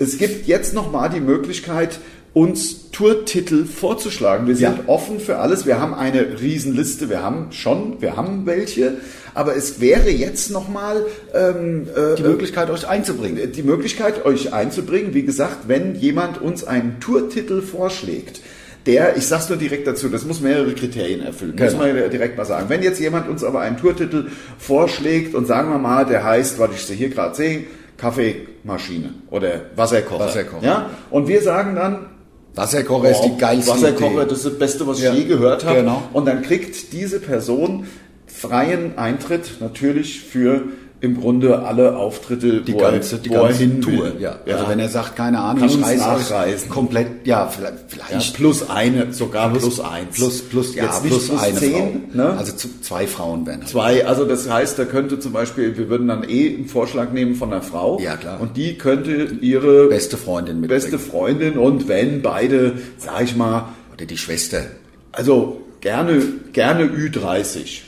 es 0.00 0.18
gibt 0.18 0.48
jetzt 0.48 0.74
nochmal 0.74 1.10
die 1.10 1.20
Möglichkeit, 1.20 2.00
uns 2.32 2.90
Tourtitel 2.92 3.64
vorzuschlagen. 3.64 4.46
Wir 4.46 4.54
sind 4.54 4.62
Ja. 4.78 4.84
offen 4.86 5.18
für 5.20 5.38
alles. 5.38 5.66
Wir 5.66 5.80
haben 5.80 5.94
eine 5.94 6.40
Riesenliste. 6.40 7.08
Wir 7.10 7.22
haben 7.22 7.48
schon, 7.50 8.00
wir 8.00 8.16
haben 8.16 8.46
welche. 8.46 8.94
Aber 9.34 9.56
es 9.56 9.80
wäre 9.80 10.10
jetzt 10.10 10.50
nochmal 10.50 11.04
ähm, 11.34 11.88
äh, 11.94 12.14
Die 12.16 12.22
Möglichkeit, 12.22 12.70
euch 12.70 12.86
einzubringen. 12.88 13.50
die 13.52 13.62
Möglichkeit, 13.64 14.24
euch 14.24 14.52
einzubringen. 14.52 15.12
Wie 15.12 15.22
gesagt, 15.24 15.66
wenn 15.68 15.96
jemand 15.96 16.40
uns 16.40 16.62
einen 16.64 17.00
Tourtitel 17.00 17.62
vorschlägt, 17.62 18.40
der, 18.86 19.16
ich 19.16 19.26
sag's 19.26 19.48
nur 19.48 19.58
direkt 19.58 19.86
dazu, 19.88 20.08
das 20.08 20.24
muss 20.24 20.40
mehrere 20.40 20.72
Kriterien 20.72 21.20
erfüllen, 21.22 21.54
Genau. 21.56 21.70
muss 21.70 21.78
man 21.80 22.10
direkt 22.10 22.38
mal 22.38 22.46
sagen. 22.46 22.66
Wenn 22.68 22.82
jetzt 22.82 22.98
jemand 23.00 23.28
uns 23.28 23.42
aber 23.44 23.60
einen 23.60 23.76
Tourtitel 23.76 24.26
vorschlägt 24.58 25.34
und 25.34 25.46
sagen 25.46 25.70
wir 25.70 25.78
mal, 25.78 26.06
der 26.06 26.24
heißt, 26.24 26.58
was 26.58 26.70
ich 26.74 26.96
hier 26.96 27.08
gerade 27.10 27.34
sehe, 27.34 27.64
Kaffeemaschine 28.00 29.10
oder 29.30 29.60
Wasserkocher. 29.76 30.24
Wasserkocher. 30.24 30.64
Ja? 30.66 30.90
Und 31.10 31.28
wir 31.28 31.42
sagen 31.42 31.74
dann, 31.76 32.06
Wasserkocher 32.54 33.10
ist 33.10 33.20
die 33.22 33.36
geilste 33.38 33.70
Wasserkocher, 33.72 34.22
Idee. 34.22 34.28
das 34.30 34.38
ist 34.38 34.46
das 34.46 34.58
Beste, 34.58 34.86
was 34.86 35.00
Ja. 35.00 35.12
ich 35.12 35.18
je 35.20 35.24
gehört 35.26 35.64
habe. 35.64 35.76
Genau. 35.80 36.02
Und 36.12 36.26
dann 36.26 36.42
kriegt 36.42 36.92
diese 36.92 37.20
Person 37.20 37.86
freien 38.26 38.96
Eintritt 38.98 39.58
natürlich 39.60 40.20
für 40.22 40.62
im 41.02 41.18
Grunde 41.18 41.60
alle 41.60 41.96
Auftritte, 41.96 42.60
die 42.60 42.74
wo 42.74 42.80
er- 42.80 42.92
ganze, 42.92 43.16
die 43.18 43.30
ganze 43.30 43.80
Tour. 43.80 43.92
will. 44.04 44.16
Ja. 44.20 44.38
Also 44.46 44.68
wenn 44.68 44.78
er 44.78 44.88
sagt, 44.90 45.16
keine 45.16 45.38
Ahnung, 45.38 45.66
Kann 45.66 45.78
ich 45.80 45.82
reise 45.82 45.98
nachreisen. 46.02 46.68
komplett, 46.68 47.06
ja, 47.26 47.46
vielleicht, 47.48 47.72
ja, 47.74 47.80
vielleicht 47.88 48.34
plus 48.36 48.68
eine, 48.68 49.10
sogar 49.14 49.48
plus, 49.50 49.80
eins. 49.80 50.14
plus, 50.14 50.42
plus, 50.42 50.74
ja, 50.74 50.84
Jetzt 50.84 51.02
plus, 51.06 51.28
plus 51.28 51.40
eine 51.42 51.58
zehn, 51.58 51.72
Frau. 52.12 52.16
ne? 52.22 52.30
Also 52.36 52.52
zwei 52.82 53.06
Frauen 53.06 53.46
werden 53.46 53.60
halt. 53.60 53.70
Zwei, 53.70 54.06
also 54.06 54.26
das 54.26 54.50
heißt, 54.50 54.78
da 54.78 54.84
könnte 54.84 55.18
zum 55.18 55.32
Beispiel, 55.32 55.76
wir 55.78 55.88
würden 55.88 56.06
dann 56.08 56.22
eh 56.28 56.54
einen 56.54 56.66
Vorschlag 56.66 57.12
nehmen 57.12 57.34
von 57.34 57.50
einer 57.50 57.62
Frau. 57.62 57.98
Ja, 57.98 58.16
klar. 58.18 58.38
Und 58.38 58.58
die 58.58 58.74
könnte 58.76 59.10
ihre 59.40 59.86
Beste 59.88 60.18
Freundin 60.18 60.60
mitbringen. 60.60 60.82
beste 60.82 60.98
Freundin 60.98 61.56
und 61.56 61.88
wenn 61.88 62.20
beide, 62.20 62.74
sag 62.98 63.22
ich 63.24 63.34
mal, 63.36 63.70
Oder 63.94 64.04
die 64.04 64.18
Schwester. 64.18 64.64
also 65.12 65.62
gerne, 65.80 66.20
gerne 66.52 66.84
Ü30. 66.84 67.80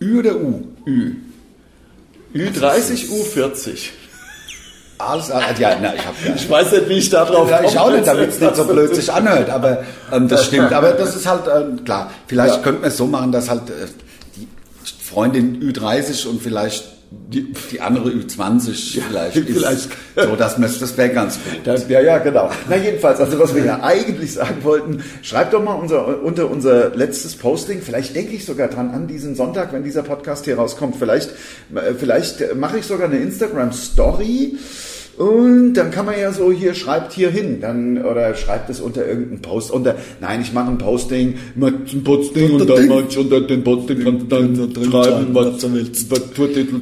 Ü 0.00 0.18
oder 0.20 0.36
U? 0.40 0.62
Ü. 0.86 1.12
Ü30, 2.34 3.08
U40. 3.10 3.78
Alles, 4.98 5.28
ja, 5.28 5.76
na, 5.82 5.94
ich 5.94 6.06
habe 6.06 6.16
ja. 6.28 6.34
Ich 6.36 6.48
weiß 6.48 6.70
nicht, 6.72 6.88
wie 6.88 6.98
ich 6.98 7.10
da 7.10 7.24
drauf 7.24 7.50
Ja, 7.50 7.62
ich 7.64 7.76
auch 7.76 7.90
nicht, 7.90 8.06
damit 8.06 8.28
es 8.30 8.38
nicht 8.40 8.54
so 8.54 8.62
komme. 8.64 8.74
blöd 8.82 8.94
sich 8.94 9.12
anhört, 9.12 9.50
aber 9.50 9.84
ähm, 10.12 10.28
das 10.28 10.46
stimmt. 10.46 10.72
Aber 10.72 10.92
das 10.92 11.16
ist 11.16 11.26
halt, 11.26 11.42
ähm, 11.52 11.84
klar, 11.84 12.10
vielleicht 12.28 12.56
Ja. 12.56 12.62
könnte 12.62 12.82
man 12.82 12.90
es 12.90 12.96
so 12.96 13.06
machen, 13.06 13.32
dass 13.32 13.50
halt 13.50 13.68
äh, 13.68 13.86
die 14.36 14.46
Freundin 15.04 15.60
Ü30 15.60 16.28
und 16.28 16.40
vielleicht 16.40 16.84
die, 17.32 17.52
die 17.70 17.80
andere 17.80 18.10
Ü20 18.10 19.00
vielleicht 19.00 19.36
ist. 19.36 19.48
vielleicht. 19.48 19.88
So, 20.16 20.36
dass 20.36 20.58
man 20.58 20.70
das 20.78 20.96
wäre 20.96 21.10
ganz 21.10 21.34
gut. 21.36 21.60
Das, 21.64 21.88
ja, 21.88 22.00
ja, 22.00 22.18
genau. 22.18 22.50
Na 22.68 22.76
jedenfalls, 22.76 23.20
also 23.20 23.38
was 23.38 23.54
wir 23.54 23.64
ja 23.64 23.80
eigentlich 23.82 24.34
sagen 24.34 24.62
wollten, 24.62 25.02
schreibt 25.22 25.54
doch 25.54 25.62
mal 25.62 25.74
unser, 25.74 26.22
unter 26.22 26.50
unser 26.50 26.94
letztes 26.94 27.36
Posting, 27.36 27.80
vielleicht 27.80 28.14
denke 28.14 28.34
ich 28.34 28.44
sogar 28.44 28.68
dran 28.68 28.90
an 28.90 29.06
diesen 29.06 29.34
Sonntag, 29.34 29.72
wenn 29.72 29.82
dieser 29.82 30.02
Podcast 30.02 30.44
hier 30.44 30.56
rauskommt, 30.56 30.96
vielleicht, 30.96 31.30
äh, 31.74 31.94
vielleicht 31.98 32.54
mache 32.54 32.78
ich 32.78 32.86
sogar 32.86 33.08
eine 33.08 33.18
Instagram-Story 33.18 34.58
Und 35.18 35.74
dann 35.74 35.90
kann 35.90 36.06
man 36.06 36.18
ja 36.18 36.32
so 36.32 36.50
hier 36.50 36.74
schreibt 36.74 37.12
hier 37.12 37.30
hin, 37.30 37.60
dann 37.60 38.02
oder 38.02 38.34
schreibt 38.34 38.70
es 38.70 38.80
unter 38.80 39.06
irgendeinen 39.06 39.42
Post 39.42 39.70
unter. 39.70 39.96
Nein, 40.20 40.40
ich 40.40 40.52
mache 40.52 40.70
ein 40.70 40.78
Posting 40.78 41.34
mit 41.54 41.74
einem 41.92 42.04
Posting 42.04 42.52
und 42.60 42.68
dann 42.68 42.88
manch 42.88 43.18
unter 43.18 43.40
den 43.42 43.62
Posting 43.62 44.02
kannst 44.02 44.32
dann 44.32 44.56
schreiben, 44.90 45.34
was 45.34 45.58
du 45.58 45.74
willst. 45.74 46.12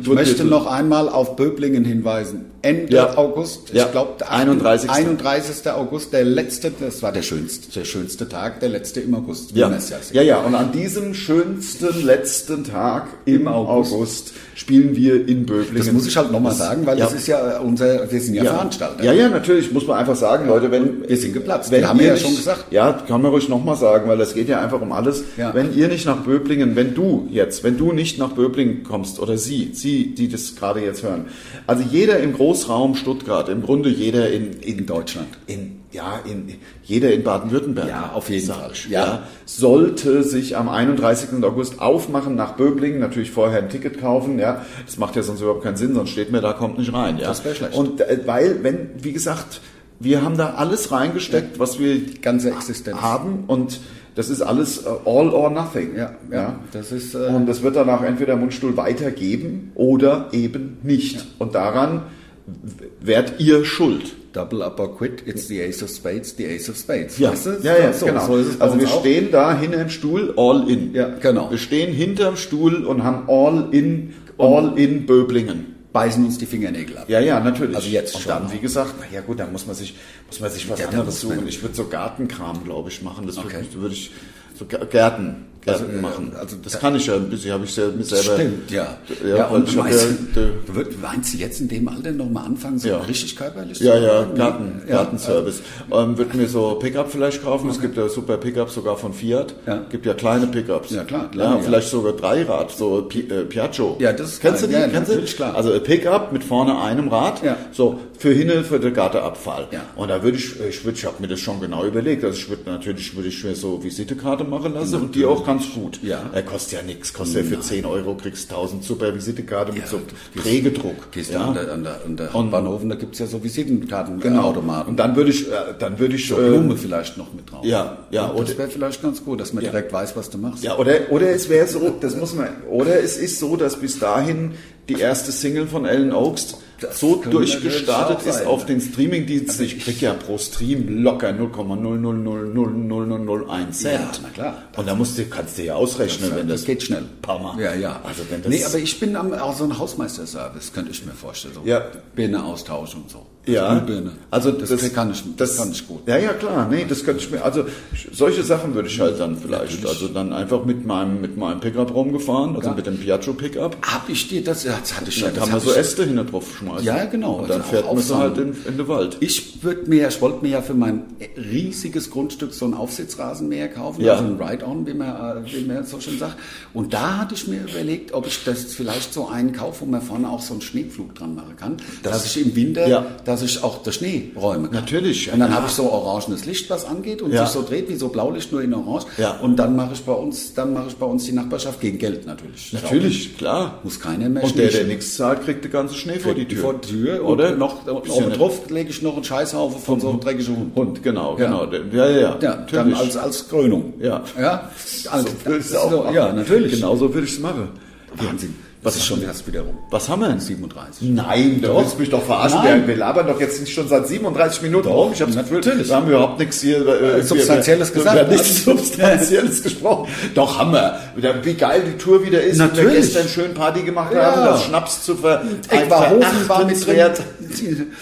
Ich 0.02 0.08
möchte 0.08 0.44
noch 0.44 0.66
einmal 0.66 1.08
auf 1.08 1.36
Böblingen 1.36 1.84
hinweisen. 1.84 2.46
Ende 2.62 2.94
Ja. 2.94 3.16
August, 3.16 3.70
Ja. 3.72 3.86
ich 3.86 3.92
glaube, 3.92 4.28
31.. 4.28 4.90
31. 4.90 5.70
August, 5.70 6.12
der 6.12 6.24
letzte, 6.24 6.70
das 6.78 7.02
war 7.02 7.10
der 7.10 7.22
schönste, 7.22 7.72
der 7.72 7.86
schönste 7.86 8.28
Tag, 8.28 8.60
der 8.60 8.68
letzte 8.68 9.00
im 9.00 9.14
August. 9.14 9.52
Ja. 9.56 9.72
ja, 10.12 10.22
ja, 10.22 10.40
und 10.40 10.54
an 10.54 10.70
diesem 10.70 11.14
schönsten 11.14 12.04
letzten 12.04 12.64
Tag 12.64 13.06
im 13.24 13.48
August. 13.48 13.92
August, 13.94 14.32
spielen 14.54 14.94
wir 14.94 15.26
in 15.26 15.46
Böblingen. 15.46 15.78
Das 15.78 15.92
muss 15.92 16.06
ich 16.06 16.16
halt 16.16 16.30
nochmal 16.32 16.54
sagen, 16.54 16.84
weil 16.84 16.98
ja. 16.98 17.06
das 17.06 17.14
ist 17.14 17.26
ja 17.28 17.58
unser, 17.60 18.12
wir 18.12 18.19
sind 18.20 18.34
ja, 18.34 18.44
Veranstalter. 18.44 19.02
Ja, 19.02 19.12
ja, 19.12 19.28
natürlich, 19.28 19.72
muss 19.72 19.86
man 19.86 19.98
einfach 19.98 20.16
sagen, 20.16 20.46
Leute, 20.48 20.70
wenn... 20.70 21.08
Wir 21.08 21.16
sind 21.16 21.34
geplatzt, 21.34 21.70
Wenn 21.70 21.80
wir 21.80 21.88
haben 21.88 22.00
ja 22.00 22.12
nicht, 22.12 22.22
schon 22.22 22.36
gesagt. 22.36 22.66
Ja, 22.70 22.92
kann 22.92 23.22
man 23.22 23.32
ruhig 23.32 23.48
nochmal 23.48 23.76
sagen, 23.76 24.08
weil 24.08 24.18
das 24.18 24.34
geht 24.34 24.48
ja 24.48 24.60
einfach 24.60 24.80
um 24.80 24.92
alles. 24.92 25.24
Ja. 25.36 25.54
Wenn 25.54 25.76
ihr 25.76 25.88
nicht 25.88 26.06
nach 26.06 26.18
Böblingen, 26.18 26.76
wenn 26.76 26.94
du 26.94 27.28
jetzt, 27.30 27.64
wenn 27.64 27.76
du 27.76 27.92
nicht 27.92 28.18
nach 28.18 28.32
Böblingen 28.32 28.84
kommst, 28.84 29.18
oder 29.18 29.36
sie, 29.38 29.70
sie, 29.72 30.14
die 30.14 30.28
das 30.28 30.54
gerade 30.56 30.80
jetzt 30.80 31.02
hören, 31.02 31.26
also 31.66 31.82
jeder 31.90 32.20
im 32.20 32.34
Großraum 32.34 32.94
Stuttgart, 32.94 33.48
im 33.48 33.62
Grunde 33.62 33.88
jeder 33.88 34.30
in, 34.30 34.60
In 34.60 34.86
Deutschland. 34.86 35.28
in, 35.46 35.79
ja, 35.92 36.20
in, 36.24 36.54
jeder 36.84 37.12
in 37.12 37.22
Baden-Württemberg. 37.24 37.88
Ja, 37.88 38.10
auf 38.14 38.30
jeden 38.30 38.46
Fall. 38.52 38.70
Ja. 38.88 39.04
Ja. 39.04 39.22
sollte 39.44 40.22
sich 40.22 40.56
am 40.56 40.68
31. 40.68 41.42
August 41.42 41.80
aufmachen 41.80 42.36
nach 42.36 42.52
Böblingen, 42.52 43.00
natürlich 43.00 43.30
vorher 43.32 43.58
ein 43.58 43.68
Ticket 43.68 44.00
kaufen, 44.00 44.38
ja. 44.38 44.64
Das 44.86 44.98
macht 44.98 45.16
ja 45.16 45.22
sonst 45.22 45.40
überhaupt 45.40 45.62
keinen 45.64 45.76
Sinn, 45.76 45.94
sonst 45.94 46.10
steht 46.10 46.30
mir 46.30 46.40
da, 46.40 46.52
kommt 46.52 46.78
nicht 46.78 46.92
rein, 46.92 47.18
ja. 47.18 47.26
Das 47.28 47.44
wär 47.44 47.54
schlecht. 47.54 47.74
Und 47.76 48.00
äh, 48.00 48.20
weil, 48.26 48.62
wenn, 48.62 48.90
wie 49.02 49.12
gesagt, 49.12 49.60
wir 49.98 50.22
haben 50.22 50.36
da 50.36 50.54
alles 50.54 50.92
reingesteckt, 50.92 51.58
was 51.58 51.78
wir 51.78 52.00
ganze 52.22 52.50
Existenz. 52.50 53.00
haben 53.02 53.44
und 53.48 53.80
das 54.14 54.28
ist 54.30 54.42
alles 54.42 54.86
äh, 54.86 54.88
all 55.04 55.30
or 55.30 55.50
nothing. 55.50 55.96
Ja, 55.96 56.12
ja, 56.32 56.58
das 56.72 56.90
ist, 56.92 57.14
äh, 57.14 57.18
und 57.18 57.46
das 57.46 57.62
wird 57.62 57.76
danach 57.76 58.02
entweder 58.02 58.36
Mundstuhl 58.36 58.76
weitergeben 58.76 59.72
oder 59.74 60.28
eben 60.32 60.78
nicht. 60.82 61.26
Und 61.38 61.54
daran 61.54 62.02
w- 62.46 62.86
werdet 63.00 63.40
ihr 63.40 63.64
schuld. 63.64 64.14
Double 64.32 64.62
up 64.62 64.78
or 64.78 64.96
quit, 64.96 65.22
it's 65.26 65.48
the 65.48 65.60
ace 65.60 65.82
of 65.82 65.90
spades, 65.90 66.36
the 66.36 66.46
ace 66.46 66.68
of 66.70 66.76
spades. 66.76 67.18
Ja, 67.18 67.32
Weißt 67.32 67.46
du? 67.46 67.50
ja, 67.62 67.76
ja, 67.76 67.92
so, 67.92 68.06
genau. 68.06 68.26
so 68.26 68.36
ist 68.36 68.46
es 68.48 68.56
bei 68.58 68.64
also 68.66 68.78
wir 68.78 68.86
auch. 68.88 69.00
stehen 69.00 69.30
da 69.32 69.58
hinter 69.58 69.78
dem 69.78 69.90
Stuhl, 69.90 70.32
all 70.36 70.70
in. 70.70 70.94
Ja, 70.94 71.08
genau. 71.20 71.50
Wir 71.50 71.58
stehen 71.58 71.92
hinterm 71.92 72.36
Stuhl 72.36 72.84
und 72.84 73.02
haben 73.02 73.28
all 73.28 73.68
in, 73.74 74.14
all 74.38 74.78
in 74.78 75.04
Böblingen. 75.06 75.74
beißen 75.92 76.24
uns 76.24 76.38
die 76.38 76.46
Fingernägel 76.46 76.96
ab. 76.98 77.06
Ja, 77.08 77.18
ja, 77.18 77.40
natürlich. 77.40 77.74
Also 77.74 77.88
jetzt 77.88 78.14
und 78.14 78.20
schon. 78.22 78.28
dann, 78.30 78.52
wie 78.52 78.60
gesagt, 78.60 78.94
na 79.00 79.06
ja 79.12 79.20
gut, 79.20 79.40
dann 79.40 79.50
muss 79.50 79.66
man 79.66 79.74
sich, 79.74 79.96
muss 80.28 80.38
man 80.38 80.48
sich 80.50 80.70
was 80.70 80.78
Ja, 80.78 80.86
anderes 80.88 81.20
suchen. 81.20 81.48
Ich 81.48 81.60
würde 81.62 81.74
so 81.74 81.86
Gartenkram, 81.88 82.62
glaube 82.62 82.88
ich, 82.90 83.02
machen. 83.02 83.26
Das 83.26 83.36
Okay. 83.38 83.64
würde, 83.74 83.94
ich 83.94 84.12
so 84.56 84.64
Gär- 84.66 84.86
Gärten, 84.86 84.88
Gärten 84.88 85.36
Also, 85.66 85.84
machen. 86.00 86.32
also 86.38 86.56
das 86.62 86.72
da- 86.72 86.78
kann 86.78 86.96
ich 86.96 87.06
ja 87.06 87.16
ein 87.16 87.28
bisschen, 87.28 87.52
habe 87.52 87.64
ich 87.64 87.76
ja 87.76 87.84
mir 87.88 88.02
selber. 88.02 88.34
Stimmt, 88.34 88.70
ja. 88.70 88.96
Ja, 89.26 89.50
weil 89.50 89.60
und 89.60 89.68
ich 89.68 89.74
ja, 89.74 89.82
würd- 89.84 90.94
meinst 91.02 91.34
du 91.34 91.38
jetzt 91.38 91.60
in 91.60 91.68
dem 91.68 91.86
Alter 91.88 92.12
nochmal 92.12 92.46
anfangen, 92.46 92.78
so 92.78 92.88
Ja. 92.88 92.98
richtig 93.00 93.36
körperlich 93.36 93.78
Ja, 93.80 93.94
zu 93.96 94.02
ja, 94.02 94.12
arbeiten? 94.12 94.34
Garten, 94.38 94.82
Ja, 94.88 94.96
Gartenservice. 94.96 95.60
Ähm, 95.92 96.16
würde 96.16 96.36
mir 96.36 96.48
so 96.48 96.76
Pickup 96.76 97.10
vielleicht 97.12 97.42
kaufen. 97.42 97.68
Es 97.70 97.80
gibt 97.80 97.96
ja 97.96 98.08
super 98.08 98.36
Pickups 98.38 98.74
sogar 98.74 98.96
von 98.96 99.12
Fiat. 99.12 99.54
Ja. 99.66 99.82
Gibt 99.90 100.06
ja 100.06 100.14
kleine 100.14 100.46
Pickups. 100.46 100.90
Ja, 100.90 101.04
klar, 101.04 101.24
Ja, 101.24 101.28
kleine, 101.28 101.54
ja. 101.56 101.60
vielleicht 101.62 101.88
sogar 101.88 102.12
Dreirad, 102.12 102.70
so 102.70 103.02
Pi 103.02 103.20
äh, 103.20 103.44
Piaggio. 103.44 103.96
Ja, 104.00 104.12
das 104.12 104.32
ist 104.32 104.40
Kennst 104.40 104.62
du 104.62 104.66
die? 104.66 104.72
Ja, 104.74 104.88
Kennst 104.88 105.12
du? 105.12 105.20
klar. 105.22 105.54
Also 105.54 105.78
Pickup 105.80 106.32
mit 106.32 106.42
vorne 106.44 106.80
einem 106.80 107.08
Rad. 107.08 107.42
Ja. 107.42 107.56
So 107.72 107.98
für 108.20 108.32
hinne 108.34 108.64
für 108.64 108.78
den 108.78 108.92
Gartenabfall. 108.92 109.68
Ja. 109.70 109.80
Und 109.96 110.08
da 110.08 110.22
würde 110.22 110.36
ich, 110.36 110.60
ich 110.60 110.84
würde, 110.84 110.98
ich 110.98 111.06
habe 111.06 111.16
mir 111.20 111.28
das 111.28 111.40
schon 111.40 111.58
genau 111.58 111.86
überlegt. 111.86 112.22
Also 112.22 112.36
ich 112.36 112.50
würde 112.50 112.68
natürlich 112.68 113.16
würde 113.16 113.28
ich 113.30 113.42
mir 113.42 113.54
so 113.54 113.82
Visitekarte 113.82 114.44
machen 114.44 114.74
lassen 114.74 114.96
und 114.96 115.14
die 115.14 115.24
auch 115.24 115.44
ganz 115.46 115.72
gut. 115.72 115.98
Ja. 116.02 116.28
Er 116.34 116.42
kostet 116.42 116.72
ja 116.74 116.82
nichts, 116.82 117.14
kostet 117.14 117.44
ja 117.50 117.56
für 117.56 117.60
10 117.62 117.86
Euro 117.86 118.14
kriegst 118.14 118.50
1000 118.50 118.84
super 118.84 119.14
Visitekarte 119.14 119.72
mit 119.72 119.82
Ja, 119.84 119.88
so 119.88 120.00
Prägedruck. 120.38 121.10
Gehst 121.12 121.32
ja. 121.32 121.38
du 121.38 121.44
an 121.48 121.54
der, 121.54 121.72
an 121.72 121.82
der, 121.84 122.00
an 122.04 122.16
der 122.16 122.34
Und- 122.34 122.50
Bahnhof, 122.50 122.82
da 122.86 122.94
gibt's 122.94 123.18
ja 123.20 123.26
so 123.26 123.42
Visitenkarten, 123.42 124.20
Genau. 124.20 124.42
Automaten. 124.42 124.90
Und 124.90 124.96
dann 124.98 125.16
würde 125.16 125.30
ich, 125.30 125.48
äh, 125.48 125.52
dann 125.78 125.98
würde 125.98 126.16
ich, 126.16 126.28
so 126.28 126.38
äh, 126.40 126.48
Blume 126.50 126.76
vielleicht 126.76 127.16
noch 127.16 127.32
mit 127.32 127.50
drauf. 127.50 127.64
ja, 127.64 127.98
ja, 128.10 128.26
Und 128.26 128.36
oder- 128.36 128.44
das 128.44 128.58
wäre 128.58 128.68
vielleicht 128.68 129.02
ganz 129.02 129.24
gut, 129.24 129.40
dass 129.40 129.52
man 129.54 129.64
Ja. 129.64 129.70
direkt 129.70 129.92
weiß, 129.92 130.14
was 130.16 130.28
du 130.28 130.36
machst. 130.36 130.62
ja, 130.62 130.76
oder, 130.76 130.92
oder 131.10 131.30
es 131.30 131.48
wäre 131.48 131.66
so, 131.66 131.88
das 132.00 132.16
muss 132.16 132.34
man, 132.34 132.48
oder 132.68 133.02
es 133.02 133.16
ist 133.16 133.38
so, 133.38 133.56
dass 133.56 133.76
bis 133.76 133.98
dahin 133.98 134.52
die 134.90 135.00
erste 135.00 135.32
Single 135.32 135.66
von 135.68 135.84
Ellen 135.86 136.12
Oaks 136.12 136.56
Das 136.80 137.00
so 137.00 137.16
durchgestartet 137.16 138.26
ist 138.26 138.38
sein, 138.38 138.46
auf 138.46 138.60
ne? 138.60 138.66
den 138.66 138.80
Streamingdiensten. 138.80 139.66
Ich 139.66 139.80
krieg 139.80 140.00
ja 140.00 140.14
pro 140.14 140.38
Stream 140.38 141.02
locker 141.02 141.30
0,0000001 141.30 143.70
Cent. 143.70 144.00
Ja, 144.00 144.10
na 144.22 144.28
klar. 144.30 144.62
Und 144.76 144.88
da 144.88 144.94
musst 144.94 145.18
du, 145.18 145.26
kannst 145.26 145.58
du 145.58 145.64
ja 145.64 145.74
ausrechnen, 145.74 146.30
wenn 146.34 146.48
das, 146.48 146.60
das 146.60 146.66
geht 146.66 146.82
schnell. 146.82 147.04
Hammer. 147.40 147.60
Ja, 147.60 147.74
ja. 147.74 148.00
Also 148.04 148.22
wenn 148.28 148.42
das, 148.42 148.50
nee, 148.50 148.64
aber 148.64 148.78
ich 148.78 149.00
bin 149.00 149.16
am, 149.16 149.32
auch 149.32 149.56
so 149.56 149.64
ein 149.64 149.78
Hausmeisterservice, 149.78 150.72
könnte 150.72 150.90
ich 150.90 151.04
mir 151.04 151.12
vorstellen. 151.12 151.54
So 151.54 151.62
Ja. 151.64 151.84
Birne 152.14 152.44
austausch 152.44 152.94
und 152.94 153.10
so. 153.10 153.26
Ja, 153.46 153.82
also 154.30 154.52
das, 154.52 154.92
kann 154.92 155.10
ich, 155.12 155.24
das, 155.36 155.56
kann 155.56 155.72
ich 155.72 155.88
gut. 155.88 156.06
Ja, 156.06 156.18
ja, 156.18 156.34
klar, 156.34 156.68
nee, 156.70 156.84
das 156.86 157.02
könnte 157.04 157.22
ich 157.24 157.30
mir, 157.30 157.42
also 157.42 157.64
solche 158.12 158.44
Sachen 158.44 158.74
würde 158.74 158.88
ich 158.88 159.00
halt 159.00 159.18
dann 159.18 159.36
vielleicht, 159.38 159.72
Natürlich. 159.82 159.86
also 159.88 160.08
dann 160.08 160.32
einfach 160.34 160.64
mit 160.66 160.84
meinem, 160.86 161.22
mit 161.22 161.36
meinem 161.38 161.58
Pickup 161.58 161.92
rumgefahren, 161.94 162.54
also 162.54 162.68
Ja. 162.68 162.74
mit 162.74 162.86
dem 162.86 162.98
Piaggio 162.98 163.32
Pickup. 163.32 163.76
Hab 163.82 164.08
ich 164.10 164.28
dir 164.28 164.44
das, 164.44 164.64
das 164.64 164.94
hatte 164.94 165.08
ich 165.08 165.20
ja, 165.20 165.28
Dann 165.28 165.34
das 165.36 165.44
kann 165.44 165.52
man 165.52 165.60
so 165.60 165.72
Äste 165.72 166.04
hinter 166.04 166.24
drauf 166.24 166.54
schmeißen. 166.58 166.84
Ja, 166.84 167.04
genau. 167.06 167.36
Und 167.40 167.48
dann 167.50 167.62
Also 167.62 167.72
fährt 167.72 167.86
man 167.86 167.98
so 168.02 168.16
halt 168.18 168.36
in, 168.38 168.54
in 168.68 168.76
den 168.76 168.86
Wald. 168.88 169.16
Ich 169.20 169.64
würde 169.64 169.88
mir, 169.88 170.06
ich 170.08 170.20
wollte 170.20 170.42
mir 170.42 170.50
ja 170.50 170.62
für 170.62 170.74
mein 170.74 171.04
riesiges 171.36 172.10
Grundstück 172.10 172.52
so 172.52 172.66
ein 172.66 172.74
Aufsitzrasenmäher 172.74 173.68
kaufen, 173.68 174.02
Ja. 174.04 174.12
also 174.16 174.24
ein 174.24 174.40
Ride-On, 174.40 174.86
wie 174.86 174.94
man, 174.94 175.44
äh, 175.44 175.52
wie 175.52 175.64
man 175.64 175.84
so 175.84 175.98
schön 175.98 176.18
sagt. 176.18 176.36
Und 176.74 176.92
da 176.92 177.18
hatte 177.18 177.34
ich 177.34 177.48
mir 177.48 177.62
überlegt, 177.62 178.12
ob 178.12 178.26
ich 178.26 178.44
das 178.44 178.64
vielleicht 178.64 179.14
so 179.14 179.28
einen 179.28 179.52
kaufe, 179.52 179.80
wo 179.80 179.86
man 179.86 180.02
vorne 180.02 180.28
auch 180.28 180.42
so 180.42 180.52
einen 180.52 180.60
Schneepflug 180.62 181.14
dran 181.14 181.34
machen 181.34 181.56
kann, 181.56 181.76
dass 182.02 182.26
ich 182.26 182.44
im 182.46 182.54
Winter, 182.54 182.86
Ja. 182.86 183.06
Dass 183.30 183.42
ich 183.42 183.62
auch 183.64 183.82
der 183.82 183.92
Schnee 183.92 184.30
räumen 184.36 184.66
kann. 184.70 184.74
Natürlich, 184.82 185.26
ja, 185.26 185.32
Und 185.32 185.40
dann 185.40 185.48
klar. 185.48 185.60
habe 185.62 185.68
ich 185.70 185.74
so 185.74 185.90
orangenes 185.90 186.44
Licht, 186.44 186.68
was 186.68 186.84
angeht 186.84 187.22
und 187.22 187.32
Ja. 187.32 187.46
sich 187.46 187.54
so 187.54 187.62
dreht 187.62 187.88
wie 187.88 187.96
so 187.96 188.08
Blaulicht 188.08 188.52
nur 188.52 188.62
in 188.62 188.74
Orange. 188.74 189.06
Ja. 189.16 189.38
Und 189.38 189.56
dann 189.56 189.74
mache 189.76 189.94
ich 189.94 190.02
bei 190.02 190.12
uns, 190.12 190.52
dann 190.54 190.74
mache 190.74 190.88
ich 190.88 190.96
bei 190.96 191.06
uns 191.06 191.24
die 191.24 191.32
Nachbarschaft 191.32 191.80
gegen 191.80 191.98
Geld 191.98 192.26
natürlich. 192.26 192.72
Natürlich, 192.72 193.38
klar. 193.38 193.78
Muss 193.84 193.98
keiner 194.00 194.28
mehr 194.28 194.42
Und 194.44 194.56
der, 194.58 194.68
Schnee 194.70 194.78
der 194.80 194.86
nichts 194.88 195.16
zahlt, 195.16 195.44
kriegt 195.44 195.64
den 195.64 195.70
ganzen 195.72 195.94
Schnee 195.96 196.18
vor 196.18 196.34
die 196.34 196.46
Tür. 196.46 196.60
vor 196.60 196.74
die 196.74 196.88
Tür 196.88 197.24
Oder? 197.24 197.52
und 197.52 197.58
noch 197.58 197.86
ja 197.86 197.92
oben 197.92 198.32
drauf 198.32 198.68
lege 198.70 198.90
ich 198.90 199.00
noch 199.02 199.14
einen 199.14 199.24
Scheißhaufen 199.24 199.80
von 199.80 200.00
so 200.00 200.10
einem 200.10 200.20
dreckigen 200.20 200.56
Hund. 200.56 200.76
Hund, 200.76 201.02
genau, 201.02 201.38
Ja. 201.38 201.46
genau. 201.46 201.66
Ja, 201.92 202.06
ja, 202.10 202.18
ja. 202.20 202.38
Ja, 202.40 202.66
dann 202.72 202.92
als, 202.94 203.16
als 203.16 203.48
Krönung. 203.48 203.94
Ja. 204.00 204.22
Ja, 204.38 204.70
also, 205.10 205.28
so 205.60 205.90
so-. 205.90 206.06
Ja, 206.12 206.32
natürlich. 206.32 206.72
Genau 206.72 206.96
so 206.96 207.12
würde 207.14 207.26
ich 207.26 207.34
es 207.34 207.40
machen. 207.40 207.68
Wahnsinn. 208.16 208.54
Was 208.82 208.96
ist 208.96 209.04
schon 209.04 209.22
erst 209.22 209.46
wieder 209.46 209.60
rum? 209.60 209.76
Was 209.90 210.08
haben 210.08 210.22
wir? 210.22 210.40
37. 210.40 211.10
Nein, 211.10 211.60
du 211.60 211.68
Doch. 211.68 211.80
willst 211.82 211.98
mich 211.98 212.08
doch 212.08 212.22
verarschen. 212.22 212.60
Nein. 212.64 212.86
Wir, 212.86 212.96
labern 212.96 213.26
doch 213.26 213.38
jetzt 213.38 213.60
nicht 213.60 213.74
schon 213.74 213.86
seit 213.88 214.08
37 214.08 214.62
Minuten 214.62 214.88
Doch, 214.88 214.94
rum. 214.96 215.10
Ich 215.12 215.20
habe 215.20 215.30
natürlich. 215.32 215.86
wir 215.88 215.94
haben 215.96 216.08
überhaupt 216.08 216.38
nichts 216.38 216.62
hier 216.62 216.86
äh, 216.86 217.22
Substanzielles 217.22 217.90
wir, 217.90 217.96
gesagt. 217.98 218.16
Wir 218.16 218.22
haben 218.22 218.30
nichts 218.32 218.64
Substanzielles 218.64 219.62
gesprochen. 219.62 220.08
Doch, 220.34 220.58
haben 220.58 220.72
wir. 220.72 220.98
Wie 221.42 221.54
geil 221.54 221.82
die 221.86 221.98
Tour 222.02 222.24
wieder 222.24 222.42
ist. 222.42 222.58
Und 222.58 222.74
wir 222.74 222.84
Natürlich. 222.84 223.12
gestern 223.12 223.28
schön 223.28 223.52
Party 223.52 223.82
gemacht 223.82 224.14
Ja. 224.14 224.34
haben, 224.34 224.44
das 224.46 224.64
Schnaps 224.64 225.04
zu 225.04 225.14
ver 225.14 225.42
Eckwarhofen 225.68 226.48
war 226.48 226.64
mit 226.64 226.86
drin. 226.86 226.96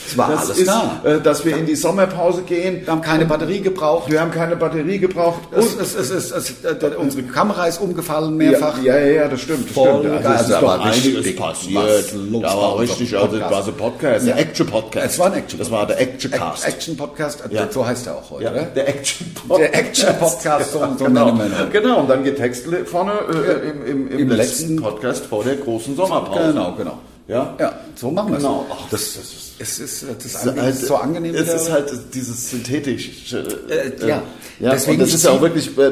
Es 0.07 0.17
war 0.17 0.31
Das 0.31 0.41
alles 0.47 0.59
ist, 0.59 0.69
da. 0.69 1.01
äh, 1.05 1.21
dass 1.21 1.45
wir 1.45 1.57
in 1.57 1.67
die 1.67 1.75
Sommerpause 1.75 2.43
gehen. 2.43 2.83
Wir 2.85 2.93
haben 2.93 3.01
keine 3.03 3.25
Batterie 3.27 3.61
gebraucht. 3.63 4.11
Wir 4.11 4.21
haben 4.21 4.31
keine 4.31 4.55
Batterie 4.55 4.99
gebraucht. 4.99 5.41
Es, 5.51 5.75
es, 5.97 6.11
es, 6.11 6.51
äh, 6.63 6.95
unsere 6.97 7.25
Kamera 7.25 7.67
ist 7.67 7.81
umgefallen 7.81 8.37
mehrfach. 8.37 8.81
Ja, 8.83 8.97
ja, 8.97 9.07
ja, 9.07 9.29
das 9.29 9.41
stimmt. 9.41 9.67
Das 9.67 9.75
Voll 9.75 10.01
stimmt. 10.05 10.25
Also, 10.25 10.68
war 10.69 10.85
richtig 10.91 11.39
was 11.41 11.55
passiert. 11.55 12.15
Da 12.43 12.57
war 12.57 12.79
richtig, 12.79 13.17
also 13.17 13.37
das 13.39 13.51
war 13.51 13.63
so 13.63 13.73
Podcast, 13.73 14.27
der 14.27 14.39
Action-Podcast. 14.39 15.07
Es 15.07 15.19
war 15.19 15.27
ein 15.27 15.39
Action. 15.39 15.59
Das 15.59 15.71
war 15.71 15.87
der 15.87 16.01
Action-Cast. 16.01 16.67
Action-Podcast, 16.69 17.43
Ja. 17.51 17.69
so 17.71 17.87
heißt 17.87 18.07
er 18.07 18.17
auch 18.17 18.31
heute, 18.31 18.45
Ja, 18.45 18.51
oder? 18.53 18.63
der 18.63 18.89
Action-Podcast. 18.89 19.61
Der 19.61 19.75
Action-Podcast, 19.81 20.73
so- 20.73 20.79
so 20.99 21.05
genau. 21.05 21.39
Genau, 21.73 22.01
und 22.01 22.11
dann 22.11 22.25
Getexte 22.25 22.85
vorne 22.85 23.13
äh, 23.13 23.69
im, 23.71 23.87
im, 23.87 24.09
im, 24.11 24.19
Im 24.19 24.29
letzten, 24.31 24.37
letzten- 24.75 24.77
Podcast 24.83 25.27
vor 25.27 25.43
der 25.45 25.57
großen 25.57 25.97
Sommerpause. 25.97 26.53
Genau, 26.53 26.73
genau. 26.73 26.99
Ja? 27.29 27.55
Ja, 27.59 27.73
so 27.95 28.11
machen 28.11 28.31
wir 28.31 28.37
es. 28.39 28.43
Genau. 28.43 28.65
Ach, 28.71 28.77
das, 28.91 29.15
das 29.15 29.17
ist 29.25 29.48
Es 29.61 29.79
ist, 29.79 30.05
das 30.05 30.25
ist, 30.25 30.45
halt, 30.45 30.77
so 30.77 30.97
angenehm. 30.97 31.35
Es 31.35 31.43
wieder. 31.43 31.55
ist 31.57 31.71
halt 31.71 31.91
dieses 32.15 32.51
synthetische. 32.51 33.39
Äh, 33.69 34.07
ja. 34.07 34.23
ja 34.61 34.71
Deswegen 34.71 35.01
und 35.01 35.01
das 35.07 35.15
ist 35.15 35.25
ja 35.25 35.33
auch 35.33 35.41
wirklich, 35.41 35.77
äh, 35.77 35.91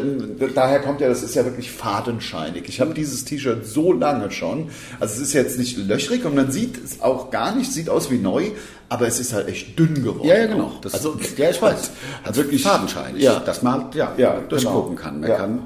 daher 0.54 0.80
kommt 0.80 1.00
ja, 1.00 1.08
das 1.08 1.22
ist 1.22 1.34
ja 1.34 1.44
wirklich 1.44 1.70
fadenscheinig. 1.72 2.68
Ich 2.68 2.80
habe 2.80 2.94
dieses 2.94 3.24
T-Shirt 3.24 3.66
so 3.66 3.92
lange 3.92 4.30
schon. 4.30 4.70
Also 5.00 5.14
es 5.14 5.28
ist 5.28 5.32
jetzt 5.32 5.58
nicht 5.58 5.76
löchrig 5.78 6.24
und 6.24 6.34
man 6.36 6.52
sieht 6.52 6.82
es 6.82 7.00
auch 7.00 7.30
gar 7.30 7.54
nicht, 7.56 7.72
sieht 7.72 7.88
aus 7.90 8.10
wie 8.10 8.18
neu, 8.18 8.50
aber 8.88 9.08
es 9.08 9.18
ist 9.18 9.32
halt 9.32 9.48
echt 9.48 9.76
dünn 9.78 9.94
geworden. 10.04 10.28
Ja, 10.28 10.38
ja, 10.38 10.46
genau. 10.46 10.72
Das, 10.82 10.94
also, 10.94 11.18
ja, 11.36 11.50
ich 11.50 11.60
weiß. 11.62 11.90
Also 12.22 12.42
wirklich 12.42 12.62
fadenscheinig. 12.62 13.22
Ja. 13.22 13.40
Dass 13.40 13.62
man 13.62 13.84
halt, 13.84 13.94
ja, 13.96 14.14
Ja, 14.16 14.40
durchgucken 14.48 14.96
genau. 14.96 15.02
kann. 15.02 15.20
Man 15.20 15.30
Ja. 15.30 15.36
kann. 15.36 15.58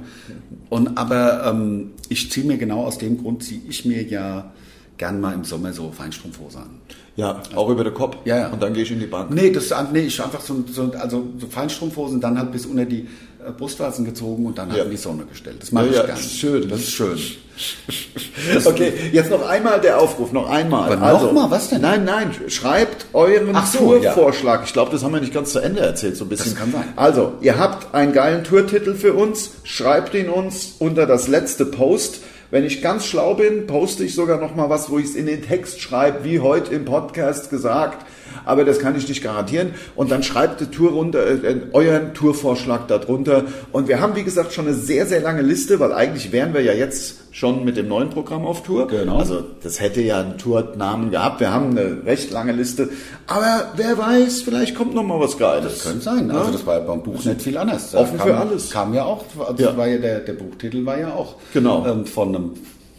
Und 0.70 0.96
aber 0.96 1.44
ähm, 1.52 1.90
ich 2.08 2.30
ziehe 2.30 2.46
mir 2.46 2.56
genau 2.56 2.84
aus 2.84 2.96
dem 2.98 3.18
Grund 3.18 3.42
ziehe 3.42 3.60
ich 3.68 3.84
mir 3.84 4.02
ja 4.04 4.52
gern 5.00 5.18
mal 5.18 5.32
im 5.32 5.44
Sommer 5.44 5.72
so 5.72 5.90
Feinstrumpfhose 5.90 6.58
an. 6.58 6.70
Ja, 7.16 7.42
auch 7.56 7.70
über 7.70 7.84
den 7.84 7.94
Kopf. 7.94 8.18
Ja, 8.26 8.38
ja. 8.38 8.48
Und 8.48 8.62
dann 8.62 8.74
gehe 8.74 8.82
ich 8.82 8.92
in 8.92 9.00
die 9.00 9.06
Bank. 9.06 9.30
Nee, 9.30 9.50
das 9.50 9.72
nee, 9.92 10.00
ich 10.00 10.22
einfach 10.22 10.42
so, 10.42 10.62
so 10.70 10.92
also 10.92 11.26
so 11.38 11.46
Feinstrumpfhosen 11.46 12.20
dann 12.20 12.38
halt 12.38 12.52
bis 12.52 12.66
unter 12.66 12.84
die 12.84 13.08
äh, 13.44 13.50
Brustwarzen 13.50 14.04
gezogen 14.04 14.44
und 14.44 14.58
dann 14.58 14.68
halt 14.68 14.78
Ja. 14.78 14.84
in 14.84 14.90
die 14.90 14.98
Sonne 14.98 15.24
gestellt. 15.24 15.56
Das 15.60 15.72
mache 15.72 15.86
Ja, 15.86 15.90
ich 15.90 15.96
ja, 15.96 16.06
gern. 16.06 16.18
schön. 16.18 16.68
Das 16.68 16.80
ist 16.80 16.90
schön. 16.92 17.18
Okay, 18.64 18.92
jetzt 19.12 19.30
noch 19.30 19.46
einmal 19.46 19.80
der 19.80 20.00
Aufruf, 20.00 20.32
noch 20.32 20.48
einmal. 20.48 20.92
Aber 20.92 21.22
noch 21.26 21.32
mal, 21.32 21.50
was 21.50 21.68
denn? 21.68 21.82
Nein, 21.82 22.04
nein, 22.04 22.30
schreibt 22.48 23.06
euren 23.12 23.54
so, 23.66 23.78
Tourvorschlag. 23.78 24.62
Ich 24.64 24.72
glaube, 24.72 24.90
das 24.92 25.02
haben 25.02 25.12
wir 25.12 25.20
nicht 25.20 25.34
ganz 25.34 25.52
zu 25.52 25.58
Ende 25.60 25.80
erzählt, 25.80 26.16
so 26.16 26.24
ein 26.24 26.28
bisschen. 26.28 26.52
Das 26.52 26.60
kann 26.60 26.72
sein. 26.72 26.84
Also, 26.96 27.34
ihr 27.42 27.58
habt 27.58 27.94
einen 27.94 28.12
geilen 28.12 28.44
Tourtitel 28.44 28.94
für 28.94 29.12
uns, 29.14 29.50
schreibt 29.64 30.14
ihn 30.14 30.28
uns 30.30 30.74
unter 30.78 31.06
das 31.06 31.28
letzte 31.28 31.66
Post. 31.66 32.20
Wenn 32.50 32.64
ich 32.64 32.82
ganz 32.82 33.06
schlau 33.06 33.34
bin, 33.34 33.68
poste 33.68 34.02
ich 34.02 34.16
sogar 34.16 34.40
noch 34.40 34.56
mal 34.56 34.68
was, 34.68 34.90
wo 34.90 34.98
ich 34.98 35.04
es 35.04 35.14
in 35.14 35.26
den 35.26 35.42
Text 35.42 35.80
schreibe, 35.80 36.24
wie 36.24 36.40
heute 36.40 36.74
im 36.74 36.84
Podcast 36.84 37.48
gesagt. 37.48 38.04
Aber 38.44 38.64
das 38.64 38.78
kann 38.78 38.96
ich 38.96 39.08
nicht 39.08 39.22
garantieren. 39.22 39.74
Und 39.96 40.10
dann 40.10 40.22
schreibt 40.22 40.60
die 40.60 40.66
Tour 40.66 40.92
runter, 40.92 41.26
äh, 41.26 41.60
euren 41.72 42.14
Tourvorschlag 42.14 42.88
darunter. 42.88 43.44
Und 43.72 43.88
wir 43.88 44.00
haben, 44.00 44.16
wie 44.16 44.24
gesagt, 44.24 44.52
schon 44.52 44.66
eine 44.66 44.74
sehr, 44.74 45.06
sehr 45.06 45.20
lange 45.20 45.42
Liste, 45.42 45.80
weil 45.80 45.92
eigentlich 45.92 46.32
wären 46.32 46.54
wir 46.54 46.60
ja 46.62 46.72
jetzt 46.72 47.16
schon 47.32 47.64
mit 47.64 47.76
dem 47.76 47.86
neuen 47.88 48.10
Programm 48.10 48.44
auf 48.44 48.62
Tour. 48.64 48.88
Genau. 48.88 49.18
Also 49.18 49.44
das 49.62 49.80
hätte 49.80 50.00
ja 50.00 50.20
einen 50.20 50.36
Tournamen 50.36 51.10
gehabt. 51.10 51.40
Wir 51.40 51.52
haben 51.52 51.70
eine 51.70 52.04
recht 52.04 52.30
lange 52.32 52.52
Liste. 52.52 52.88
Aber 53.28 53.70
wer 53.76 53.96
weiß, 53.96 54.42
vielleicht 54.42 54.74
kommt 54.74 54.94
noch 54.94 55.04
mal 55.04 55.20
was 55.20 55.38
Geiles. 55.38 55.74
Das 55.74 55.82
könnte 55.84 56.00
sein. 56.00 56.30
Also 56.30 56.50
das 56.52 56.66
war 56.66 56.78
ja 56.78 56.84
beim 56.84 57.02
Buch 57.02 57.24
nicht 57.24 57.42
viel 57.42 57.56
anders. 57.56 57.94
Offen 57.94 58.18
kam, 58.18 58.26
für 58.26 58.36
alles. 58.36 58.70
Kam 58.70 58.94
ja 58.94 59.04
auch, 59.04 59.24
also 59.48 59.62
Ja. 59.62 59.76
War 59.76 59.86
ja 59.86 59.98
der, 59.98 60.20
der 60.20 60.32
Buchtitel 60.32 60.84
war 60.84 60.98
ja 60.98 61.14
auch 61.14 61.36
Genau. 61.54 61.86
ähm, 61.86 62.04
von 62.04 62.28
einem 62.34 62.50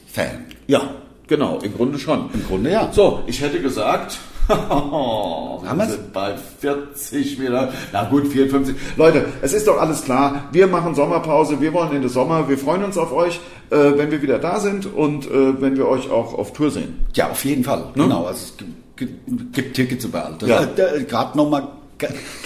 Fan. 0.07 0.45
Ja, 0.67 0.82
genau, 1.27 1.59
im 1.61 1.73
Grunde 1.75 1.99
schon. 1.99 2.29
Im 2.34 2.45
Grunde 2.47 2.71
ja. 2.71 2.89
So, 2.93 3.19
ich 3.27 3.41
hätte 3.41 3.59
gesagt, 3.61 4.17
wir 4.52 5.78
wir's? 5.78 5.91
sind 5.91 6.14
bei 6.14 6.36
40 6.60 7.39
wieder. 7.39 7.72
Na 7.91 8.04
gut, 8.04 8.28
54. 8.28 8.76
Leute, 8.97 9.26
es 9.41 9.54
ist 9.54 9.68
doch 9.68 9.80
alles 9.80 10.04
klar. 10.04 10.49
Wir 10.52 10.68
machen 10.68 10.95
Sommerpause. 10.95 11.62
Wir 11.62 11.74
wollen 11.74 11.91
in 11.91 12.02
den 12.02 12.10
Sommer. 12.10 12.49
Wir 12.49 12.58
freuen 12.58 12.84
uns 12.84 12.97
auf 12.97 13.12
euch, 13.12 13.39
äh, 13.70 13.76
wenn 13.76 14.12
wir 14.12 14.22
wieder 14.22 14.39
da 14.39 14.60
sind 14.60 14.86
und 14.86 15.26
äh, 15.26 15.62
wenn 15.62 15.78
wir 15.78 15.88
euch 15.88 16.10
auch 16.10 16.34
auf 16.34 16.54
Tour 16.54 16.72
sehen. 16.72 17.06
Ja, 17.14 17.30
auf 17.30 17.43
jeden 17.45 17.64
Fall. 17.64 17.86
Genau. 17.95 18.26
Also 18.26 18.39
es 18.39 18.54
gibt, 18.95 19.76
Tickets 19.76 20.06
überall. 20.06 20.36
Ja. 20.45 20.62
ja. 20.62 21.04
Gerade 21.08 21.38
nochmal 21.38 21.68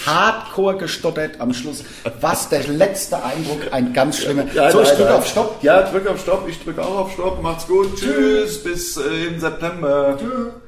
hardcore 0.06 0.78
gestottert 0.78 1.40
am 1.40 1.54
Schluss. 1.54 1.84
Was 2.22 2.50
der 2.50 2.68
letzte 2.68 3.24
Eindruck, 3.24 3.72
ein 3.72 3.94
ganz 3.94 4.20
schlimmer. 4.20 4.44
so, 4.72 4.82
ich 4.82 4.90
drücke 4.90 5.14
auf 5.14 5.28
Stopp. 5.28 5.64
Ja, 5.64 5.84
drück 5.84 6.08
auf 6.08 6.20
Stopp. 6.22 6.48
Ich 6.48 6.62
drücke 6.64 6.82
auch 6.82 6.98
auf 6.98 7.12
Stopp. 7.14 7.42
Macht's 7.42 7.68
gut. 7.68 7.96
Tschüss. 7.96 8.64
Bis 8.64 8.98
äh, 8.98 9.28
im 9.28 9.40
September. 9.40 10.18
Tschüss. 10.20 10.65